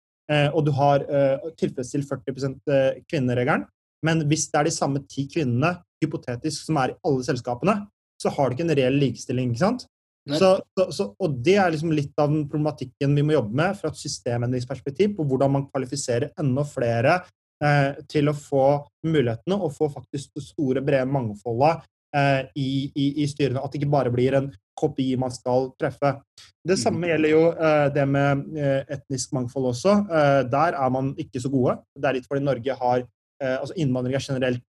og 0.53 0.65
du 0.67 0.72
har 0.75 1.03
eh, 1.07 1.50
tilfredsstilt 1.60 2.07
40 2.10 2.55
eh, 2.72 3.03
kvinneregelen. 3.07 3.67
Men 4.05 4.25
hvis 4.29 4.48
det 4.51 4.60
er 4.60 4.67
de 4.67 4.74
samme 4.75 5.01
ti 5.10 5.25
kvinnene 5.31 5.77
hypotetisk 6.03 6.67
som 6.67 6.79
er 6.81 6.93
i 6.93 6.98
alle 7.07 7.25
selskapene, 7.25 7.79
så 8.22 8.34
har 8.34 8.50
du 8.50 8.57
ikke 8.57 8.67
en 8.67 8.77
reell 8.77 9.00
likestilling. 9.01 9.53
ikke 9.53 9.63
sant? 9.63 9.88
Så, 10.27 10.50
så, 10.91 11.05
og 11.24 11.38
det 11.43 11.55
er 11.55 11.72
liksom 11.72 11.93
litt 11.96 12.17
av 12.19 12.31
den 12.34 12.48
problematikken 12.51 13.13
vi 13.15 13.24
må 13.24 13.38
jobbe 13.38 13.55
med 13.55 13.77
fra 13.79 13.91
et 13.91 14.00
systemendringsperspektiv, 14.01 15.13
på 15.15 15.25
hvordan 15.27 15.53
man 15.53 15.67
kvalifiserer 15.69 16.34
enda 16.41 16.65
flere 16.67 17.22
eh, 17.63 17.93
til 18.12 18.27
å 18.27 18.36
få 18.36 18.65
mulighetene 19.07 19.55
og 19.55 19.72
få 19.77 19.88
faktisk 19.93 20.36
det 20.36 20.43
store, 20.50 20.84
brede 20.84 21.07
mangfoldet 21.13 21.79
eh, 21.79 21.86
i, 22.56 22.70
i, 22.96 23.08
i, 23.24 23.28
styrene. 23.30 23.62
At 23.62 23.74
det 23.74 23.82
ikke 23.82 23.92
bare 23.94 24.14
blir 24.14 24.38
en 24.38 24.50
kopi 24.78 25.10
man 25.20 25.34
skal 25.34 25.72
treffe. 25.80 26.14
Det 26.68 26.78
samme 26.80 27.04
mm. 27.04 27.10
gjelder 27.12 27.34
jo 27.34 27.44
uh, 27.58 27.88
det 27.94 28.06
med 28.10 28.46
uh, 28.58 28.82
etnisk 28.94 29.34
mangfold 29.36 29.72
også. 29.74 29.98
Der 30.52 30.78
er 30.78 30.94
man 30.94 31.14
ikke 31.20 31.42
så 31.44 31.52
gode. 31.54 31.78
Det 31.96 32.10
er 32.10 32.18
litt 32.18 32.30
fordi 32.30 32.46
Norge 32.46 32.80
har 32.82 33.06
altså 33.38 33.76
Innvandring 33.78 34.16
er 34.18 34.24
generelt 34.24 34.64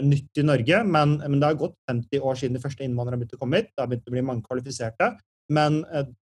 nytt 0.00 0.38
i 0.40 0.42
Norge, 0.42 0.78
men, 0.88 1.10
men, 1.20 1.34
det 1.36 1.44
har 1.44 1.58
gått 1.60 1.74
50 1.90 2.22
år 2.24 2.38
siden 2.40 2.56
de 2.56 2.62
første 2.62 2.86
innvandrerne 2.86 3.18
begynte 3.20 3.36
å 3.36 3.42
komme 3.42 3.60
hit. 3.60 3.68
Det 3.68 3.82
har 3.82 3.90
begynt 3.90 4.08
å 4.08 4.14
bli 4.14 4.22
mange 4.24 4.46
kvalifiserte. 4.46 5.10
Men 5.52 5.76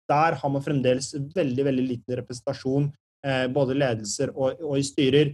der 0.09 0.39
har 0.41 0.51
man 0.51 0.65
fremdeles 0.65 1.11
veldig 1.35 1.67
veldig 1.67 1.85
liten 1.85 2.17
representasjon, 2.17 2.89
både 3.53 3.77
ledelser 3.77 4.33
og, 4.33 4.65
og 4.65 4.81
i 4.81 4.87
styrer. 4.87 5.31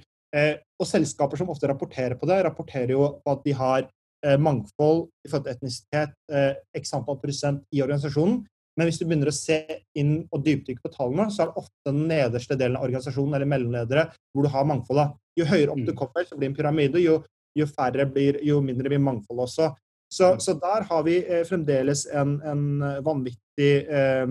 og 0.75 0.89
selskaper 0.89 1.39
som 1.39 1.53
ofte 1.55 1.71
rapporterer 1.71 2.19
på 2.19 2.27
det, 2.27 2.41
rapporterer 2.43 2.91
jo 2.97 3.07
at 3.31 3.47
de 3.47 3.55
har 3.55 3.87
Eh, 3.87 3.93
mangfold 4.41 5.05
i 5.25 5.29
forhold 5.29 5.45
til 5.45 5.53
etnisitet, 5.53 6.13
eh, 6.33 6.53
x 6.77 6.93
antall 6.97 7.19
prosent 7.21 7.63
i 7.75 7.81
organisasjonen. 7.85 8.43
Men 8.75 8.89
hvis 8.89 8.99
du 8.99 9.05
begynner 9.07 9.31
å 9.31 9.35
se 9.35 9.59
inn 9.95 10.17
og 10.33 10.43
dypdykke 10.43 10.83
på 10.83 10.91
tallene, 10.91 11.29
så 11.31 11.43
er 11.43 11.51
det 11.51 11.61
ofte 11.61 11.91
den 11.91 12.09
nederste 12.09 12.57
delen 12.59 12.75
av 12.79 12.87
organisasjonen 12.87 13.37
eller 13.37 13.49
mellomledere 13.49 14.09
hvor 14.35 14.45
du 14.45 14.51
har 14.51 14.67
mangfoldet. 14.67 15.15
Jo 15.39 15.47
høyere 15.47 15.71
opp 15.71 15.83
du 15.83 15.93
mm. 15.93 15.97
kommer, 15.99 16.27
så 16.27 16.35
blir 16.35 16.49
det 16.49 16.51
en 16.51 16.57
pyramide. 16.59 17.03
Jo, 17.03 17.21
jo, 17.55 17.67
færre 17.71 18.07
blir, 18.11 18.41
jo 18.43 18.59
mindre 18.63 18.91
blir 18.91 19.03
mangfold 19.03 19.45
også. 19.47 19.71
Så, 20.11 20.33
mm. 20.33 20.43
så, 20.43 20.57
der 20.59 20.85
har 20.89 21.05
vi 21.07 21.15
eh, 21.23 21.45
fremdeles 21.47 22.05
en, 22.11 22.35
en 22.45 22.65
vanvittig 23.05 23.71
eh, 23.87 24.25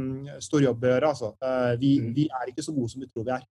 stor 0.44 0.64
jobb 0.64 0.85
å 0.85 0.92
gjøre. 0.92 1.12
Altså. 1.14 1.33
Eh, 1.40 1.73
vi, 1.81 1.97
mm. 2.03 2.12
vi, 2.18 2.29
er 2.29 2.53
ikke 2.53 2.66
så 2.66 2.77
gode 2.77 2.92
som 2.92 3.05
vi 3.05 3.09
tror 3.09 3.29
vi 3.31 3.37
er. 3.38 3.49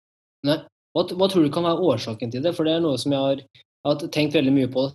Nei. 0.46 0.60
Hva, 0.96 1.02
hva, 1.12 1.26
tror 1.28 1.44
du 1.44 1.50
kan 1.52 1.66
være 1.66 1.90
årsaken 1.90 2.30
til 2.32 2.46
det? 2.46 2.54
For 2.56 2.64
det 2.64 2.78
er 2.78 2.86
noe 2.86 2.96
som 3.00 3.12
jeg 3.12 3.20
har, 3.20 3.42
jeg 3.42 3.90
har 3.90 4.06
tenkt 4.14 4.38
veldig 4.38 4.54
mye 4.54 4.70
på 4.72 4.86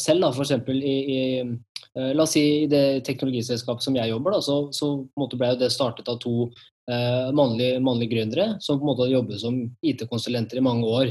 selv, 0.00 0.24
da, 0.24 0.30
f.eks. 0.32 0.54
I, 0.74 0.96
i 1.14 1.20
uh, 1.44 2.10
La 2.14 2.24
oss 2.24 2.34
si 2.36 2.42
i 2.64 2.66
det 2.70 3.02
teknologiselskapet 3.06 3.84
som 3.84 3.96
jeg 3.98 4.12
jobber, 4.12 4.36
da, 4.36 4.42
så, 4.44 4.58
så 4.74 4.92
ble 5.34 5.54
det 5.60 5.70
startet 5.74 6.08
av 6.10 6.20
to 6.22 6.50
eh, 6.90 7.30
mannlige, 7.34 7.80
mannlige 7.82 8.12
gründere 8.12 8.52
som 8.62 8.78
på 8.78 8.86
en 8.86 8.90
måte 8.92 9.08
jobbet 9.10 9.40
som 9.42 9.56
IT-konsulenter 9.82 10.60
i 10.60 10.64
mange 10.64 10.86
år. 10.86 11.10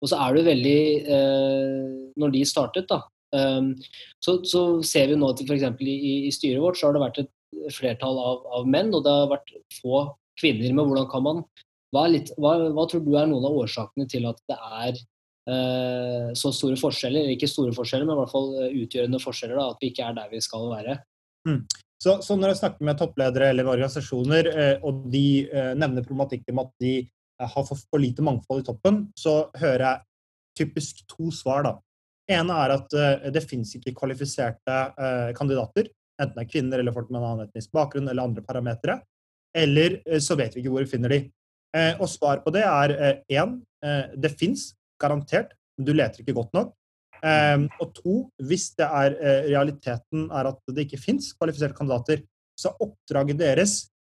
Og 0.00 0.12
så 0.12 0.20
er 0.22 0.36
det 0.36 0.46
veldig 0.46 0.78
eh, 1.16 1.88
Når 2.20 2.34
de 2.36 2.44
startet, 2.48 2.86
da, 2.88 3.02
um, 3.34 3.72
så, 4.22 4.38
så, 4.46 4.62
ser 4.86 5.10
vi 5.10 5.18
nå 5.18 5.32
at 5.32 5.42
f.eks. 5.44 5.66
I, 5.82 6.14
i 6.28 6.32
styret 6.34 6.62
vårt 6.62 6.78
så 6.78 6.88
har 6.88 6.96
det 6.96 7.04
vært 7.04 7.22
et 7.24 7.74
flertall 7.74 8.20
av, 8.20 8.46
av, 8.60 8.68
menn, 8.70 8.94
og 8.94 9.04
det 9.04 9.16
har 9.16 9.32
vært 9.34 9.54
få 9.80 10.04
kvinner. 10.40 10.70
Men 10.70 10.86
hvordan 10.86 11.10
kan 11.10 11.26
man 11.26 11.42
hva, 11.90 12.06
litt, 12.06 12.30
hva, 12.38 12.54
hva 12.70 12.86
tror 12.86 13.02
du 13.02 13.16
er 13.18 13.26
noen 13.26 13.48
av 13.48 13.64
årsakene 13.64 14.06
til 14.10 14.28
at 14.30 14.38
det 14.46 14.60
er 14.60 15.00
Eh, 15.00 15.19
så 16.36 16.50
store 16.54 16.76
forskjeller, 16.78 17.30
ikke 17.32 17.48
store 17.48 17.72
forskjeller, 17.74 18.06
men 18.06 18.18
i 18.18 18.20
hvert 18.20 18.32
fall 18.32 18.50
eh, 18.60 18.74
utgjørende 18.82 19.22
forskjeller, 19.22 19.56
da, 19.56 19.70
at 19.72 19.80
vi 19.82 19.90
ikke 19.92 20.04
er 20.06 20.18
der 20.18 20.28
vi 20.32 20.42
skal 20.44 20.68
være. 20.70 20.98
Mm. 21.48 21.62
Så, 22.00 22.14
så, 22.24 22.36
når 22.36 22.54
jeg 22.54 22.60
snakker 22.62 22.86
med 22.88 22.96
toppledere 23.00 23.50
eller 23.52 23.68
organisasjoner, 23.68 24.48
eh, 24.50 24.76
og 24.86 25.04
de 25.12 25.24
eh, 25.44 25.72
nevner 25.76 26.04
problematikken 26.06 26.56
med 26.56 26.70
at 26.70 26.84
de 26.84 26.94
eh, 27.02 27.50
har 27.54 27.66
for, 27.68 28.00
lite 28.00 28.24
mangfold 28.24 28.62
i 28.62 28.66
toppen, 28.70 29.02
så 29.18 29.50
hører 29.60 29.84
jeg 29.84 30.62
typisk 30.62 31.04
to 31.10 31.28
svar. 31.34 31.66
da. 31.68 31.74
ene 32.30 32.56
er 32.64 32.76
at 32.78 32.96
eh, 32.96 33.28
det 33.34 33.44
finnes 33.44 33.74
ikke 33.76 33.92
kvalifiserte 33.98 34.78
kandidater, 35.36 35.92
enten 36.20 36.38
det 36.38 36.46
er 36.46 36.52
kvinner 36.52 36.80
eller 36.80 36.96
folk 36.96 37.10
med 37.10 37.20
en 37.20 37.28
annen 37.28 37.48
etnisk 37.48 37.72
bakgrunn 37.76 38.08
eller 38.08 38.28
andre 38.28 38.44
parametere. 38.48 39.00
Eller 39.56 39.98
så 40.22 40.36
vet 40.38 40.54
vi 40.54 40.62
ikke 40.62 40.72
hvor 40.72 40.84
vi 40.84 40.92
finner 40.92 41.10
de. 41.10 41.24
og 41.98 42.06
svar 42.06 42.38
på 42.44 42.52
det 42.54 42.62
er 42.62 42.92
én, 43.26 43.56
det 44.14 44.30
fins 44.38 44.68
garantert. 45.00 45.56
Men 45.78 45.88
du 45.88 45.94
leter 45.96 46.22
ikke 46.22 46.36
godt 46.36 46.54
nok. 46.56 46.76
Um, 47.20 47.66
og 47.82 47.90
to, 47.98 48.14
hvis 48.48 48.70
det 48.78 48.86
er 48.86 49.14
uh, 49.18 49.46
realiteten 49.50 50.28
er 50.32 50.48
at 50.48 50.60
det 50.72 50.86
ikke 50.86 51.00
fins 51.02 51.34
kvalifiserte 51.36 51.76
kandidater, 51.76 52.22
så 52.56 52.70
er 52.70 52.86
oppdraget 52.86 53.40
deres 53.42 53.74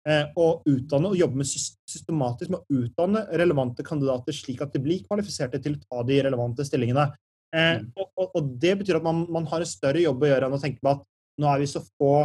uh, 0.09 0.31
å 0.33 0.47
utdanne 0.65 1.11
og 1.11 1.19
jobbe 1.19 1.41
med 1.41 1.49
systematisk 1.49 2.55
med 2.55 2.63
å 2.63 2.79
utdanne 2.81 3.27
relevante 3.37 3.85
kandidater, 3.85 4.33
slik 4.33 4.63
at 4.65 4.73
de 4.73 4.81
blir 4.81 5.05
kvalifiserte 5.05 5.61
til 5.61 5.77
å 5.77 5.83
ta 5.85 6.07
de 6.09 6.19
relevante 6.25 6.65
stillingene. 6.65 7.11
Uh, 7.53 7.85
og, 7.93 8.07
og, 8.17 8.31
og, 8.31 8.55
det 8.61 8.73
betyr 8.81 8.97
at 8.97 9.05
man, 9.05 9.21
man, 9.31 9.45
har 9.51 9.61
en 9.61 9.69
større 9.69 10.01
jobb 10.01 10.25
å 10.25 10.31
gjøre 10.31 10.49
enn 10.49 10.57
å 10.57 10.63
tenke 10.63 10.81
på 10.81 10.95
at 10.95 11.05
nå 11.41 11.51
er 11.51 11.61
vi 11.61 11.71
så 11.75 11.83
få 11.85 12.15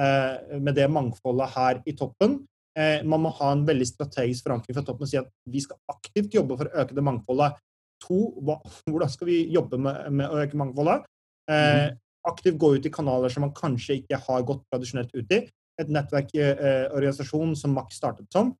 med 0.00 0.72
det 0.78 0.86
mangfoldet 0.88 1.50
her 1.52 1.80
i 1.90 1.92
toppen. 1.92 2.38
man 3.04 3.20
må 3.20 3.32
ha 3.36 3.50
en 3.52 3.66
veldig 3.68 3.84
strategisk 3.84 4.46
forankring 4.46 4.72
fra 4.78 4.84
toppen 4.86 5.04
og 5.04 5.10
si 5.10 5.18
at 5.20 5.26
vi 5.44 5.60
skal 5.60 5.76
aktivt 5.92 6.32
jobbe 6.32 6.56
for 6.56 6.70
å 6.70 6.80
øke 6.80 6.96
det 6.96 7.04
mangfoldet. 7.04 7.58
To, 8.06 8.18
hvordan 8.40 9.10
skal 9.12 9.28
vi 9.28 9.42
jobbe 9.52 9.78
med, 9.80 10.06
med 10.16 10.30
å 10.30 10.40
øke 10.42 10.58
mangfoldet? 10.58 11.04
Eh, 11.50 11.90
mm. 11.90 11.98
aktivt 12.30 12.58
gå 12.60 12.74
ut 12.76 12.86
i 12.86 12.92
kanaler 12.92 13.32
som 13.32 13.44
man 13.46 13.54
kanskje 13.56 14.00
ikke 14.00 14.20
har 14.26 14.46
gått 14.48 14.64
tradisjonelt 14.72 15.12
ut 15.16 15.36
i. 15.36 15.40
Et 15.80 15.92
nettverkorganisasjon 15.92 17.54
eh, 17.54 17.60
som 17.60 17.74
Max 17.76 18.00
startet 18.00 18.28
som, 18.32 18.52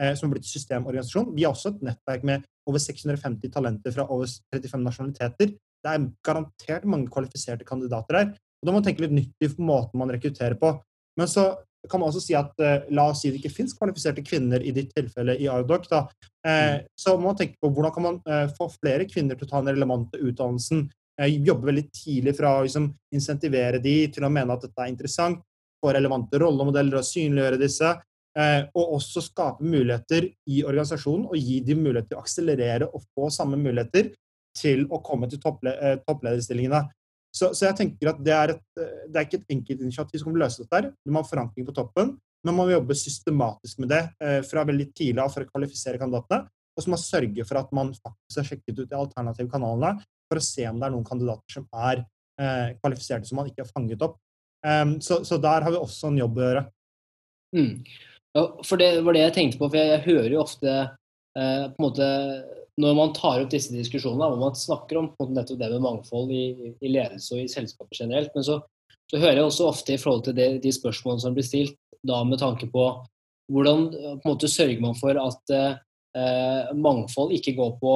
eh, 0.00 0.14
som 0.14 0.28
har 0.28 0.36
blitt 0.36 0.50
systemorganisasjon. 0.50 1.32
Vi 1.36 1.46
har 1.46 1.54
også 1.54 1.74
et 1.74 1.84
nettverk 1.90 2.26
med 2.26 2.46
over 2.68 2.82
650 2.82 3.52
talenter 3.54 3.94
fra 3.94 4.08
over 4.10 4.30
35 4.54 4.86
nasjonaliteter. 4.86 5.54
Det 5.54 5.92
er 5.92 6.08
garantert 6.24 6.88
mange 6.88 7.10
kvalifiserte 7.12 7.66
kandidater 7.68 8.20
der. 8.20 8.34
Og 8.34 8.66
Da 8.66 8.72
må 8.72 8.80
man 8.80 8.86
tenke 8.86 9.04
litt 9.04 9.12
nytt 9.12 9.44
i 9.44 9.50
måten 9.60 10.00
man 10.00 10.12
rekrutterer 10.14 10.56
på. 10.60 10.72
Men 11.18 11.28
så 11.30 11.50
kan 11.90 12.00
man 12.00 12.10
også 12.10 12.22
si 12.24 12.34
at 12.38 12.60
eh, 12.62 12.86
la 12.96 13.08
oss 13.10 13.22
si 13.24 13.30
det 13.32 13.40
ikke 13.40 13.52
finnes 13.52 13.76
kvalifiserte 13.76 14.24
kvinner 14.26 14.62
i 14.64 14.72
ditt 14.74 14.92
tilfelle 14.96 15.36
i 15.40 15.48
Ardoc. 15.50 15.88
Da. 15.90 16.04
Eh, 16.46 16.74
mm. 16.80 16.86
så 17.00 17.16
må 17.16 17.30
man 17.30 17.38
tenke 17.40 17.58
på 17.60 17.70
hvordan 17.70 17.94
kan 17.94 18.06
man 18.08 18.20
eh, 18.28 18.46
få 18.56 18.68
flere 18.76 19.08
kvinner 19.10 19.38
til 19.38 19.48
å 19.48 19.52
ta 19.52 19.62
den 19.62 19.74
relevante 19.74 20.20
utdannelsen. 20.20 20.86
Eh, 21.20 21.36
jobbe 21.46 21.70
veldig 21.70 21.84
tidlig 21.94 22.36
fra 22.38 22.56
å 22.58 22.64
liksom, 22.66 22.88
insentivere 23.14 23.82
de 23.82 23.98
til 24.14 24.26
å 24.26 24.32
mene 24.32 24.56
at 24.56 24.66
dette 24.66 24.82
er 24.82 24.92
interessant. 24.92 25.44
Få 25.84 25.92
relevante 25.94 26.40
rollemodeller 26.40 27.00
og 27.00 27.08
synliggjøre 27.08 27.60
disse. 27.60 27.92
Eh, 28.34 28.64
og 28.74 28.96
også 28.96 29.22
skape 29.22 29.62
muligheter 29.62 30.26
i 30.50 30.64
organisasjonen 30.66 31.28
og 31.28 31.38
gi 31.38 31.60
dem 31.62 31.84
mulighet 31.84 32.08
til 32.10 32.18
å 32.18 32.24
akselerere 32.24 32.88
og 32.90 33.04
få 33.14 33.28
samme 33.30 33.60
muligheter 33.60 34.10
til 34.58 34.88
å 34.90 34.98
komme 35.06 35.28
til 35.30 35.38
topple 35.42 35.70
eh, 35.78 36.00
topplederstillingene. 36.02 36.80
Så, 37.34 37.50
så, 37.50 37.66
jeg 37.66 37.76
tenker 37.80 38.12
at 38.12 38.20
det 38.22 38.34
er, 38.34 38.54
et, 38.54 38.62
det 39.10 39.18
er 39.18 39.26
ikke 39.26 39.40
et 39.40 39.54
enkeltinitiativ 39.56 40.20
som 40.20 40.28
kommer 40.28 40.44
løse 40.44 40.62
dette. 40.62 40.78
her. 40.78 40.90
Du 41.02 41.10
må 41.10 41.22
ha 41.22 41.26
forankring 41.26 41.66
på 41.66 41.74
toppen, 41.74 42.14
men 42.44 42.52
man 42.52 42.60
må 42.60 42.68
jobbe 42.70 42.96
systematisk 42.98 43.80
med 43.82 43.90
det 43.90 44.02
eh, 44.22 44.40
fra 44.46 44.62
veldig 44.68 44.88
tidlig 44.92 45.22
av 45.24 45.32
for 45.34 45.42
å 45.42 45.50
kvalifisere 45.50 46.00
kandidatene. 46.00 46.46
Og 46.74 46.82
så 46.82 46.90
må 46.90 46.96
man 46.96 47.04
sørge 47.04 47.46
for 47.46 47.60
at 47.60 47.74
man 47.74 47.92
faktisk 47.94 48.40
har 48.40 48.48
sjekket 48.50 48.80
ut 48.80 48.90
de 48.90 48.98
alternative 48.98 49.50
kanalene 49.50 50.06
for 50.30 50.40
å 50.40 50.46
se 50.46 50.66
om 50.66 50.78
det 50.78 50.88
er 50.88 50.94
noen 50.94 51.06
kandidater 51.06 51.58
som 51.58 51.68
er 51.90 52.06
kvalifiserte 52.82 53.28
som 53.28 53.38
man 53.38 53.46
ikke 53.46 53.62
har 53.62 53.68
fanget 53.70 54.00
opp. 54.02 54.16
Så, 55.06 55.20
så, 55.22 55.36
der 55.38 55.62
har 55.62 55.70
vi 55.70 55.78
også 55.78 56.08
en 56.10 56.16
jobb 56.18 56.40
å 56.40 56.42
gjøre. 56.42 56.62
Mm. 57.54 57.84
Ja, 58.34 58.44
for 58.66 58.80
det 58.80 58.88
var 59.06 59.14
det 59.14 59.22
jeg 59.22 59.34
tenkte 59.36 59.60
på, 59.60 59.68
for 59.68 59.78
jeg, 59.78 59.92
jeg 59.92 60.04
hører 60.08 60.32
jo 60.34 60.42
ofte 60.42 60.70
eh, 60.74 61.66
på 61.70 61.78
en 61.78 61.84
måte 61.84 62.06
når 62.80 62.94
man 62.98 63.12
tar 63.14 63.42
opp 63.44 63.52
disse 63.52 63.72
diskusjonene, 63.74 64.28
hvor 64.32 64.40
man 64.40 64.56
snakker 64.58 64.98
om 64.98 65.10
nettopp 65.30 65.60
det 65.60 65.70
med 65.76 65.84
mangfold 65.84 66.32
i, 66.34 66.72
i 66.82 66.90
ledelse 66.90 67.36
og 67.36 67.44
i 67.44 67.50
selskapet 67.50 68.00
generelt, 68.00 68.32
men 68.34 68.46
så, 68.46 68.58
så, 69.10 69.18
hører 69.20 69.40
jeg 69.40 69.48
også 69.48 69.68
ofte 69.70 69.94
i 69.94 70.00
forhold 70.00 70.24
til 70.26 70.36
det, 70.38 70.48
de 70.64 70.72
spørsmålene 70.74 71.22
som 71.22 71.36
blir 71.36 71.46
stilt, 71.46 71.78
da 72.04 72.20
med 72.26 72.42
tanke 72.42 72.66
på 72.72 72.88
hvordan 73.52 73.86
på 74.22 74.28
måte 74.28 74.48
sørger 74.50 74.80
man 74.82 74.96
for 74.96 75.16
at 75.20 75.52
eh, 75.54 76.72
mangfold 76.74 77.34
ikke 77.36 77.54
går 77.58 77.76
på 77.80 77.94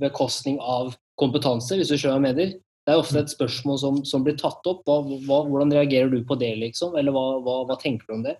bekostning 0.00 0.58
av 0.62 0.94
kompetanse, 1.20 1.76
hvis 1.76 1.90
du 1.90 1.96
hva 1.96 2.16
jeg 2.16 2.24
mener. 2.24 2.54
Det 2.84 2.92
er 2.92 3.00
ofte 3.00 3.20
et 3.20 3.32
spørsmål 3.32 3.78
som, 3.80 4.00
som 4.06 4.24
blir 4.26 4.36
tatt 4.38 4.66
opp. 4.68 4.82
Hva, 4.86 4.98
hva, 5.26 5.38
hvordan 5.48 5.72
reagerer 5.72 6.10
du 6.12 6.18
på 6.26 6.36
det, 6.38 6.52
liksom? 6.60 6.98
Eller 7.00 7.14
hva, 7.14 7.62
hva 7.66 7.78
tenker 7.80 8.06
du 8.08 8.16
om 8.18 8.26
det? 8.26 8.34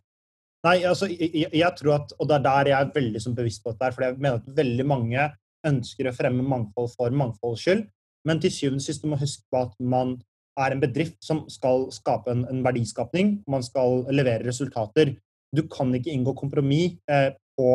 Nei, 0.64 0.78
altså, 0.88 1.08
jeg, 1.10 1.48
jeg, 1.52 1.70
tror 1.78 1.96
at, 1.98 2.12
og 2.18 2.28
det 2.28 2.38
er 2.38 2.44
der 2.44 2.70
jeg 2.72 2.78
er 2.78 2.92
veldig 2.94 3.22
som 3.22 3.36
bevisst 3.36 3.64
på 3.64 3.72
dette, 3.72 3.90
for 3.96 4.06
jeg 4.06 4.18
mener 4.18 4.40
at 4.40 4.52
veldig 4.58 4.86
mange 4.88 5.26
ønsker 5.66 6.08
å 6.08 6.14
fremme 6.16 6.44
mangfold 6.46 6.92
for 6.94 7.14
mangfolds 7.14 7.64
skyld, 7.64 7.84
men 8.24 8.40
til 8.40 8.52
syvende 8.52 8.82
og 8.82 8.86
sist 8.86 9.04
må 9.04 9.14
man 9.14 9.22
huske 9.22 9.44
på 9.52 9.60
at 9.66 9.74
man 9.80 10.16
er 10.60 10.74
en 10.74 10.82
bedrift 10.82 11.18
som 11.24 11.42
skal 11.50 11.88
skape 11.92 12.30
en, 12.30 12.44
en 12.50 12.62
verdiskapning, 12.64 13.40
man 13.50 13.64
skal 13.66 14.04
levere 14.14 14.46
resultater. 14.46 15.16
Du 15.54 15.64
kan 15.70 15.90
ikke 15.94 16.12
inngå 16.14 16.34
kompromiss 16.38 16.96
eh, 17.10 17.32
på 17.58 17.70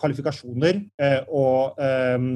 kvalifikasjoner 0.00 0.78
eh, 1.02 1.18
og 1.28 1.80
ehm, 1.82 2.30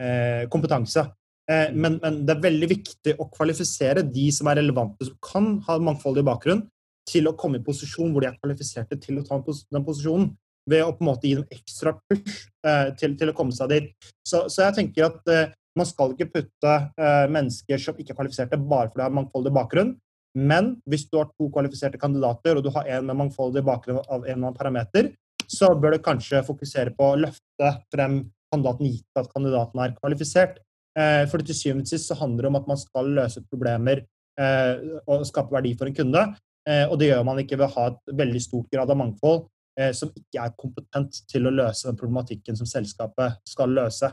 eh, 0.00 0.44
kompetanse. 0.52 1.04
Eh, 1.50 1.72
men, 1.74 1.98
men, 2.02 2.22
det 2.26 2.36
er 2.36 2.44
veldig 2.46 2.68
viktig 2.70 3.16
å 3.20 3.28
kvalifisere 3.32 4.04
de 4.06 4.28
som 4.34 4.48
er 4.50 4.60
relevante, 4.62 5.08
som 5.08 5.18
kan 5.24 5.50
ha 5.66 5.78
mangfoldig 5.82 6.24
bakgrunn, 6.26 6.64
til 7.08 7.26
å 7.26 7.34
komme 7.38 7.58
i 7.58 7.66
posisjon 7.66 8.12
hvor 8.14 8.22
de 8.22 8.30
er 8.30 8.38
kvalifiserte 8.38 8.98
til 9.02 9.18
å 9.18 9.26
ta 9.26 9.40
den 9.42 9.86
posisjonen. 9.86 10.30
Ved 10.70 10.84
å 10.84 10.92
på 10.94 11.02
en 11.02 11.10
måte 11.10 11.26
gi 11.26 11.34
dem 11.38 11.48
ekstra 11.50 11.94
push 12.06 12.46
eh, 12.66 12.92
til, 12.98 13.16
til, 13.18 13.32
å 13.32 13.36
komme 13.36 13.54
seg 13.56 13.72
dit. 13.72 13.90
Så, 14.22 14.44
så 14.52 14.68
jeg 14.68 14.78
tenker 14.78 15.08
at 15.08 15.32
eh, 15.32 15.50
man 15.78 15.88
skal 15.88 16.12
ikke 16.14 16.30
putte 16.30 16.74
eh, 17.00 17.26
mennesker 17.32 17.80
som 17.80 17.98
ikke 17.98 18.14
er 18.14 18.20
kvalifiserte, 18.20 18.60
bare 18.60 18.90
fordi 18.90 19.02
de 19.02 19.08
har 19.08 19.16
mangfoldig 19.16 19.54
bakgrunn. 19.56 19.94
Men 20.38 20.76
hvis 20.88 21.06
du 21.10 21.18
har 21.18 21.28
to 21.32 21.48
kvalifiserte 21.52 22.00
kandidater, 22.00 22.56
og 22.56 22.64
du 22.64 22.70
har 22.72 22.88
en 22.88 23.08
med 23.08 23.18
mangfoldig 23.24 23.64
bakgrunn 23.66 24.00
av 24.06 24.22
en 24.22 24.28
eller 24.30 24.38
annen 24.38 24.56
parameter, 24.56 25.10
så 25.50 25.72
bør 25.76 25.96
du 25.96 26.04
kanskje 26.04 26.44
fokusere 26.46 26.94
på 26.96 27.10
å 27.12 27.18
løfte 27.20 27.72
frem 27.92 28.22
kandidaten 28.52 28.88
gitt 28.88 29.20
at 29.20 29.28
kandidaten 29.32 29.82
er 29.82 29.96
kvalifisert. 29.98 30.60
Eh, 30.98 31.24
for 31.28 31.40
til 31.44 31.56
syvende 31.56 31.86
og 31.86 31.92
sist 31.92 32.10
så 32.10 32.16
handler 32.20 32.46
det 32.46 32.50
om 32.52 32.58
at 32.60 32.68
man 32.68 32.80
skal 32.80 33.12
løse 33.16 33.40
problemer 33.48 34.02
eh, 34.40 34.72
og 35.08 35.24
skape 35.28 35.54
verdi 35.54 35.72
for 35.78 35.88
en 35.88 35.96
kunde. 35.96 36.24
Eh, 36.68 36.84
og 36.86 36.98
det 37.00 37.10
gjør 37.10 37.24
man 37.26 37.40
ikke 37.42 37.58
ved 37.58 37.68
å 37.68 37.74
ha 37.76 37.86
et 37.92 38.16
veldig 38.22 38.42
stort 38.44 38.68
grad 38.72 38.92
av 38.92 39.00
mangfold 39.00 39.46
som 39.96 40.10
ikke 40.12 40.42
er 40.42 40.52
kompetent 40.58 41.22
til 41.30 41.48
å 41.48 41.52
løse 41.54 41.86
den 41.88 41.96
problematikken 41.96 42.58
som 42.58 42.68
selskapet 42.68 43.38
skal 43.48 43.72
løse. 43.72 44.10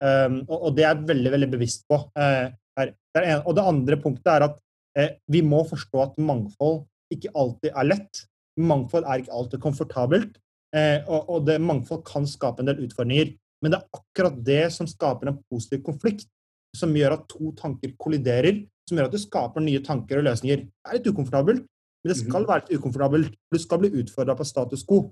Um, 0.00 0.40
og, 0.48 0.70
det 0.76 0.86
er 0.86 0.94
jeg 0.94 1.08
veldig, 1.10 1.30
veldig 1.34 1.48
bevisst 1.52 1.84
på. 1.90 1.98
Eh, 2.16 2.48
en, 2.80 3.42
og 3.44 3.52
det 3.56 3.66
andre 3.68 3.98
punktet 4.00 4.30
er 4.32 4.46
at 4.46 4.56
eh, 4.96 5.16
vi 5.28 5.42
må 5.44 5.60
forstå 5.68 6.02
at 6.04 6.20
mangfold 6.22 6.84
ikke 7.12 7.32
alltid 7.36 7.74
er 7.74 7.88
lett. 7.90 8.22
Mangfold 8.60 9.04
er 9.04 9.22
ikke 9.22 9.36
alltid 9.36 9.62
komfortabelt. 9.62 10.38
Eh, 10.76 11.02
og 11.10 11.44
det, 11.48 11.58
mangfold 11.60 12.04
kan 12.06 12.28
skape 12.28 12.62
en 12.62 12.70
del 12.70 12.84
utfordringer. 12.86 13.34
Men 13.60 13.74
det 13.74 13.80
er 13.80 13.98
akkurat 14.00 14.38
det 14.46 14.62
som 14.72 14.88
skaper 14.88 15.28
en 15.28 15.40
positiv 15.50 15.82
konflikt, 15.84 16.30
som 16.76 16.94
gjør 16.96 17.18
at 17.18 17.26
to 17.28 17.50
tanker 17.58 17.92
kolliderer, 18.00 18.62
som 18.88 18.96
gjør 18.96 19.10
at 19.10 19.16
du 19.16 19.20
skaper 19.20 19.64
nye 19.64 19.82
tanker 19.84 20.20
og 20.20 20.28
løsninger. 20.30 20.64
Det 20.64 20.88
er 20.88 20.96
litt 20.96 21.10
ukomfortabelt, 21.10 21.66
men 22.00 22.12
det 22.12 22.18
skal 22.20 22.42
mhm. 22.42 22.48
være 22.48 22.62
litt 22.64 22.78
ukomfortabelt. 22.78 23.34
Du 23.52 23.58
skal 23.60 23.82
bli 23.82 23.92
utfordra 24.02 24.36
på 24.38 24.46
status 24.48 24.84
quo. 24.88 25.10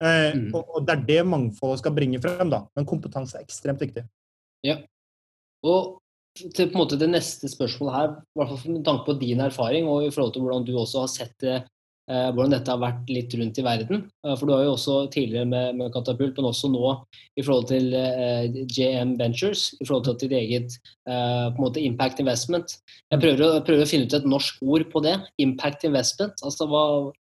Eh, 0.00 0.32
mm. 0.32 0.46
og, 0.56 0.62
og, 0.64 0.84
det 0.86 0.94
er 0.94 1.02
det 1.08 1.24
mangfoldet 1.28 1.82
skal 1.82 1.92
bringe 1.96 2.20
frem. 2.22 2.52
da. 2.52 2.62
Men 2.76 2.88
kompetanse 2.88 3.36
er 3.36 3.44
ekstremt 3.44 3.82
viktig. 3.84 4.06
Ja. 4.64 4.78
Og 5.66 5.98
til 6.38 6.70
på 6.70 6.78
en 6.78 6.80
måte 6.80 6.96
det 6.96 7.10
neste 7.10 7.50
spørsmålet 7.50 7.96
her, 7.96 8.14
i 8.16 8.40
hvert 8.40 8.52
fall 8.52 8.76
med 8.76 8.86
tanke 8.86 9.04
på 9.08 9.18
din 9.20 9.42
erfaring 9.44 9.88
og 9.90 10.06
i 10.06 10.12
forhold 10.14 10.32
til 10.34 10.44
hvordan 10.46 10.64
du 10.64 10.72
også 10.78 11.04
har 11.04 11.12
sett 11.12 11.34
det 11.42 11.56
hvordan 12.34 12.54
dette 12.54 12.72
har 12.72 12.80
vært 12.82 13.10
litt 13.12 13.34
rundt 13.38 13.58
i 13.60 13.64
verden. 13.64 14.02
Eh, 14.26 14.34
for 14.34 14.48
du 14.48 14.54
har 14.54 14.64
jo 14.66 14.74
også 14.74 14.96
tidligere 15.14 15.46
med, 15.46 15.76
med 15.78 15.92
Katapult, 15.94 16.36
men 16.38 16.48
også 16.48 16.70
nå 16.72 16.94
i 17.38 17.44
forhold 17.44 17.68
til 17.70 17.94
eh, 17.94 18.60
JM 18.66 19.14
Ventures, 19.20 19.68
i 19.78 19.86
forhold 19.86 20.08
til 20.08 20.18
ditt 20.24 20.36
eget 20.40 20.78
på 21.10 21.12
en 21.12 21.64
måte 21.64 21.82
impact 21.82 22.20
investment. 22.22 22.76
Jeg 23.10 23.22
prøver 23.22 23.40
å, 23.42 23.48
prøver 23.66 23.82
å, 23.82 23.88
finne 23.90 24.06
ut 24.06 24.14
et 24.14 24.28
norsk 24.28 24.60
ord 24.62 24.84
på 24.92 25.02
det. 25.02 25.16
Impact 25.42 25.86
investment. 25.88 26.42
altså 26.46 26.68
hva, 26.70 26.84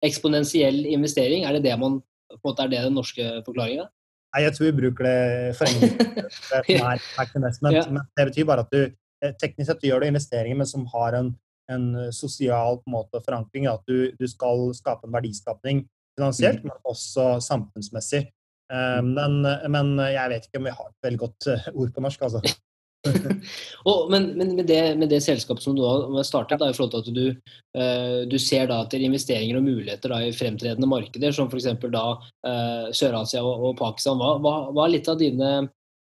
Eksponentiell 0.05 0.83
investering, 0.91 1.47
er 1.49 1.57
det 1.57 1.65
det 1.69 1.77
man 1.81 2.01
på 2.01 2.39
en 2.39 2.47
måte 2.51 2.65
er 2.65 2.73
det 2.73 2.83
den 2.85 2.97
norske 2.99 3.29
forklaringa? 3.47 3.87
Nei, 4.31 4.43
jeg 4.45 4.55
tror 4.55 4.69
vi 4.69 4.75
bruker 4.79 5.09
det 5.09 5.21
for 5.59 5.71
enkelt. 5.71 6.27
impact 6.77 7.39
investment. 7.41 7.79
ja. 7.79 7.87
Men 7.89 8.05
det 8.17 8.29
betyr 8.31 8.49
bare 8.49 8.67
at 8.67 8.75
du 8.75 9.33
teknisk 9.41 9.69
sett 9.69 9.89
gjør 9.89 10.05
du 10.05 10.11
investeringer, 10.11 10.61
men 10.61 10.69
som 10.69 10.87
har 10.95 11.17
en 11.19 11.33
en 11.73 11.87
eh, 11.97 12.11
sosial 12.15 12.81
måte, 12.91 13.23
forankring. 13.25 13.69
At 13.71 13.85
du, 13.89 14.11
du, 14.19 14.27
skal 14.31 14.71
skape 14.77 15.09
en 15.09 15.17
verdiskapning 15.17 15.85
finansielt, 16.19 16.65
mm. 16.65 16.73
men 16.73 16.91
også 16.93 17.33
samfunnsmessig. 17.45 18.27
Um, 18.71 19.17
men, 19.17 19.41
men, 19.73 19.97
jeg 20.13 20.31
vet 20.31 20.45
ikke 20.47 20.61
om 20.61 20.69
vi 20.69 20.75
har 20.77 20.91
et 20.91 21.07
veldig 21.07 21.19
godt 21.25 21.49
ord 21.75 21.95
på 21.95 22.05
norsk, 22.05 22.29
altså. 22.29 22.59
og, 23.89 24.11
men, 24.13 24.27
men 24.37 24.53
med, 24.59 24.67
det, 24.69 24.99
med, 25.01 25.09
det, 25.09 25.23
selskapet 25.25 25.65
som 25.65 25.77
du 25.77 25.83
har 25.87 26.27
startet, 26.29 26.61
da, 26.61 26.69
i 26.69 26.77
forhold 26.77 26.93
til 26.93 27.01
at 27.01 27.17
du, 27.17 27.53
uh, 27.79 28.21
du 28.29 28.37
ser 28.43 28.69
da 28.71 28.83
etter 28.85 29.05
investeringer 29.05 29.59
og 29.59 29.67
muligheter 29.67 30.13
da, 30.13 30.21
i 30.25 30.35
fremtredende 30.37 30.89
markeder, 30.91 31.35
som 31.35 31.49
f.eks. 31.49 31.71
uh, 31.81 32.91
Sør-Asia 32.97 33.43
og, 33.43 33.71
og, 33.71 33.77
Pakistan, 33.81 34.21
hva, 34.21 34.35
hva, 34.43 34.55
hva, 34.71 34.87
er 34.87 34.97
litt 34.99 35.11
av 35.11 35.21
dine 35.21 35.53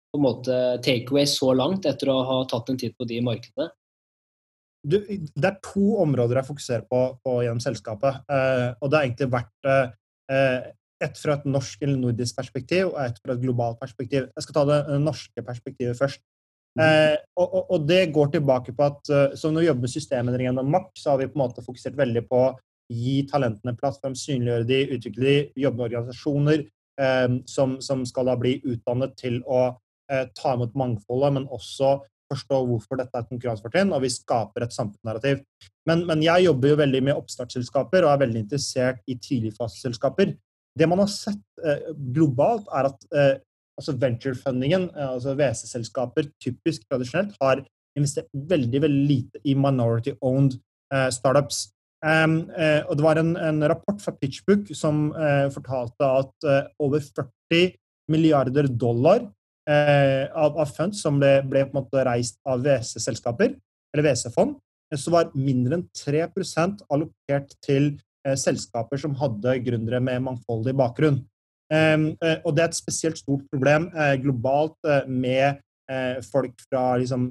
på 0.09 0.19
en 0.19 0.25
måte 0.25 0.55
takeaways 0.85 1.37
så 1.37 1.53
langt 1.55 1.85
etter 1.87 2.09
å 2.11 2.21
ha 2.25 2.39
tatt 2.49 2.71
en 2.71 2.79
titt 2.81 2.97
på 2.97 3.07
de 3.09 3.21
markedene? 3.23 3.69
Du, 4.83 4.97
det 5.03 5.47
er 5.47 5.61
to 5.65 5.95
områder 6.03 6.39
jeg 6.39 6.49
fokuserer 6.49 6.83
på, 6.89 7.01
på 7.23 7.39
gjennom 7.43 7.61
selskapet. 7.63 8.21
Eh, 8.31 8.67
og 8.79 8.89
det 8.89 8.99
har 8.99 9.07
egentlig 9.07 9.31
vært 9.33 9.69
eh, 9.69 10.69
ett 11.03 11.19
fra 11.19 11.37
et 11.37 11.47
norsk 11.47 11.83
eller 11.85 11.99
nordisk 11.99 12.37
perspektiv 12.37 12.91
og 12.91 12.99
ett 13.03 13.19
fra 13.23 13.35
et 13.35 13.43
globalt 13.43 13.79
perspektiv. 13.81 14.29
Jeg 14.35 14.45
skal 14.45 14.57
ta 14.59 14.65
det 14.69 14.99
norske 15.03 15.43
perspektivet 15.45 15.99
først. 15.99 16.23
Mm. 16.77 16.83
Eh, 16.85 17.17
og, 17.39 17.45
og, 17.47 17.61
og, 17.75 17.85
det 17.89 18.01
går 18.15 18.33
tilbake 18.35 18.75
på 18.77 18.85
at 18.85 19.11
uh, 19.11 19.37
som 19.39 19.55
når 19.55 19.63
vi 19.63 19.69
jobber 19.69 19.87
med 19.87 19.93
systemendring 19.93 20.49
gjennom 20.49 20.69
MAK, 20.69 20.91
så 21.01 21.11
har 21.11 21.21
vi 21.21 21.29
på 21.31 21.39
en 21.39 21.43
måte 21.43 21.65
fokusert 21.65 21.97
veldig 21.97 22.23
på 22.29 22.41
å 22.45 22.51
gi 22.89 23.23
talentene 23.29 23.75
plattform, 23.77 24.15
synliggjøre 24.17 24.67
de, 24.69 24.79
utvikle 24.95 25.25
de, 25.25 25.37
jobbe 25.63 25.77
med 25.77 25.87
organisasjoner 25.89 26.63
eh, 27.01 27.27
som, 27.49 27.77
som, 27.85 28.05
skal 28.07 28.29
da 28.31 28.37
bli 28.39 28.55
utdannet 28.63 29.17
til 29.19 29.41
å 29.45 29.65
eh, 30.11 30.25
ta 30.37 30.55
imot 30.55 30.77
mangfoldet, 30.77 31.35
men 31.37 31.49
også 31.53 31.99
forstå 32.29 32.61
hvorfor 32.69 32.99
dette 32.99 33.15
er 33.15 33.25
et 33.25 33.31
konkurransefortrinn, 33.31 33.93
og 33.95 34.03
vi 34.05 34.11
skaper 34.13 34.65
et 34.65 34.75
samfunnsnarrativ. 34.75 35.41
Men, 35.89 36.05
men, 36.09 36.23
jeg 36.23 36.45
jobber 36.45 36.73
jo 36.73 36.79
veldig 36.83 37.01
med 37.07 37.17
oppstartsselskaper 37.17 38.05
og 38.05 38.13
er 38.13 38.23
veldig 38.25 38.43
interessert 38.45 39.01
i 39.09 39.17
tidligfaseselskaper. 39.17 40.35
Det 40.79 40.87
man 40.87 41.01
har 41.01 41.09
sett 41.11 41.41
eh, 41.65 41.89
globalt, 42.13 42.69
er 42.77 42.91
at 42.91 43.07
eh, 43.09 43.35
altså 43.79 43.95
venturefundingen, 43.99 44.89
eh, 44.95 45.09
altså 45.15 45.35
WC-selskaper, 45.39 46.29
typisk 46.43 46.85
tradisjonelt 46.89 47.35
har 47.41 47.63
investert 47.97 48.29
veldig 48.33 48.83
veldig 48.85 49.07
lite 49.09 49.41
i 49.47 49.55
minority-owned 49.57 50.59
eh, 50.93 51.09
startups. 51.15 51.69
Um, 51.99 52.45
og 52.87 52.93
det 52.95 53.03
var 53.03 53.19
en, 53.19 53.33
en, 53.35 53.57
rapport 53.67 53.97
fra 53.99 54.13
Pitchbook 54.15 54.69
som 54.71 55.09
eh, 55.19 55.49
fortalte 55.51 56.07
at 56.07 56.45
over 56.79 57.01
40 57.03 57.73
milliarder 58.07 58.69
dollar 58.71 59.25
av, 59.69 60.55
av 60.57 60.69
funds 60.73 61.01
som 61.03 61.19
ble, 61.21 61.39
ble, 61.45 61.65
på 61.67 61.75
en 61.75 61.83
måte 61.83 62.03
reist 62.07 62.39
av 62.47 62.63
WC-selskaper, 62.65 63.53
eller 63.93 64.05
WC-fond, 64.09 64.57
eh, 64.93 64.99
så 64.99 65.13
var 65.13 65.33
mindre 65.37 65.79
enn 65.79 65.87
3% 65.97 66.85
allokert 66.89 67.55
til 67.65 67.91
eh, 68.25 68.37
selskaper 68.39 69.01
som 69.01 69.17
hadde 69.19 69.57
gründere 69.65 70.01
med 70.03 70.23
mangfoldig 70.25 70.75
bakgrunn. 70.77 71.21
Eh, 71.69 71.97
og 72.43 72.53
det 72.55 72.63
er 72.63 72.71
et 72.71 72.79
spesielt 72.79 73.19
stort 73.21 73.45
problem 73.51 73.89
eh, 73.93 74.15
globalt 74.23 74.77
eh, 74.89 75.05
med 75.09 75.65
folk 76.21 76.53
fra 76.69 76.99
liksom, 77.01 77.23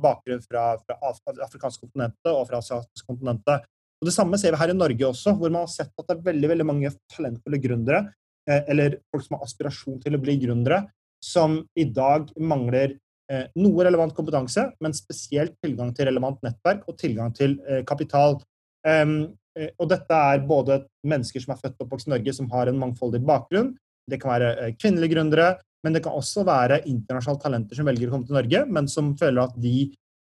bakgrunn 0.00 0.38
fra, 0.40 0.62
fra 0.80 0.94
afrikanske 1.44 1.82
kontinentet 1.82 2.30
og 2.30 2.46
fra 2.48 2.56
asiatiske 2.62 3.04
kontinentet. 3.04 3.66
Og 4.00 4.08
Det 4.08 4.14
samme 4.14 4.38
ser 4.40 4.54
vi 4.54 4.60
her 4.62 4.72
i 4.72 4.76
Norge 4.78 5.10
også, 5.10 5.34
hvor 5.36 5.52
man 5.52 5.66
har 5.66 5.74
sett 5.74 5.90
at 5.92 6.06
det 6.08 6.14
er 6.14 6.22
veldig, 6.30 6.48
veldig 6.54 6.66
mange 6.70 6.92
talentfulle 7.12 7.60
gründere, 7.60 8.00
eller 8.48 8.96
folk 9.12 9.26
som 9.26 9.36
har 9.36 9.44
aspirasjon 9.44 10.00
til 10.00 10.16
å 10.16 10.22
bli 10.24 10.38
gründere, 10.40 10.78
som 11.24 11.60
i 11.80 11.86
dag 11.88 12.28
mangler 12.36 12.96
eh, 13.32 13.46
noe 13.60 13.86
relevant 13.86 14.14
kompetanse, 14.16 14.66
men 14.84 14.96
spesielt 14.96 15.56
tilgang 15.64 15.94
til 15.96 16.10
relevant 16.10 16.42
nettverk 16.44 16.84
og 16.90 16.98
tilgang 17.00 17.32
til 17.36 17.56
eh, 17.68 17.82
kapital. 17.88 18.38
Um, 18.84 19.32
og 19.78 19.86
dette 19.86 20.16
er 20.18 20.42
både 20.44 20.80
mennesker 21.06 21.40
som 21.40 21.54
er 21.54 21.60
født 21.60 21.78
og 21.78 21.84
oppvokst 21.86 22.08
i 22.08 22.12
Norge, 22.12 22.32
som 22.34 22.48
har 22.50 22.68
en 22.68 22.80
mangfoldig 22.80 23.20
bakgrunn. 23.24 23.70
Det 24.10 24.18
kan 24.20 24.34
være 24.34 24.50
eh, 24.60 24.74
kvinnelige 24.76 25.14
gründere, 25.14 25.54
men 25.84 25.94
det 25.94 26.02
kan 26.04 26.16
også 26.16 26.44
være 26.48 26.82
internasjonale 26.88 27.42
talenter 27.42 27.78
som 27.78 27.88
velger 27.88 28.10
å 28.10 28.14
komme 28.14 28.28
til 28.28 28.38
Norge, 28.38 28.64
men 28.76 28.90
som 28.90 29.14
føler 29.20 29.44
at 29.44 29.56
de 29.60 29.76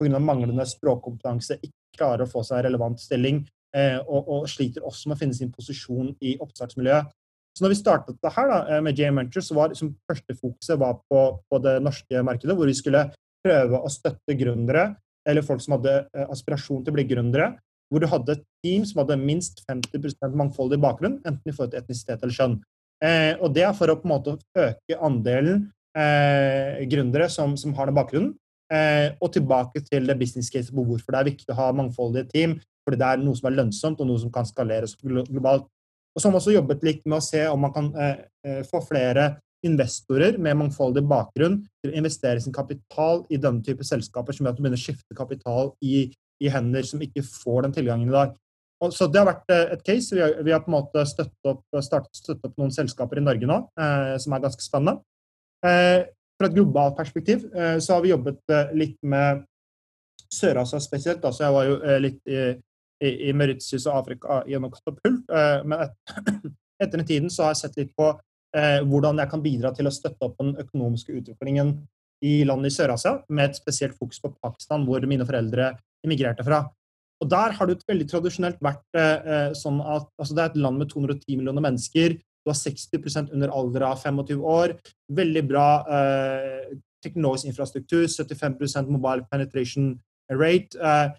pga. 0.01 0.19
manglende 0.21 0.65
språkkompetanse 0.69 1.59
ikke 1.61 1.97
klarer 1.97 2.25
å 2.25 2.29
få 2.29 2.43
seg 2.45 2.65
relevant 2.65 3.01
stilling, 3.01 3.43
eh, 3.75 3.97
og, 3.97 4.27
og, 4.27 4.49
sliter 4.49 4.85
også 4.85 5.09
med 5.09 5.17
å 5.17 5.21
finne 5.21 5.37
sin 5.37 5.53
posisjon 5.53 6.13
i 6.21 6.37
oppstartsmiljøet. 6.41 7.13
Så 7.57 7.65
når 7.65 7.73
vi 7.73 7.79
startet 7.79 8.19
det 8.21 8.33
her 8.35 8.51
da, 8.51 8.57
eh, 8.69 8.81
med 8.85 8.99
JM 8.99 9.17
Ventures, 9.17 9.49
så 9.49 9.57
var 9.57 9.71
liksom, 9.73 9.95
første 10.05 10.35
fokuset 10.37 10.77
var 10.77 10.99
på, 11.09 11.21
på, 11.49 11.59
det 11.63 11.79
norske 11.81 12.21
markedet, 12.25 12.53
hvor 12.57 12.69
vi 12.69 12.77
skulle 12.77 13.07
prøve 13.45 13.81
å 13.81 13.89
støtte 13.89 14.35
gründere, 14.37 14.91
eller 15.27 15.45
folk 15.45 15.63
som 15.63 15.79
hadde 15.79 15.95
eh, 16.05 16.27
aspirasjon 16.29 16.83
til 16.85 16.93
å 16.93 16.97
bli 16.99 17.07
gründere, 17.09 17.55
hvor 17.89 18.03
du 18.03 18.09
hadde 18.11 18.35
et 18.35 18.43
team 18.61 18.85
som 18.85 19.01
hadde 19.01 19.17
minst 19.21 19.63
50% 19.65 20.35
mangfoldig 20.37 20.79
bakgrunn, 20.83 21.17
enten 21.25 21.49
i 21.49 21.55
forhold 21.55 21.73
til 21.73 21.81
etnisitet 21.81 22.21
eller 22.21 22.35
kjønn. 22.35 22.59
Eh, 23.03 23.33
og 23.41 23.53
det 23.55 23.65
er 23.65 23.75
for 23.77 23.89
å 23.89 23.97
på 23.97 24.07
en 24.07 24.13
måte 24.13 24.35
øke 24.57 24.99
andelen 25.05 25.67
eh, 25.97 26.83
gründere 26.89 27.29
som, 27.33 27.55
som, 27.57 27.73
har 27.77 27.89
den 27.89 27.97
bakgrunnen. 27.97 28.35
Eh, 28.73 29.13
og 29.23 29.31
tilbake 29.31 29.79
til 29.85 30.09
det 30.09 30.17
business 30.19 30.51
case 30.51 30.73
på 30.75 30.83
hvorfor 30.83 31.15
det 31.15 31.19
er 31.19 31.29
viktig 31.31 31.53
å 31.53 31.59
ha 31.61 31.71
mangfoldige 31.75 32.27
team. 32.33 32.57
Fordi 32.87 32.99
det 32.99 33.07
er 33.07 33.23
noe 33.23 33.35
som 33.35 33.49
er 33.49 33.57
lønnsomt, 33.57 34.01
og 34.03 34.09
noe 34.09 34.21
som 34.21 34.31
kan 34.33 34.47
skaleres 34.47 34.95
globalt. 35.01 35.67
Og 36.17 36.21
så 36.21 36.27
har 36.27 36.33
man 36.33 36.41
også 36.41 36.55
jobbet 36.55 36.81
litt 36.81 37.03
med 37.05 37.19
å 37.19 37.21
se 37.21 37.43
om 37.45 37.61
man 37.61 37.73
kan 37.75 37.91
eh, 37.93 38.23
eh, 38.41 38.61
få 38.65 38.81
flere 38.81 39.35
investorer 39.67 40.39
med 40.41 40.57
mangfoldig 40.57 41.03
bakgrunn 41.05 41.59
til 41.77 41.91
å 41.91 41.97
investere 41.99 42.41
sin 42.41 42.55
kapital 42.55 43.21
i 43.29 43.37
denne 43.41 43.61
type 43.65 43.85
selskaper, 43.85 44.33
som 44.33 44.47
gjør 44.47 44.55
at 44.55 44.57
du 44.57 44.63
begynner 44.63 44.81
å 44.81 44.81
skifte 44.81 45.17
kapital 45.17 45.69
i, 45.85 46.07
i 46.41 46.49
hender 46.49 46.85
som 46.89 47.03
ikke 47.05 47.21
får 47.21 47.67
den 47.67 47.77
tilgangen 47.77 48.09
i 48.09 48.15
dag. 48.15 48.33
Og, 48.81 48.93
så 48.93 49.05
Det 49.09 49.21
har 49.21 49.29
vært 49.29 49.53
eh, 49.53 49.75
et 49.77 49.85
case. 49.85 50.17
Vi 50.17 50.23
har, 50.25 50.33
vi 50.41 50.53
har 50.53 50.65
på 50.65 50.71
en 50.71 50.77
måte 50.79 51.05
støttet 51.09 51.51
opp, 51.53 51.61
startet, 51.85 52.17
støttet 52.17 52.49
opp 52.49 52.57
noen 52.61 52.73
selskaper 52.73 53.21
i 53.21 53.25
Norge 53.25 53.49
nå, 53.49 53.59
eh, 53.77 54.13
som 54.21 54.33
er 54.33 54.45
ganske 54.45 54.65
spennende. 54.65 55.01
Eh, 55.65 56.05
fra 56.37 56.49
et 56.49 56.57
globalt 56.57 56.97
perspektiv 56.97 57.45
eh, 57.53 57.77
så 57.81 57.95
har 57.95 58.03
vi 58.05 58.13
jobbet 58.13 58.57
litt 58.77 58.97
med 59.05 59.45
Sør-Asia 60.33 60.81
spesielt. 60.81 61.25
Altså, 61.25 61.45
jeg 61.45 61.55
var 61.55 61.69
jo 61.69 61.99
litt 62.03 62.21
i, 62.29 62.41
i, 63.03 63.29
i 63.29 63.33
Mauritius 63.35 63.85
og 63.87 63.99
Afrika 64.01 64.41
gjennom 64.49 64.71
Katapult, 64.73 65.27
men 65.67 65.83
et, 65.85 66.15
etter 66.83 66.95
den 66.97 67.07
tiden 67.09 67.33
så 67.33 67.45
har 67.45 67.53
jeg 67.53 67.61
sett 67.65 67.77
litt 67.81 67.91
på 67.97 68.09
hvordan 68.89 69.19
jeg 69.21 69.29
kan 69.29 69.41
bidra 69.43 69.69
til 69.75 69.89
å 69.89 69.93
støtte 69.93 70.25
opp 70.25 70.39
den 70.39 70.55
økonomiske 70.57 71.13
utviklingen 71.19 71.75
i 72.25 72.39
landet 72.47 72.71
i 72.71 72.75
Sør-Asia, 72.77 73.19
med 73.29 73.51
et 73.51 73.59
spesielt 73.59 73.97
fokus 73.97 74.21
på 74.23 74.31
Pakistan, 74.41 74.85
hvor 74.87 75.03
mine 75.09 75.25
foreldre 75.27 75.73
immigrerte 76.05 76.45
fra. 76.47 76.63
Og 77.21 77.29
Der 77.29 77.53
har 77.57 77.65
det 77.65 77.81
veldig 77.87 78.07
tradisjonelt 78.09 78.59
vært 78.61 78.97
eh, 78.97 79.53
sånn 79.57 79.79
at 79.81 80.09
altså 80.19 80.37
det 80.37 80.43
er 80.43 80.51
et 80.51 80.59
land 80.61 80.81
med 80.81 80.91
210 80.91 81.39
millioner 81.39 81.63
mennesker. 81.65 82.17
Du 82.45 82.51
har 82.51 82.57
60 82.57 83.33
under 83.33 83.49
alder 83.49 83.87
av 83.89 84.03
25 84.03 84.43
år. 84.45 84.75
Veldig 85.17 85.43
bra 85.49 85.67
eh, 85.97 86.75
teknologisk 87.03 87.49
infrastruktur. 87.49 88.05
75 88.05 88.91
mobile 88.93 89.25
penetration 89.31 89.95
rate. 90.29 90.77
Eh, 90.77 91.09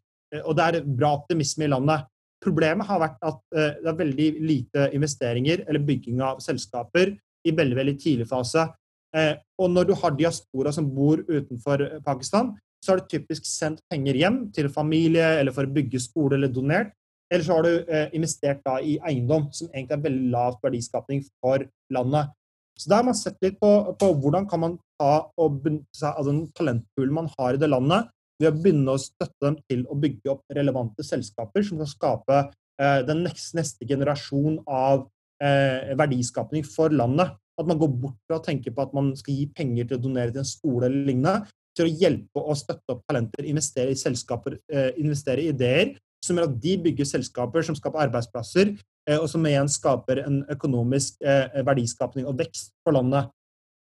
og 0.44 0.56
det 0.58 0.64
er 0.64 0.86
bra 0.86 1.14
optimisme 1.16 1.66
i 1.66 1.72
landet. 1.72 2.06
Problemet 2.44 2.86
har 2.86 3.00
vært 3.02 3.24
at 3.26 3.38
eh, 3.56 3.78
det 3.82 3.90
er 3.90 3.98
veldig 3.98 4.28
lite 4.46 4.90
investeringer 4.94 5.64
eller 5.66 5.82
bygging 5.86 6.20
av 6.22 6.42
selskaper 6.44 7.14
i 7.46 7.54
veldig, 7.54 7.78
veldig 7.80 7.96
tidlig 7.98 8.28
fase. 8.30 8.68
Eh, 9.16 9.34
og 9.58 9.72
når 9.72 9.88
du 9.88 9.94
har 9.98 10.14
diaspora 10.14 10.72
som 10.74 10.86
bor 10.94 11.24
utenfor 11.26 11.84
Pakistan, 12.06 12.52
så 12.84 12.92
har 12.92 13.00
du 13.00 13.10
typisk 13.10 13.46
sendt 13.48 13.82
penger 13.90 14.14
hjem 14.20 14.38
til 14.54 14.70
familie 14.70 15.32
eller 15.40 15.54
for 15.54 15.66
å 15.66 15.74
bygge 15.74 16.02
skole 16.02 16.38
eller 16.38 16.52
donert. 16.52 16.92
Eller 17.28 17.44
så 17.44 17.58
har 17.58 17.66
du 17.66 17.90
eh, 17.90 18.06
investert 18.16 18.62
da 18.64 18.78
i 18.80 18.96
eiendom, 19.04 19.48
som 19.52 19.68
egentlig 19.72 19.98
er 19.98 20.04
veldig 20.06 20.30
lavt 20.32 20.62
verdiskapning 20.64 21.24
for 21.42 21.64
landet. 21.92 22.30
Så 22.78 22.86
da 22.86 23.00
har 23.00 23.08
man 23.08 23.18
sett 23.18 23.40
litt 23.42 23.58
på, 23.58 23.72
på 23.98 24.12
hvordan 24.22 24.46
kan 24.48 24.62
man 24.62 24.78
ta 25.00 25.26
og 25.40 25.58
benytte 25.64 25.98
seg 25.98 26.14
av 26.14 26.30
den 26.30 26.44
talentpoolen 26.54 27.16
man 27.16 27.30
har 27.34 27.56
i 27.56 27.60
det 27.60 27.68
landet, 27.72 28.06
ved 28.38 28.50
å 28.50 28.56
begynne 28.56 28.94
å 28.94 29.02
støtte 29.02 29.44
dem 29.44 29.58
til 29.68 29.84
å 29.90 29.98
bygge 29.98 30.32
opp 30.32 30.56
relevante 30.56 31.04
selskaper 31.06 31.66
som 31.66 31.82
kan 31.82 31.90
skape 31.90 32.40
eh, 32.40 33.00
den 33.08 33.24
neste, 33.26 33.58
neste, 33.58 33.86
generasjon 33.88 34.60
av 34.64 35.06
eh, 35.42 35.94
verdiskapning 35.98 36.66
for 36.66 36.94
landet. 36.94 37.34
At 37.58 37.66
man 37.66 37.80
går 37.80 37.90
bort 37.90 38.18
fra 38.28 38.38
å 38.38 38.44
tenke 38.44 38.70
på 38.70 38.84
at 38.84 38.92
man 38.94 39.10
skal 39.18 39.34
gi 39.34 39.48
penger 39.50 39.88
til 39.88 39.98
å 39.98 40.02
donere 40.04 40.34
til 40.34 40.44
en 40.44 40.52
skole 40.52 40.86
eller 40.86 41.08
lignende, 41.10 41.50
til 41.78 41.86
å 41.88 41.94
hjelpe 42.02 42.42
og 42.42 42.58
støtte 42.58 42.94
opp 42.94 43.02
talenter, 43.06 43.46
investere 43.46 43.94
i 43.94 43.98
selskaper, 43.98 44.58
eh, 44.70 44.92
investere 45.02 45.42
i 45.42 45.50
ideer 45.54 45.96
som 46.24 46.38
gjør 46.38 46.48
at 46.50 46.60
de 46.62 46.74
bygger 46.82 47.06
selskaper 47.06 47.64
som 47.66 47.76
skaper 47.78 48.06
arbeidsplasser, 48.06 48.74
eh, 49.08 49.18
og 49.18 49.28
som 49.30 49.44
igjen 49.46 49.70
skaper 49.70 50.22
en 50.24 50.40
økonomisk 50.50 51.20
eh, 51.22 51.60
verdiskapning 51.66 52.26
og 52.28 52.38
vekst 52.40 52.72
for 52.84 52.96
landet. 52.98 53.30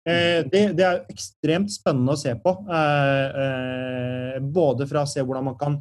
Det, 0.08 0.62
det, 0.78 0.84
er 0.88 1.02
ekstremt 1.12 1.72
spennende 1.74 2.14
å 2.16 2.20
se 2.20 2.32
på. 2.40 2.54
Både 4.56 4.88
fra 4.88 5.02
å 5.04 5.10
se 5.10 5.20
hvordan 5.20 5.50
man 5.50 5.58
kan 5.60 5.76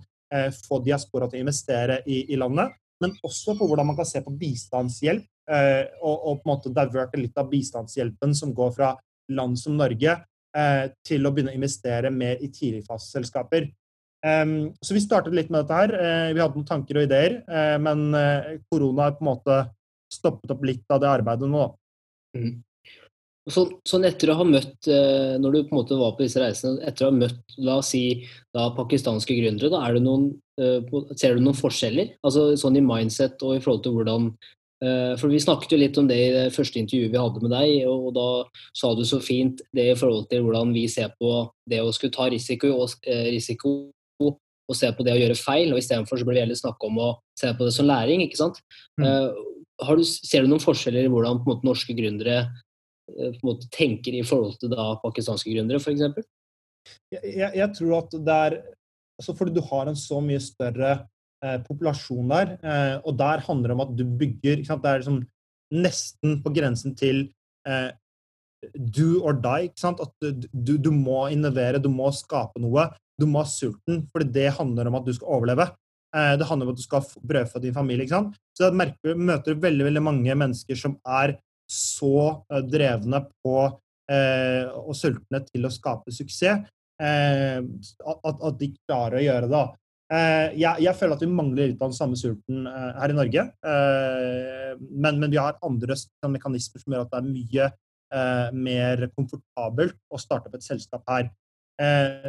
få 0.67 0.81
diaspora 0.83 1.29
til 1.31 1.39
å 1.39 1.45
investere 1.45 2.01
i, 2.11 2.25
i 2.35 2.39
landet, 2.41 2.75
men 3.05 3.15
også 3.23 3.55
på 3.55 3.69
hvordan 3.71 3.87
man 3.93 3.99
kan 4.01 4.09
se 4.09 4.19
på 4.25 4.35
bistandshjelp, 4.35 5.29
og, 6.01 6.17
og 6.17 6.41
på 6.41 6.49
en 6.49 6.51
måte 6.51 6.73
diverte 6.75 7.21
litt 7.21 7.39
av 7.39 7.53
bistandshjelpen 7.53 8.35
som 8.35 8.51
går 8.57 8.75
fra 8.75 8.91
land 9.31 9.61
som 9.61 9.79
Norge 9.79 10.17
Eh, 10.57 10.87
til 11.05 11.27
å 11.27 11.33
begynne 11.35 11.53
å 11.53 11.59
investere 11.59 12.11
mer 12.13 12.41
i 12.41 12.49
tidligfaseselskaper. 12.49 13.69
Um, 14.27 14.73
så 14.81 14.95
vi 14.97 15.03
startet 15.05 15.35
litt 15.37 15.51
med 15.53 15.67
dette 15.67 15.77
her. 15.77 15.93
Vi 16.33 16.41
hadde 16.41 16.57
noen 16.57 16.69
tanker 16.69 16.99
og 16.99 17.05
ideer, 17.07 17.37
men 17.83 18.09
korona 18.73 19.11
har 19.11 19.19
på 19.19 19.23
en 19.23 19.29
måte 19.29 19.59
stoppet 20.11 20.51
opp 20.55 20.65
litt 20.67 20.89
av 20.91 21.03
det 21.03 21.11
arbeidet 21.11 21.51
nå. 21.53 21.67
Mm. 22.35 22.55
Så, 23.47 23.63
sånn 23.87 24.03
etter 24.09 24.33
å 24.33 24.41
ha 24.41 24.45
møtt, 24.49 24.89
når 25.39 25.53
du 25.55 25.59
på 25.69 25.71
en 25.71 25.79
måte 25.79 25.99
var 26.01 26.17
på 26.17 26.25
disse 26.25 26.41
reisene, 26.43 26.81
etter 26.83 27.07
å 27.07 27.13
ha 27.13 27.15
møtt 27.15 27.55
la 27.63 27.77
oss 27.79 27.93
si, 27.93 28.25
da, 28.51 28.65
pakistanske 28.75 29.37
gründere, 29.39 29.71
da, 29.71 29.85
noen, 30.03 30.33
ser 31.15 31.37
du 31.37 31.45
noen 31.45 31.55
forskjeller? 31.55 32.17
Altså 32.27 32.49
sånn 32.59 32.81
i 32.81 32.83
mindset 32.83 33.45
og 33.47 33.55
i 33.55 33.63
forhold 33.63 33.85
til 33.85 33.95
hvordan 33.95 34.33
Eh, 34.85 35.15
for 35.17 35.33
Vi 35.33 35.41
snakket 35.41 35.73
jo 35.73 35.79
litt 35.81 35.97
om 35.97 36.09
det 36.09 36.17
i 36.21 36.33
det 36.35 36.47
første 36.53 36.77
intervjuet 36.83 37.13
vi 37.13 37.21
hadde 37.21 37.41
med 37.41 37.53
deg, 37.55 37.87
og 37.89 38.11
da 38.17 38.29
sa 38.77 38.93
du 38.93 39.05
så 39.09 39.23
fint 39.25 39.63
det 39.77 39.87
i 39.89 39.97
forhold 39.97 40.29
til 40.29 40.45
hvordan 40.45 40.75
vi 40.77 40.85
ser 40.93 41.15
på 41.17 41.47
det 41.71 41.81
å 41.81 41.93
skulle 41.97 42.13
ta 42.13 42.29
risiko 42.33 42.75
og, 42.75 42.93
eh, 43.07 43.31
risiko, 43.33 43.89
og 44.21 44.75
se 44.75 44.91
på 44.93 45.05
det 45.07 45.15
å 45.15 45.21
gjøre 45.21 45.39
feil. 45.39 45.73
og 45.73 45.79
Istedenfor 45.79 46.25
blir 46.25 46.35
det 46.35 46.45
heller 46.45 46.59
snakke 46.59 46.91
om 46.91 46.99
å 46.99 47.11
se 47.39 47.53
på 47.55 47.65
det 47.65 47.73
som 47.73 47.87
læring. 47.87 48.21
ikke 48.21 48.37
sant? 48.37 48.61
Mm. 49.01 49.07
Eh, 49.07 49.97
du, 49.97 50.05
ser 50.05 50.43
du 50.43 50.49
noen 50.49 50.61
forskjeller 50.61 51.05
i 51.05 51.13
hvordan 51.13 51.45
måte, 51.45 51.65
norske 51.65 51.95
gründere 51.97 52.51
måte, 53.45 53.69
tenker 53.75 54.17
i 54.17 54.25
forhold 54.27 54.59
til 54.61 54.73
da, 54.73 54.95
pakistanske 55.03 55.53
gründere, 55.53 55.81
f.eks.? 55.83 56.27
Jeg, 57.11 57.51
jeg, 57.59 57.69
tror 57.75 57.95
at 57.99 58.13
det 58.15 58.35
er 58.47 58.57
altså 59.19 59.33
Fordi 59.35 59.55
du 59.57 59.63
har 59.67 59.89
en 59.91 59.97
så 59.99 60.21
mye 60.23 60.39
større 60.43 60.91
eh, 61.43 61.57
populasjon 61.67 62.29
der. 62.31 62.53
Eh, 62.61 62.97
og 63.03 63.17
der 63.19 63.43
handler 63.47 63.73
det 63.73 63.77
om 63.77 63.85
at 63.87 63.95
du 63.99 64.05
bygger 64.05 64.61
Det 64.63 64.91
er 64.91 65.01
liksom 65.01 65.23
nesten 65.75 66.37
på 66.45 66.53
grensen 66.55 66.95
til 66.99 67.25
eh, 67.67 67.91
do 68.77 69.23
or 69.25 69.35
die. 69.41 69.73
At 69.83 70.13
du, 70.53 70.77
du, 70.77 70.91
må 70.93 71.27
innovere, 71.33 71.83
du 71.83 71.89
må 71.93 72.13
skape 72.15 72.63
noe. 72.63 72.91
Du 73.19 73.27
må 73.27 73.43
ha 73.43 73.49
sulten, 73.49 74.05
fordi 74.13 74.31
det 74.35 74.55
handler 74.59 74.91
om 74.91 75.01
at 75.01 75.09
du 75.09 75.15
skal 75.17 75.39
overleve. 75.39 75.71
Eh, 76.17 76.35
det 76.39 76.47
handler 76.49 76.69
om 76.69 76.75
at 76.75 76.81
du 76.81 76.85
skal 76.85 77.09
brødfø 77.23 77.63
din 77.63 77.75
familie. 77.75 78.23
Så 78.57 78.69
jeg 78.69 78.79
merker, 78.79 79.17
møter 79.17 79.59
veldig, 79.59 79.91
veldig 79.91 80.05
mange 80.05 80.39
mennesker 80.45 80.79
som 80.79 80.99
er 81.03 81.39
så 81.71 82.45
eh, 82.53 82.63
drevne 82.67 83.25
på 83.45 83.59
eh, 84.13 84.69
og 84.71 84.95
sultne 84.97 85.43
til 85.49 85.67
å 85.67 85.73
skape 85.73 86.15
suksess. 86.15 86.67
Eh, 87.03 87.59
at, 87.61 88.31
at, 88.33 88.55
de 88.57 88.71
klarer 88.87 89.21
å 89.21 89.27
gjøre 89.27 89.51
det. 89.53 89.67
Eh, 90.07 90.53
jeg, 90.55 90.85
jeg, 90.85 90.95
føler 90.95 91.17
at 91.17 91.23
vi 91.25 91.33
mangler 91.35 91.73
litt 91.73 91.81
av 91.81 91.91
den 91.91 91.97
samme 91.99 92.19
sulten 92.19 92.67
eh, 92.71 92.93
her 93.01 93.13
i 93.13 93.17
Norge. 93.17 93.43
Eh, 93.73 94.77
men, 94.79 95.19
men, 95.19 95.31
vi 95.33 95.41
har 95.41 95.59
andre 95.67 95.97
mekanismer 96.31 96.83
som 96.83 96.95
gjør 96.95 97.07
at 97.07 97.17
det 97.17 97.23
er 97.23 97.33
mye 97.33 97.73
mer 98.55 99.01
komfortabelt 99.17 99.97
å 100.15 100.19
starte 100.23 100.47
opp 100.47 100.55
et 100.55 100.63
selskap 100.63 101.03
her. 101.11 101.27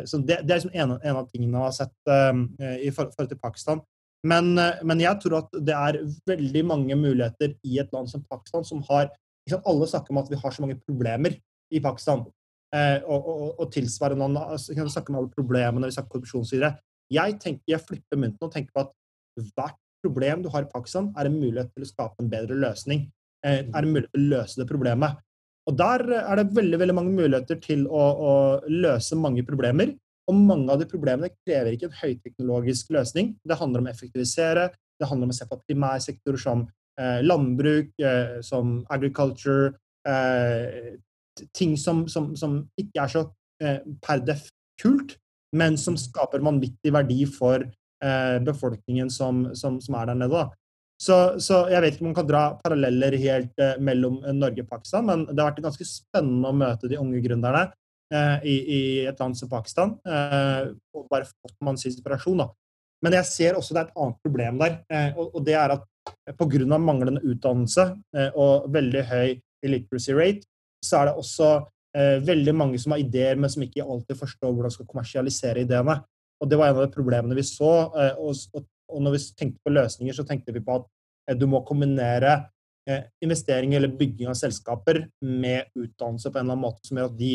så 0.09 0.17
Det, 0.17 0.39
det 0.41 0.49
er 0.49 0.57
liksom 0.57 0.73
en, 0.73 0.95
en, 0.97 1.19
av 1.19 1.27
tingene 1.29 1.53
jeg 1.53 1.63
har 1.67 1.75
sett 1.75 2.81
i 2.81 2.89
forhold 2.89 3.29
til 3.29 3.37
Pakistan. 3.37 3.83
Men, 4.25 4.57
men, 4.57 5.03
jeg 5.03 5.21
tror 5.21 5.37
at 5.43 5.53
det 5.53 5.75
er 5.77 5.99
veldig 6.27 6.63
mange 6.65 6.97
muligheter 6.97 7.53
i 7.61 7.77
et 7.77 7.93
land 7.93 8.09
som 8.09 8.25
Pakistan 8.25 8.65
som 8.65 8.81
har 8.89 9.13
Alle 9.55 9.87
snakker 9.87 10.11
om 10.11 10.19
at 10.23 10.29
vi 10.31 10.39
har 10.41 10.51
så 10.51 10.63
mange 10.63 10.79
problemer 10.81 11.37
i 11.71 11.79
Pakistan. 11.83 12.25
og, 13.07 13.27
og, 13.31 13.59
og 13.59 13.71
tilsvarende 13.71 14.41
altså, 14.43 14.73
Vi 14.73 14.75
kan 14.75 14.89
snakke 14.89 15.09
om 15.09 15.15
alle 15.21 15.31
problemene, 15.31 15.87
vi 15.87 15.95
snakker 15.95 16.11
korrupsjon 16.11 16.43
osv. 16.43 16.65
Jeg, 17.09 17.37
tenker, 17.39 17.63
jeg 17.67 17.79
flipper 17.79 18.19
mynten 18.19 18.43
og 18.43 18.51
tenker 18.51 18.73
på 18.75 18.83
at 18.83 18.91
hvert 19.55 19.77
problem 20.03 20.43
du 20.43 20.49
har 20.53 20.65
i 20.65 20.71
Pakistan, 20.71 21.13
er 21.17 21.29
en 21.29 21.37
mulighet 21.39 21.71
til 21.73 21.85
å 21.85 21.89
skape 21.89 22.23
en 22.23 22.31
bedre 22.31 22.57
løsning. 22.59 23.07
Eh, 23.45 23.63
er 23.63 23.83
en 23.83 23.93
mulighet 23.93 24.13
til 24.15 24.25
å 24.25 24.33
løse 24.35 24.59
det 24.59 24.67
problemet. 24.69 25.23
Og 25.67 25.77
Der 25.77 26.03
er 26.21 26.39
det 26.39 26.55
veldig 26.55 26.79
veldig 26.79 26.95
mange 26.95 27.11
muligheter 27.11 27.59
til 27.59 27.87
å, 27.87 28.03
å 28.29 28.33
løse 28.71 29.17
mange 29.19 29.43
problemer. 29.47 29.93
Og 30.27 30.35
mange 30.35 30.71
av 30.71 30.79
de 30.79 30.87
problemene 30.87 31.31
krever 31.45 31.75
ikke 31.75 31.89
en 31.89 31.99
høyteknologisk 32.01 32.91
løsning. 32.95 33.35
Det 33.43 33.59
handler 33.59 33.83
om 33.83 33.87
å 33.87 33.91
effektivisere, 33.91 34.69
det 34.99 35.07
handler 35.07 35.27
om 35.27 35.35
å 35.35 35.37
se 35.37 35.47
på 35.47 35.59
primærsektorer 35.67 36.41
som 36.41 36.63
eh, 36.63 36.71
landbruk, 37.21 37.91
eh, 38.01 38.39
som 38.41 38.79
agriculture 38.89 39.73
eh, 40.07 40.95
Ting 41.53 41.75
som, 41.77 42.07
som, 42.09 42.31
som, 42.33 42.63
ikke 42.81 43.03
er 43.03 43.11
så 43.13 43.21
eh, 43.61 43.83
per 44.01 44.23
def 44.25 44.47
kult, 44.81 45.11
men 45.53 45.75
som 45.77 45.93
skaper 45.93 46.41
vanvittig 46.41 46.89
verdi 46.95 47.27
for 47.29 47.61
eh, 47.61 48.37
befolkningen 48.41 49.11
som, 49.13 49.43
som, 49.53 49.77
som, 49.77 49.99
er 49.99 50.09
der 50.09 50.17
nede. 50.17 50.33
da. 50.33 50.49
Så, 50.97 51.37
så, 51.37 51.67
jeg 51.69 51.83
vet 51.83 51.93
ikke 51.93 52.07
om 52.07 52.09
man 52.09 52.17
kan 52.17 52.29
dra 52.31 52.43
paralleller 52.57 53.19
helt 53.21 53.61
eh, 53.61 53.77
mellom 53.77 54.17
Norge 54.33 54.65
og 54.65 54.71
Pakistan, 54.71 55.05
men 55.05 55.27
det 55.29 55.37
har 55.37 55.51
vært 55.51 55.61
ganske 55.67 55.85
spennende 55.85 56.49
å 56.49 56.57
møte 56.57 56.89
de 56.89 56.97
unge 56.97 57.21
gründerne 57.21 57.67
eh, 58.09 58.37
i, 58.41 58.57
i, 58.79 58.81
et 59.05 59.21
land 59.21 59.37
som 59.37 59.51
Pakistan. 59.51 59.93
Eh, 60.09 60.73
og 60.97 61.05
bare 61.13 61.29
fått 61.29 61.53
manns 61.61 61.85
inspirasjon. 61.85 62.41
da. 62.41 62.49
Men 63.05 63.17
jeg 63.19 63.29
ser 63.29 63.57
også 63.57 63.75
det 63.75 63.83
er 63.83 63.91
et 63.91 64.01
annet 64.01 64.21
problem 64.25 64.61
der, 64.61 64.79
eh, 64.89 65.11
og, 65.13 65.29
og, 65.35 65.43
det 65.45 65.57
er 65.57 65.75
at 65.75 65.85
pga. 66.37 66.77
manglende 66.77 67.23
utdannelse 67.23 67.89
eh, 68.15 68.29
og 68.35 68.69
veldig 68.73 69.03
høy 69.09 69.35
illiteracy 69.65 70.13
rate, 70.13 70.47
så 70.83 71.01
er 71.01 71.09
det 71.09 71.17
også 71.17 71.51
eh, 71.97 72.17
veldig 72.23 72.55
mange 72.55 72.79
som 72.79 72.93
har 72.93 73.01
ideer, 73.03 73.35
men 73.35 73.49
som 73.49 73.63
ikke 73.63 73.83
alltid 73.83 74.17
forstår 74.19 74.53
hvordan 74.53 74.69
de 74.69 74.77
skal 74.77 74.89
kommersialisere 74.89 75.65
ideene. 75.65 76.01
Og 76.41 76.49
Det 76.49 76.57
var 76.57 76.69
en 76.69 76.77
av 76.77 76.85
de 76.85 76.93
problemene 76.93 77.35
vi 77.35 77.43
så. 77.43 77.89
og, 78.21 78.35
og 78.89 79.03
når 79.03 79.15
vi 79.15 79.23
tenkte 79.37 79.63
på 79.63 79.73
løsninger, 79.73 80.15
så 80.15 80.25
tenkte 80.27 80.55
vi 80.55 80.63
på 80.63 80.79
at 80.79 80.85
eh, 81.27 81.37
du 81.37 81.47
må 81.49 81.63
kombinere 81.67 82.33
eh, 82.87 83.07
investering 83.23 83.75
eller 83.75 83.95
bygging 83.99 84.31
av 84.31 84.37
selskaper 84.39 85.03
med 85.21 85.71
utdannelse 85.75 86.31
på 86.31 86.39
en 86.39 86.45
eller 86.45 86.55
annen 86.55 86.65
måte 86.67 86.87
som 86.87 86.99
gjør 86.99 87.11
at 87.11 87.17
de 87.19 87.33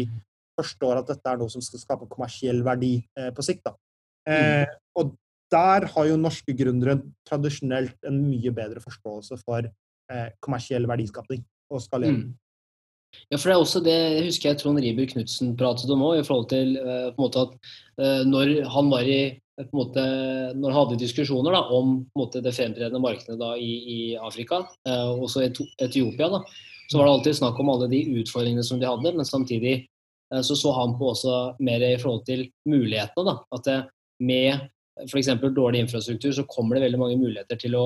forstår 0.58 1.00
at 1.00 1.10
dette 1.12 1.32
er 1.32 1.40
noe 1.40 1.52
som 1.52 1.64
skal 1.64 1.80
skape 1.80 2.08
kommersiell 2.10 2.62
verdi 2.64 2.94
eh, 3.18 3.30
på 3.34 3.44
sikt. 3.44 3.72
Mm. 4.28 4.70
Og 5.00 5.16
der 5.52 5.86
har 5.94 6.08
jo 6.08 6.18
norske 6.20 6.54
gründere 6.56 6.98
tradisjonelt 7.28 8.08
en 8.08 8.22
mye 8.24 8.52
bedre 8.54 8.82
forståelse 8.82 9.38
for 9.44 9.68
kommersiell 10.44 10.84
verdiskapning 10.90 11.44
og 11.72 11.80
skalering. 11.80 12.24
Mm. 12.26 12.32
Ja, 13.28 13.36
for 13.36 13.48
det 13.48 13.54
er 13.54 13.60
også 13.60 13.82
det 13.84 13.94
jeg 13.94 14.24
husker 14.26 14.50
jeg 14.50 14.58
Trond 14.60 14.80
Riiber 14.80 15.08
Knutsen 15.10 15.52
pratet 15.60 15.90
om 15.92 16.04
òg, 16.04 16.20
i 16.20 16.26
forhold 16.26 16.48
til 16.52 16.76
eh, 16.80 17.08
på 17.12 17.20
en 17.20 17.24
måte 17.26 17.44
at 17.44 17.54
eh, 18.00 18.22
når 18.28 18.52
han 18.72 18.90
var 18.92 19.08
i 19.08 19.22
på 19.58 19.68
en 19.68 19.78
måte, 19.78 20.02
når 20.56 20.72
han 20.72 20.78
hadde 20.78 21.00
diskusjoner 21.02 21.52
da, 21.52 21.60
om 21.76 21.98
måte, 22.16 22.40
det 22.42 22.54
fremtredende 22.56 23.02
markedet 23.04 23.36
da, 23.38 23.52
i, 23.60 23.72
i, 23.84 23.98
Afrika, 24.16 24.62
eh, 24.88 25.10
også 25.12 25.44
Etiopia, 25.44 26.30
da, 26.32 26.40
så 26.88 26.98
var 26.98 27.06
det 27.06 27.12
alltid 27.18 27.36
snakk 27.36 27.60
om 27.60 27.70
alle 27.70 27.90
de 27.92 28.00
utfordringene 28.22 28.64
som 28.64 28.80
de 28.80 28.88
hadde, 28.88 29.12
men 29.12 29.28
samtidig 29.28 29.74
eh, 29.76 30.40
så 30.40 30.56
så 30.56 30.72
han 30.78 30.96
på 30.96 31.12
også 31.12 31.36
mer 31.60 31.84
i 31.84 31.98
forhold 32.00 32.24
til 32.26 32.46
mulighetene. 32.64 33.28
Da, 33.28 33.60
at 33.60 33.92
med 34.24 34.64
f.eks. 35.00 35.30
dårlig 35.54 35.84
infrastruktur 35.84 36.32
så 36.36 36.44
kommer 36.48 36.76
det 36.76 36.86
veldig 36.86 37.00
mange 37.00 37.18
muligheter 37.20 37.58
til 37.60 37.76
å 37.78 37.84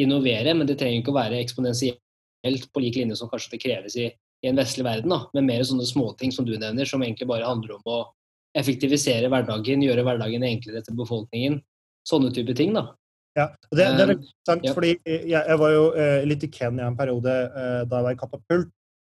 innovere, 0.00 0.54
men 0.54 0.68
det 0.68 0.78
trenger 0.80 1.02
ikke 1.02 1.14
å 1.14 1.18
være 1.18 1.40
eksponentielt 1.42 2.68
på 2.72 2.82
lik 2.82 2.98
linje 2.98 3.18
som 3.18 3.30
kanskje 3.30 3.54
det 3.54 3.62
kreves 3.62 3.96
i, 4.00 4.08
i 4.44 4.50
en 4.50 4.58
vestlig 4.58 4.86
verden, 4.86 5.12
da, 5.12 5.22
men 5.34 5.48
mer 5.48 5.64
sånne 5.66 5.86
småting 5.88 6.34
som 6.34 6.46
du 6.46 6.56
nevner, 6.56 6.88
som 6.88 7.02
egentlig 7.02 7.28
bare 7.30 7.48
handler 7.48 7.76
om 7.78 7.88
å 7.90 8.02
effektivisere 8.58 9.30
hverdagen, 9.32 9.82
gjøre 9.82 10.04
hverdagen 10.06 10.44
enklere 10.46 10.82
til 10.84 10.98
befolkningen. 10.98 11.58
Sånne 12.06 12.30
type 12.36 12.54
ting, 12.56 12.74
da. 12.76 12.92
Ja, 13.34 13.48
og 13.50 13.74
det, 13.74 13.82
det 13.82 13.86
er 13.88 14.10
veldig 14.12 14.16
interessant, 14.20 14.66
ja. 14.68 14.72
fordi 14.76 14.92
jeg, 15.02 15.30
jeg, 15.32 15.58
var 15.58 15.72
jo 15.74 15.84
eh, 15.98 16.26
litt 16.28 16.44
i 16.46 16.50
Kenya 16.54 16.86
en 16.86 16.98
periode 16.98 17.32
eh, 17.32 17.80
da 17.90 17.98
jeg 17.98 18.06
var 18.06 18.14
i 18.14 18.18
Katapult. 18.20 18.68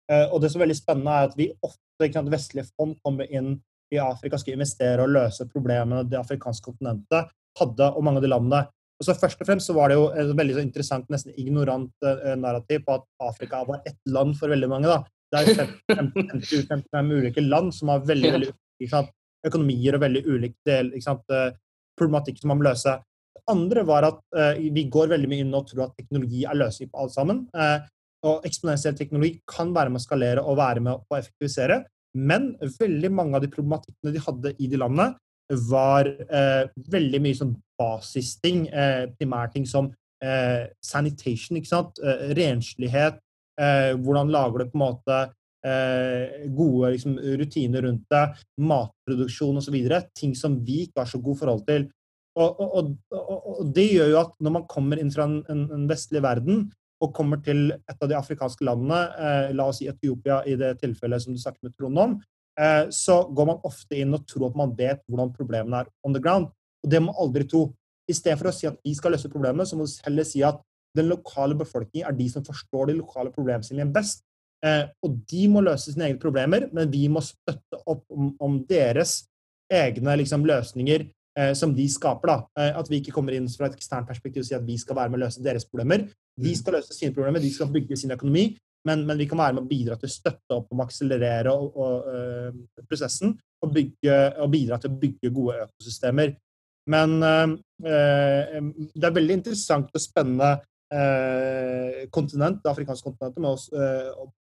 Eh, 0.09 0.25
og 0.33 0.41
det 0.41 0.49
som 0.49 0.59
er 0.59 0.65
veldig 0.65 0.77
spennende, 0.79 1.13
er 1.13 1.29
at 1.29 1.35
vi 1.37 1.49
ofte 1.59 2.07
ikke 2.07 2.17
sant, 2.17 2.31
vestlige 2.33 2.69
fond 2.71 2.95
kommer 3.05 3.29
inn 3.29 3.59
i 3.93 3.99
Afrika, 4.01 4.39
skal 4.41 4.55
investere 4.57 5.03
og 5.03 5.13
løse 5.13 5.47
problemene 5.51 6.05
det 6.09 6.17
afrikanske 6.19 6.71
kontinentet 6.71 7.29
hadde, 7.59 7.91
og 7.91 8.03
mange 8.03 8.21
av 8.21 8.25
de 8.25 8.31
landene. 8.31 8.63
Og 8.95 9.07
så 9.07 9.15
Først 9.19 9.41
og 9.43 9.47
fremst 9.47 9.67
så 9.67 9.75
var 9.75 9.91
det 9.91 9.97
jo 9.97 10.07
et 10.15 10.31
veldig 10.39 10.61
interessant, 10.63 11.07
nesten 11.11 11.35
ignorant 11.39 11.91
uh, 12.07 12.31
narrativ 12.39 12.85
på 12.85 12.95
at 12.95 13.05
Afrika 13.27 13.63
var 13.67 13.83
ett 13.85 13.99
land 14.07 14.37
for 14.39 14.51
veldig 14.51 14.69
mange. 14.71 14.87
da. 14.87 15.03
Det 15.33 15.41
er 15.41 15.67
55 15.91 17.11
ulike 17.11 17.43
land 17.43 17.73
som 17.75 17.91
har 17.91 18.05
veldig, 18.07 18.31
veldig 18.37 18.51
økonomier 19.45 19.97
og 19.97 20.03
veldig 20.03 20.21
ulik 20.27 20.55
del, 20.67 20.93
eh, 20.95 21.49
problematikk 21.99 22.39
som 22.39 22.49
man 22.51 22.59
må 22.59 22.69
løse. 22.69 22.93
Det 23.35 23.43
andre 23.51 23.83
var 23.83 24.07
at 24.07 24.21
uh, 24.37 24.53
vi 24.55 24.85
går 24.91 25.11
veldig 25.11 25.27
mye 25.31 25.43
inn 25.43 25.53
og 25.53 25.67
tror 25.67 25.89
at 25.89 25.97
teknologi 25.99 26.45
er 26.45 26.55
løsning 26.55 26.89
på 26.91 27.03
alt 27.03 27.13
sammen. 27.13 27.43
Uh, 27.53 27.83
og 28.25 28.47
eksponentiell 28.47 28.95
teknologi 28.97 29.41
kan 29.47 29.73
være 29.75 29.91
med 29.91 30.01
å 30.01 30.05
skalere 30.05 30.41
og 30.41 30.57
være 30.57 30.81
med 30.81 30.95
å 30.95 31.17
effektivisere. 31.17 31.83
Men 32.15 32.53
veldig 32.79 33.11
mange 33.11 33.37
av 33.37 33.43
de 33.43 33.51
problematikkene 33.51 34.15
de 34.15 34.23
hadde 34.23 34.55
i 34.57 34.71
de 34.71 34.79
landene, 34.81 35.13
var 35.69 36.07
eh, 36.09 36.71
veldig 36.89 37.19
mye 37.21 37.37
sånn 37.37 37.53
basisting, 37.77 38.63
primærting 39.19 39.67
som 39.69 39.91
sanitation, 40.81 41.59
ikke 41.59 41.69
sant? 41.69 41.99
renslighet. 42.33 43.19
hvordan 44.01 44.31
lager 44.33 44.63
du 44.63 44.71
på 44.71 44.77
en 44.79 44.81
måte 44.81 45.17
eh, 45.65 46.45
gode 46.55 46.93
liksom, 46.95 47.17
rutiner 47.39 47.85
rundt 47.87 48.05
det, 48.11 48.23
matproduksjon 48.61 49.61
osv. 49.61 49.77
Ting 50.17 50.35
som 50.37 50.57
vi 50.65 50.85
ikke 50.85 51.03
har 51.03 51.11
så 51.11 51.21
god 51.23 51.39
forhold 51.41 51.65
til. 51.69 51.87
Og, 52.35 52.59
og, 52.59 52.89
og, 53.15 53.29
og, 53.61 53.61
det 53.75 53.85
gjør 53.93 54.09
jo 54.11 54.17
at 54.19 54.33
når 54.43 54.57
man 54.57 54.65
kommer 54.67 54.99
inn 54.99 55.11
fra 55.13 55.27
en, 55.29 55.37
en, 55.51 55.61
en, 55.71 55.85
vestlig 55.87 56.19
verden 56.25 56.65
og 57.05 57.13
kommer 57.15 57.41
til 57.45 57.69
et 57.75 57.95
av 58.01 58.09
de 58.09 58.17
afrikanske 58.17 58.65
landene, 58.65 58.99
eh, 59.15 59.53
la 59.55 59.69
oss 59.69 59.79
si 59.81 59.89
Etiopia 59.89 60.41
i 60.45 60.57
det 60.59 60.75
tilfellet 60.81 61.23
som 61.23 61.33
du 61.35 61.39
snakket 61.41 61.67
med 61.67 61.75
Trond 61.77 62.01
om, 62.01 62.15
eh, 62.59 62.85
så 62.89 63.21
går 63.31 63.49
man 63.51 63.63
ofte 63.63 63.99
inn 64.01 64.13
og 64.13 64.25
tror 64.27 64.49
at 64.49 64.59
man 64.59 64.75
vet 64.75 65.01
hvordan 65.07 65.33
problemene 65.35 65.83
er 65.83 65.91
on 66.03 66.13
the 66.13 66.21
ground. 66.21 66.51
Og 66.83 66.91
det 66.91 67.01
må 67.01 67.11
man 67.11 67.21
aldri 67.25 67.47
tro. 67.47 67.67
I 68.09 68.13
stedet 68.13 68.37
for 68.39 68.51
å 68.51 68.53
si 68.53 68.67
at 68.67 68.77
vi 68.85 68.93
skal 68.93 69.15
løse 69.15 69.31
problemet, 69.31 69.67
så 69.67 69.77
må 69.77 69.85
du 69.85 69.93
heller 70.05 70.23
si 70.27 70.43
at 70.45 70.61
den 70.95 71.09
lokale 71.09 71.57
befolkningen 71.57 72.07
er 72.07 72.15
de 72.15 72.27
som 72.29 72.43
forstår 72.45 72.87
de 72.87 72.99
lokale 72.99 73.33
problemstillingene 73.33 73.93
best. 73.93 74.23
Eh, 74.65 74.85
og 75.03 75.19
de 75.29 75.47
må 75.51 75.61
løse 75.65 75.91
sine 75.91 76.09
egne 76.09 76.21
problemer, 76.21 76.69
men 76.73 76.91
vi 76.91 77.07
må 77.11 77.21
støtte 77.25 77.81
opp 77.85 78.05
om, 78.09 78.31
om 78.39 78.59
deres 78.69 79.25
egne 79.71 80.15
liksom, 80.21 80.45
løsninger 80.45 81.07
som 81.57 81.73
de 81.75 81.85
skaper. 81.91 82.29
da. 82.31 82.37
Eh, 82.59 82.77
at 82.79 82.89
vi 82.91 83.01
ikke 83.01 83.11
kommer 83.15 83.35
inn 83.35 83.47
fra 83.51 83.67
et 83.67 83.75
eksternt 83.75 84.07
perspektiv 84.07 84.43
og 84.43 84.47
sier 84.47 84.61
at 84.61 84.67
vi 84.67 84.77
skal 84.79 84.95
være 84.95 85.11
med 85.11 85.19
å 85.19 85.25
løse 85.25 85.43
deres 85.43 85.67
problemer. 85.67 86.05
De 86.35 86.51
mm. 86.51 86.59
skal 86.61 86.77
løse 86.77 86.95
sine 86.95 87.15
problemer, 87.15 87.43
de 87.43 87.51
skal 87.51 87.71
bygge 87.73 87.97
sin 87.99 88.15
økonomi, 88.15 88.45
men, 88.85 89.03
men 89.07 89.17
vi 89.17 89.27
kan 89.27 89.41
være 89.41 89.57
med 89.57 89.65
å 89.65 89.69
bidra 89.69 89.97
til 89.99 90.07
å 90.07 90.13
støtte 90.13 90.55
opp 90.55 90.71
om 90.71 90.83
å 90.83 90.85
akselerere 90.85 91.51
og, 91.51 91.77
og, 91.81 92.05
uh, 92.05 92.83
prosessen 92.85 93.33
og, 93.33 93.71
bygge, 93.73 94.17
og, 94.37 94.49
bidra 94.53 94.77
til 94.77 94.93
å 94.93 94.97
bygge 95.01 95.31
gode 95.33 95.63
økosystemer. 95.63 96.35
Men 96.93 97.15
uh, 97.25 97.55
det 97.81 99.07
er 99.09 99.15
veldig 99.15 99.39
interessant 99.39 99.89
og 99.89 100.03
spennende 100.03 100.51
uh, 100.61 102.03
kontinent, 102.13 102.61
det 102.61 102.71
afrikanske 102.75 103.09
kontinentet, 103.09 103.41
med 103.41 103.55
oss, 103.55 103.71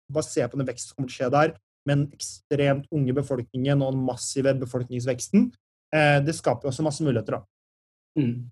basere 0.09 0.49
på 0.49 0.61
den 0.61 0.69
veksten 0.69 0.93
som 0.93 0.97
kommer 0.97 1.11
til 1.11 1.17
å 1.17 1.19
skje 1.19 1.33
der, 1.35 1.57
med 1.87 1.97
den 1.97 2.07
ekstremt 2.15 2.87
unge 2.95 3.15
befolkningen 3.17 3.83
og 3.83 3.95
den 3.95 4.05
massive 4.07 4.53
befolkningsveksten, 4.61 5.49
eh, 5.49 5.68
det 5.91 6.35
skaper 6.37 6.67
jo 6.67 6.73
også 6.73 6.85
masse 6.85 7.05
muligheter. 7.05 7.39
da. 7.39 8.19
Mm. 8.19 8.49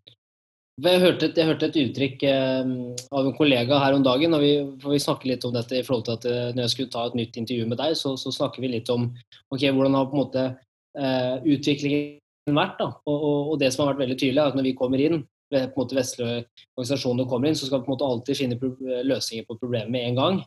Jeg 0.77 1.01
hørte, 1.01 1.25
et, 1.25 1.37
jeg 1.39 1.49
hørte 1.49 1.67
et 1.71 1.77
uttrykk 1.81 2.23
eh, 2.29 2.67
av 3.09 3.25
en 3.25 3.33
kollega 3.33 3.79
her 3.81 3.95
om 3.97 4.03
dagen. 4.05 4.35
og 4.37 4.43
vi, 4.43 4.51
vi 4.83 4.99
snakker 5.01 5.31
litt 5.31 5.45
om 5.47 5.55
dette 5.55 5.79
i 5.79 5.85
forhold 5.85 6.05
til 6.05 6.13
at 6.19 6.27
eh, 6.29 6.51
Når 6.53 6.67
jeg 6.67 6.73
skulle 6.75 6.93
ta 6.93 7.05
et 7.07 7.15
nytt 7.17 7.39
intervju 7.41 7.65
med 7.71 7.79
deg, 7.81 7.95
så, 7.97 8.13
så 8.13 8.33
snakker 8.35 8.61
vi 8.61 8.69
litt 8.75 8.91
om 8.93 9.07
okay, 9.49 9.71
hvordan 9.73 9.97
har 9.97 10.05
på 10.11 10.13
en 10.13 10.21
måte 10.21 10.43
eh, 10.45 11.33
utviklingen 11.49 12.53
vært. 12.53 12.77
da, 12.77 12.91
og, 12.93 13.17
og, 13.17 13.39
og, 13.39 13.55
det 13.63 13.71
som 13.73 13.83
har 13.83 13.95
vært 13.95 14.03
veldig 14.05 14.19
tydelig, 14.21 14.37
er 14.43 14.53
at 14.53 14.59
når 14.59 14.69
vi 14.69 14.75
kommer 14.77 15.01
inn, 15.01 15.25
på 15.47 15.57
en 15.57 15.73
måte 15.79 15.97
vestlige 15.97 16.43
organisasjoner 16.75 17.25
kommer 17.31 17.49
inn, 17.49 17.57
så 17.57 17.65
skal 17.65 17.81
vi 17.81 17.87
på 17.87 17.89
en 17.89 17.95
måte 17.95 18.11
alltid 18.11 18.37
finne 18.37 19.03
løsninger 19.07 19.49
på 19.49 19.57
problemet 19.57 19.89
med 19.95 20.11
en 20.11 20.21
gang. 20.21 20.39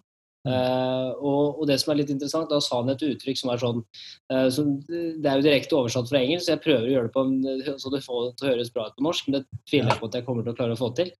Uh, 0.49 1.13
og, 1.21 1.59
og, 1.61 1.65
det 1.69 1.75
som 1.83 1.91
er 1.93 1.99
litt 1.99 2.11
interessant, 2.15 2.49
da 2.49 2.63
sa 2.65 2.79
han 2.79 2.89
et 2.89 3.03
uttrykk 3.05 3.37
som 3.37 3.51
er 3.53 3.61
sånn 3.61 3.83
uh, 4.33 4.47
som, 4.49 4.71
Det 4.89 5.29
er 5.29 5.37
jo 5.37 5.45
direkte 5.45 5.77
oversatt 5.77 6.09
fra 6.09 6.23
engelsk, 6.23 6.47
så 6.47 6.55
jeg 6.55 6.63
prøver 6.65 6.87
å 6.87 6.95
gjøre 6.95 7.11
det 7.11 7.13
på 7.13 7.25
en, 7.27 7.75
så 7.83 7.93
det 7.93 8.01
får 8.07 8.23
til 8.39 8.47
å 8.47 8.53
høres 8.55 8.73
bra 8.73 8.87
ut 8.89 8.97
på 8.97 9.05
norsk, 9.05 9.29
men 9.29 9.37
det 9.37 9.61
tviler 9.69 9.93
jeg 9.93 10.01
på 10.01 10.09
at 10.09 10.17
jeg 10.17 10.27
kommer 10.31 10.47
til 10.47 10.55
å 10.55 10.57
klare 10.57 10.79
å 10.79 10.81
få 10.81 10.89
til. 10.97 11.11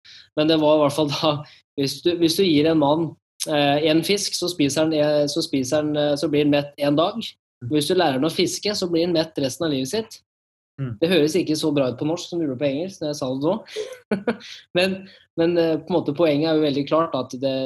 Men 0.41 0.49
det 0.49 0.57
var 0.63 0.79
i 0.79 0.83
hvert 0.87 0.97
fall 0.97 1.13
da 1.13 1.35
Hvis 1.77 1.99
du, 2.05 2.11
hvis 2.21 2.39
du 2.41 2.47
gir 2.47 2.71
en 2.71 2.81
mann 2.81 3.05
uh, 3.51 3.79
en 3.93 4.03
fisk, 4.09 4.41
så, 4.41 4.49
spiser 4.53 4.89
han, 4.89 5.29
så, 5.29 5.45
spiser 5.45 5.85
han, 5.85 6.17
så 6.17 6.33
blir 6.33 6.47
han 6.47 6.57
mett 6.57 6.73
en 6.81 6.97
dag. 6.97 7.21
Hvis 7.69 7.93
du 7.93 7.99
lærer 7.99 8.17
han 8.17 8.25
å 8.29 8.33
fiske, 8.33 8.73
så 8.73 8.89
blir 8.89 9.05
han 9.05 9.17
mett 9.17 9.37
resten 9.37 9.69
av 9.69 9.75
livet 9.75 9.93
sitt. 9.93 10.21
Mm. 10.81 10.95
Det 10.97 11.13
høres 11.13 11.37
ikke 11.37 11.61
så 11.61 11.69
bra 11.77 11.91
ut 11.93 12.01
på 12.01 12.09
norsk 12.09 12.25
som 12.25 12.41
det 12.41 12.47
gjorde 12.49 12.61
på 12.63 12.71
engelsk 12.71 13.03
når 13.03 13.11
jeg 13.11 13.21
sa 13.21 13.33
det 13.37 13.45
nå. 13.45 13.57
men, 14.79 15.01
men 15.37 15.57
på 15.61 15.93
en 15.93 15.97
måte 15.99 16.17
poenget 16.17 16.49
er 16.49 16.57
jo 16.57 16.65
veldig 16.65 16.85
klart 16.89 17.17
at 17.19 17.37
det, 17.43 17.57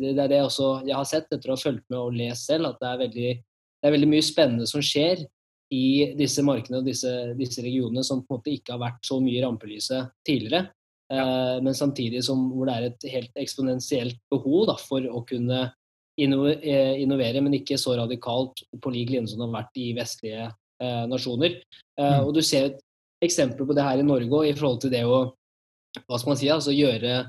det 0.00 0.18
er 0.18 0.30
det 0.30 0.42
også 0.42 0.68
jeg 0.86 0.96
har 0.96 1.06
sett 1.08 1.32
etter 1.32 1.50
å 1.50 1.56
ha 1.56 1.60
fulgt 1.60 1.84
med 1.92 2.00
og 2.00 2.16
lest 2.16 2.50
selv, 2.50 2.72
at 2.72 2.80
det 2.80 2.88
er, 2.90 3.00
veldig, 3.04 3.32
det 3.38 3.88
er 3.88 3.94
veldig 3.94 4.10
mye 4.10 4.26
spennende 4.26 4.66
som 4.70 4.82
skjer 4.84 5.22
i 5.74 6.14
disse 6.18 6.42
markedene 6.44 6.80
og 6.80 6.88
disse, 6.88 7.10
disse, 7.38 7.62
regionene 7.64 8.04
som 8.06 8.22
på 8.22 8.34
en 8.34 8.40
måte 8.40 8.52
ikke 8.52 8.74
har 8.74 8.82
vært 8.82 9.06
så 9.06 9.20
mye 9.22 9.38
i 9.38 9.44
rampelyset 9.44 10.12
tidligere. 10.26 10.66
Ja. 11.12 11.22
Eh, 11.24 11.62
men 11.64 11.76
samtidig 11.76 12.24
som 12.26 12.42
hvor 12.52 12.68
det 12.68 12.74
er 12.74 12.88
et 12.88 13.06
helt 13.12 13.40
eksponentielt 13.40 14.20
behov 14.32 14.68
da, 14.70 14.76
for 14.80 15.06
å 15.06 15.22
kunne 15.28 15.60
eh, 15.64 16.94
innovere, 17.04 17.44
men 17.44 17.58
ikke 17.60 17.78
så 17.80 17.96
radikalt 18.00 18.64
på 18.82 18.94
lik 18.94 19.14
linje 19.14 19.32
som 19.32 19.42
det 19.42 19.48
har 19.48 19.56
vært 19.60 19.80
i 19.82 19.88
vestlige 19.96 20.44
eh, 20.48 21.04
nasjoner. 21.10 21.56
Eh, 21.98 22.18
mm. 22.18 22.26
Og 22.26 22.34
Du 22.36 22.42
ser 22.42 22.72
et 22.72 22.84
eksempel 23.24 23.66
på 23.66 23.76
det 23.76 23.86
her 23.86 24.02
i 24.02 24.06
Norge 24.06 24.44
i 24.48 24.54
forhold 24.56 24.82
til 24.84 24.94
det 24.94 25.06
å 25.06 25.24
hva 26.02 26.18
skal 26.18 26.32
man 26.32 26.38
si, 26.40 26.48
altså 26.50 26.72
gjøre 26.74 27.22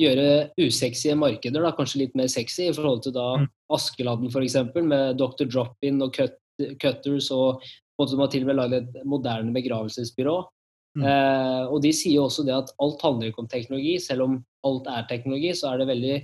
gjøre 0.00 0.48
usexy 0.58 1.12
markeder 1.18 1.62
da, 1.62 1.74
kanskje 1.76 2.02
litt 2.02 2.16
mer 2.18 2.30
sexy, 2.32 2.68
i 2.68 2.74
forhold 2.74 3.04
til 3.04 3.14
da 3.14 3.28
mm. 3.42 3.46
Askeladden 3.74 4.32
f.eks., 4.32 4.58
med 4.82 5.20
Dr. 5.20 5.46
Drop-In 5.46 6.02
og 6.04 6.14
cut, 6.16 6.36
Cutters, 6.82 7.30
og 7.34 7.62
de 7.98 8.18
har 8.18 8.30
til 8.30 8.44
og 8.44 8.50
med 8.50 8.58
lagd 8.58 8.76
et 8.78 9.00
moderne 9.06 9.54
begravelsesbyrå. 9.54 10.36
Mm. 10.98 11.06
Eh, 11.10 11.62
og 11.74 11.80
de 11.82 11.90
sier 11.94 12.22
også 12.22 12.44
det 12.46 12.54
at 12.54 12.70
alt 12.82 13.02
handler 13.02 13.30
ikke 13.30 13.42
om 13.42 13.50
teknologi. 13.50 13.96
Selv 14.02 14.26
om 14.26 14.36
alt 14.66 14.90
er 14.90 15.08
teknologi, 15.10 15.50
så 15.58 15.72
er 15.72 15.82
det 15.82 15.90
veldig 15.90 16.18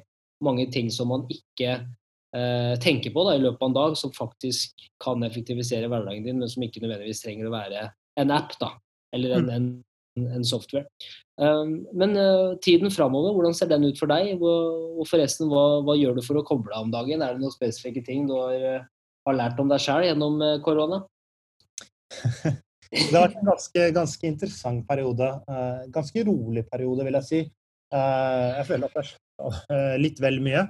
mange 0.46 0.66
ting 0.72 0.90
som 0.94 1.10
man 1.12 1.26
ikke 1.30 1.72
eh, 2.36 2.74
tenker 2.82 3.14
på 3.14 3.24
da, 3.26 3.36
i 3.36 3.42
løpet 3.42 3.62
av 3.62 3.70
en 3.70 3.78
dag, 3.78 3.96
som 3.98 4.14
faktisk 4.16 4.86
kan 5.02 5.26
effektivisere 5.26 5.90
hverdagen 5.90 6.26
din, 6.26 6.42
men 6.42 6.50
som 6.50 6.64
ikke 6.66 6.82
nødvendigvis 6.84 7.22
trenger 7.24 7.50
å 7.50 7.54
være 7.54 7.86
en 8.20 8.34
app 8.34 8.54
da, 8.60 8.72
eller 9.16 9.36
en, 9.38 9.46
mm. 9.46 9.54
en, 9.56 9.70
en 10.18 10.44
software. 10.44 10.86
Um, 11.40 11.86
men 11.96 12.16
uh, 12.18 12.56
tiden 12.62 12.90
framover, 12.92 13.32
hvordan 13.34 13.54
ser 13.56 13.70
den 13.70 13.86
ut 13.88 14.00
for 14.00 14.10
deg? 14.10 14.40
Og, 14.40 15.04
forresten, 15.08 15.48
hva, 15.50 15.80
hva, 15.86 15.96
gjør 15.98 16.18
du 16.18 16.24
for 16.24 16.40
å 16.40 16.46
koble 16.46 16.74
av 16.74 16.86
om 16.86 16.94
dagen? 16.94 17.22
Er 17.22 17.36
det 17.36 17.44
noen 17.44 17.54
spesifikke 17.54 18.02
ting 18.06 18.26
du 18.28 18.34
har, 18.36 18.56
uh, 18.80 18.88
har 19.28 19.38
lært 19.38 19.60
om 19.62 19.70
deg 19.70 19.82
sjøl 19.82 20.08
gjennom 20.08 20.40
uh, 20.42 20.56
korona? 20.64 21.02
det 22.90 23.14
har 23.14 23.28
vært 23.28 23.38
en 23.38 23.52
ganske, 23.52 23.86
ganske 23.94 24.26
interessant 24.26 24.82
periode. 24.88 25.30
ganske 25.94 26.24
rolig 26.26 26.64
periode, 26.66 27.06
vil 27.06 27.18
jeg 27.20 27.28
si. 27.28 27.40
jeg 27.94 28.64
føler 28.66 28.90
at 28.90 29.12
det 29.12 29.76
er 29.76 30.02
litt 30.02 30.18
vel 30.18 30.40
mye. 30.42 30.64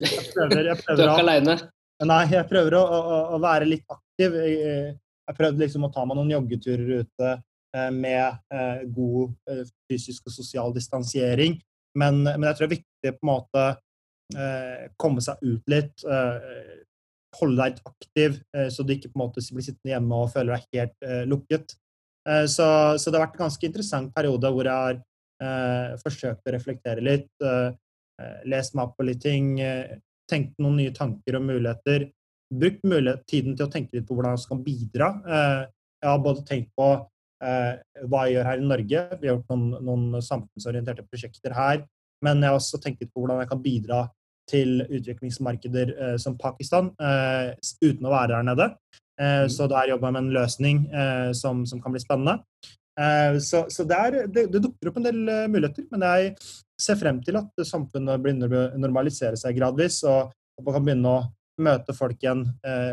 Jeg 0.00 0.24
prøver, 0.32 0.70
jeg 0.70 0.80
prøver 0.80 0.96
du 1.02 1.04
er 1.04 1.12
ikke 1.12 1.26
aleine? 1.26 1.58
Nei, 2.08 2.22
jeg 2.32 2.48
prøver 2.48 2.78
å, 2.78 2.80
å, 2.80 3.18
å, 3.36 3.40
være 3.44 3.68
litt 3.68 3.84
aktiv. 3.92 4.38
Jeg, 4.40 4.96
prøvde 5.36 5.60
liksom 5.60 5.84
å 5.84 5.92
ta 5.92 6.06
meg 6.08 6.16
noen 6.16 6.32
joggeturer 6.32 7.04
ute 7.04 7.34
Eh, 7.34 7.49
med 7.94 8.38
eh, 8.54 8.82
god 8.90 9.34
eh, 9.50 9.66
fysisk 9.90 10.26
og 10.26 10.34
sosial 10.34 10.74
distansiering. 10.74 11.58
Men, 11.98 12.22
men, 12.24 12.46
jeg 12.48 12.56
tror 12.56 12.66
det 12.66 12.70
er 12.70 12.78
viktig 12.78 13.14
på 13.18 13.26
en 13.26 13.32
måte 13.34 13.70
komme 14.94 15.18
seg 15.18 15.40
ut 15.42 15.72
litt. 15.72 16.04
Holde 16.06 17.56
deg 17.58 17.72
litt 17.72 17.88
aktiv, 17.88 18.36
så 18.70 18.84
du 18.86 18.92
ikke 18.94 19.08
på 19.10 19.18
en 19.18 19.24
måte 19.24 19.42
blir 19.42 19.64
sittende 19.66 19.90
hjemme 19.90 20.20
og 20.22 20.30
føler 20.30 20.54
deg 20.54 20.76
helt 20.76 21.26
lukket. 21.26 21.74
Så, 22.46 22.68
så, 22.94 23.10
det 23.10 23.18
har 23.18 23.24
vært 23.24 23.34
en 23.40 23.42
ganske 23.48 23.66
interessant 23.66 24.14
periode 24.14 24.52
hvor 24.54 24.70
jeg 24.70 25.00
har 25.42 25.98
forsøkt 26.04 26.46
å 26.46 26.54
reflektere 26.54 27.02
litt. 27.02 27.26
lest 28.46 28.78
meg 28.78 28.86
opp 28.86 28.94
på 29.00 29.08
litt 29.08 29.24
ting, 29.26 29.56
tenkt 30.30 30.54
noen 30.62 30.78
nye 30.78 30.94
tanker 30.94 31.40
og 31.40 31.48
muligheter. 31.50 32.06
Brukt 32.54 32.86
mulighet, 32.86 33.26
tiden 33.26 33.58
til 33.58 33.66
å 33.66 33.74
tenke 33.74 33.98
litt 33.98 34.06
på 34.06 34.14
hvordan 34.14 34.38
jeg 34.38 34.46
skal 34.46 34.62
bidra. 34.62 35.10
Jeg 35.26 36.12
har 36.12 36.22
både 36.22 36.46
tenkt 36.46 36.70
på 36.78 36.92
Eh, 36.94 37.19
hva 37.40 38.26
jeg 38.26 38.34
gjør 38.34 38.48
her 38.50 38.60
i 38.60 38.66
Norge. 38.68 39.02
Vi 39.20 39.28
har 39.28 39.36
gjort 39.36 39.52
noen, 39.54 39.68
noen 39.86 40.24
samfunnsorienterte 40.24 41.06
prosjekter 41.08 41.54
her. 41.56 41.84
Men 42.24 42.42
jeg 42.42 42.52
har 42.52 42.58
også 42.58 42.80
tenkt 42.82 43.00
litt 43.00 43.12
på 43.14 43.22
hvordan 43.22 43.40
jeg 43.40 43.50
kan 43.50 43.62
bidra 43.64 44.00
til 44.50 44.82
utviklingsmarkeder 44.82 45.92
eh, 45.94 46.16
som 46.20 46.36
Pakistan 46.40 46.90
eh, 47.00 47.52
uten 47.84 48.08
å 48.08 48.12
være 48.12 48.34
der 48.34 48.48
nede. 48.48 48.66
Eh, 49.20 49.44
mm. 49.46 49.52
Så 49.54 49.68
der 49.70 49.92
jobber 49.92 50.10
jeg 50.10 50.16
med 50.16 50.24
en 50.24 50.34
løsning 50.34 50.82
eh, 50.90 51.30
som, 51.36 51.64
som, 51.68 51.82
kan 51.82 51.94
bli 51.94 52.02
spennende. 52.02 52.40
Eh, 53.00 53.38
så, 53.44 53.64
så 53.72 53.86
det, 53.88 53.98
er, 53.98 54.18
det, 54.26 54.48
det, 54.52 54.62
dukker 54.64 54.90
opp 54.90 55.00
en 55.00 55.08
del 55.08 55.22
muligheter, 55.52 55.86
men 55.92 56.06
jeg 56.08 56.34
ser 56.80 56.98
frem 57.00 57.20
til 57.24 57.38
at 57.40 57.66
samfunnet 57.68 58.22
begynner 58.22 58.56
å 58.56 58.66
normalisere 58.80 59.38
seg 59.38 59.58
gradvis, 59.58 60.02
og 60.08 60.32
at 60.32 60.66
man 60.66 60.76
kan 60.76 60.88
begynne 60.88 61.14
å 61.14 61.26
møte 61.60 61.92
folk 61.92 62.22
igjen 62.22 62.46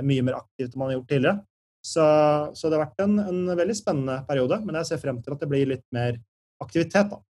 mye 0.04 0.24
mer 0.28 0.42
aktivt 0.42 0.74
enn 0.74 0.82
man 0.82 0.90
har 0.90 0.98
gjort 0.98 1.12
tidligere. 1.14 1.38
Så, 1.88 2.04
så, 2.54 2.68
det 2.68 2.76
har 2.76 2.88
vært 2.88 3.06
en, 3.06 3.16
en, 3.24 3.44
veldig 3.56 3.76
spennende 3.78 4.20
periode, 4.28 4.60
men 4.66 4.76
jeg 4.82 4.90
ser 4.90 5.02
frem 5.02 5.22
til 5.24 5.36
at 5.36 5.44
det 5.44 5.50
blir 5.52 5.70
litt 5.72 5.86
mer 5.96 6.18
aktivitet. 6.64 7.14
da. 7.14 7.22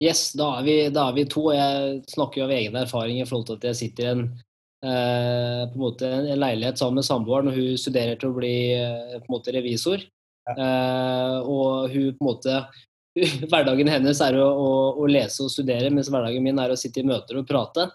Yes, 0.00 0.30
da 0.32 0.54
er 0.58 0.64
vi, 0.64 0.76
da 0.94 1.10
er 1.10 1.18
vi 1.18 1.26
to. 1.28 1.50
Jeg 1.52 1.98
snakker 2.08 2.40
jo 2.40 2.46
av 2.46 2.54
egen 2.56 2.78
erfaring 2.80 3.20
i 3.20 3.26
forhold 3.28 3.50
til 3.50 3.58
at 3.58 3.66
jeg 3.68 3.80
sitter 3.82 4.06
i 4.06 4.12
en, 4.14 4.22
eh, 4.80 5.64
på 5.66 5.76
en, 5.76 5.82
måte, 5.82 6.08
en 6.08 6.40
leilighet 6.40 6.80
sammen 6.80 7.02
med 7.02 7.08
samboeren, 7.10 7.50
og 7.50 7.58
hun 7.58 7.82
studerer 7.82 8.16
til 8.16 8.30
å 8.30 8.38
bli 8.38 8.54
eh, 8.78 9.18
måte 9.28 9.52
revisor. 9.52 10.06
Ja. 10.48 10.54
Eh, 10.56 11.36
og 11.44 11.92
hun 11.92 12.14
på 12.16 12.24
en 12.24 12.30
måte 12.30 12.62
Hverdagen 13.50 13.90
hennes 13.90 14.20
er 14.22 14.36
å, 14.38 14.46
å, 14.46 14.68
å, 15.02 15.06
lese 15.10 15.42
og 15.44 15.50
studere, 15.52 15.90
mens 15.92 16.08
hverdagen 16.08 16.44
min 16.46 16.60
er 16.62 16.70
å 16.70 16.78
sitte 16.78 17.02
i 17.02 17.06
møter 17.06 17.40
og 17.40 17.48
prate. 17.48 17.88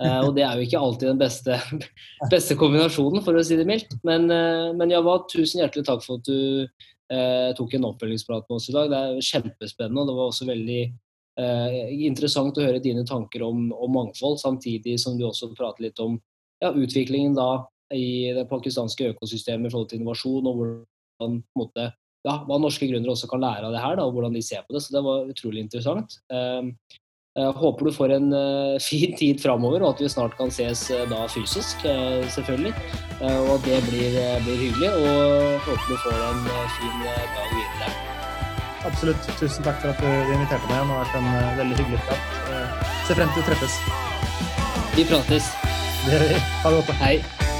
Uh, 0.00 0.22
og 0.24 0.30
det 0.36 0.46
er 0.46 0.56
jo 0.56 0.64
ikke 0.64 0.80
alltid 0.80 1.10
den 1.10 1.20
beste, 1.20 1.58
beste 2.32 2.56
kombinasjonen, 2.56 3.20
for 3.24 3.36
å 3.36 3.44
si 3.44 3.58
det 3.58 3.66
mildt. 3.68 3.98
Men, 4.06 4.30
uh, 4.32 4.70
men 4.76 4.94
Java, 4.94 5.18
tusen 5.28 5.60
hjertelig 5.60 5.84
takk 5.88 6.04
for 6.06 6.20
at 6.20 6.30
du 6.30 6.64
eh, 7.10 7.50
tok 7.58 7.74
en 7.76 7.88
oppfølgingsprat 7.90 8.46
med 8.48 8.56
oss 8.56 8.68
i 8.70 8.74
dag. 8.76 8.88
Det 8.88 9.00
er 9.00 9.28
kjempespennende, 9.28 10.02
og 10.02 10.08
det 10.08 10.18
var 10.18 10.32
også 10.32 10.48
veldig 10.50 10.82
interessant 12.04 12.58
å 12.58 12.64
høre 12.66 12.82
dine 12.84 13.00
tanker 13.08 13.40
om, 13.46 13.70
om, 13.72 13.92
mangfold, 13.94 14.34
samtidig 14.42 14.98
som 15.00 15.14
du 15.16 15.22
også 15.24 15.46
prater 15.56 15.86
litt 15.86 16.02
om 16.02 16.18
ja, 16.60 16.68
utviklingen 16.68 17.32
da 17.38 17.62
i 17.96 18.34
det 18.36 18.42
pakistanske 18.50 19.14
økosystemet 19.14 19.70
i 19.70 19.72
forhold 19.72 19.88
til 19.88 20.02
innovasjon, 20.02 20.50
og 20.50 20.58
hvordan, 20.58 21.38
måte, 21.56 21.86
ja, 22.26 22.34
hva 22.44 22.58
norske 22.60 22.90
gründere 22.90 23.14
også 23.14 23.30
kan 23.30 23.40
lære 23.40 23.70
av 23.70 23.72
det 23.72 23.80
her, 23.80 23.96
da, 23.96 24.04
og 24.04 24.18
hvordan 24.18 24.36
de 24.36 24.44
ser 24.44 24.66
på 24.66 24.76
det. 24.76 24.82
Så 24.84 24.92
det 24.98 25.04
var 25.06 25.30
utrolig 25.32 25.64
interessant. 25.64 26.18
Jeg 27.38 27.52
håper 27.60 27.86
du 27.86 27.92
får 27.94 28.12
en 28.16 28.32
uh, 28.34 28.80
fin 28.88 29.14
tid 29.18 29.38
framover, 29.42 29.84
og 29.84 29.94
at 29.94 30.02
vi 30.02 30.10
snart 30.10 30.34
kan 30.38 30.50
ses 30.50 30.82
uh, 30.90 31.04
da 31.10 31.28
fysisk, 31.30 31.84
selvfølgelig. 32.34 32.74
og 33.20 33.50
at 33.54 33.66
det 33.68 33.80
blir, 33.86 34.16
blir, 34.44 34.58
hyggelig. 34.64 34.90
Og 34.90 35.60
håper 35.66 35.86
du 35.92 35.96
får 36.04 36.18
en 36.26 36.44
fin 36.78 37.02
dag 37.06 37.54
videre. 37.54 37.92
Absolutt. 38.88 39.32
Tusen 39.38 39.64
takk 39.66 39.82
for 39.82 39.92
at 39.92 40.00
du 40.00 40.34
inviterte 40.34 40.66
meg. 40.70 40.80
Det 40.80 40.86
har 40.90 41.04
vært 41.04 41.18
en 41.20 41.58
veldig 41.60 41.80
hyggelig 41.82 42.00
prat. 42.08 42.38
ser 43.06 43.20
frem 43.20 43.34
til 43.36 43.44
å 43.44 43.48
treffes. 43.50 43.80
Vi 44.96 45.06
prates. 45.12 45.52
Det 46.06 46.16
gjør 46.16 46.26
vi. 46.32 46.40
Ha 46.64 46.72
det 46.72 46.80
godt. 46.80 46.96
Hei. 47.04 47.59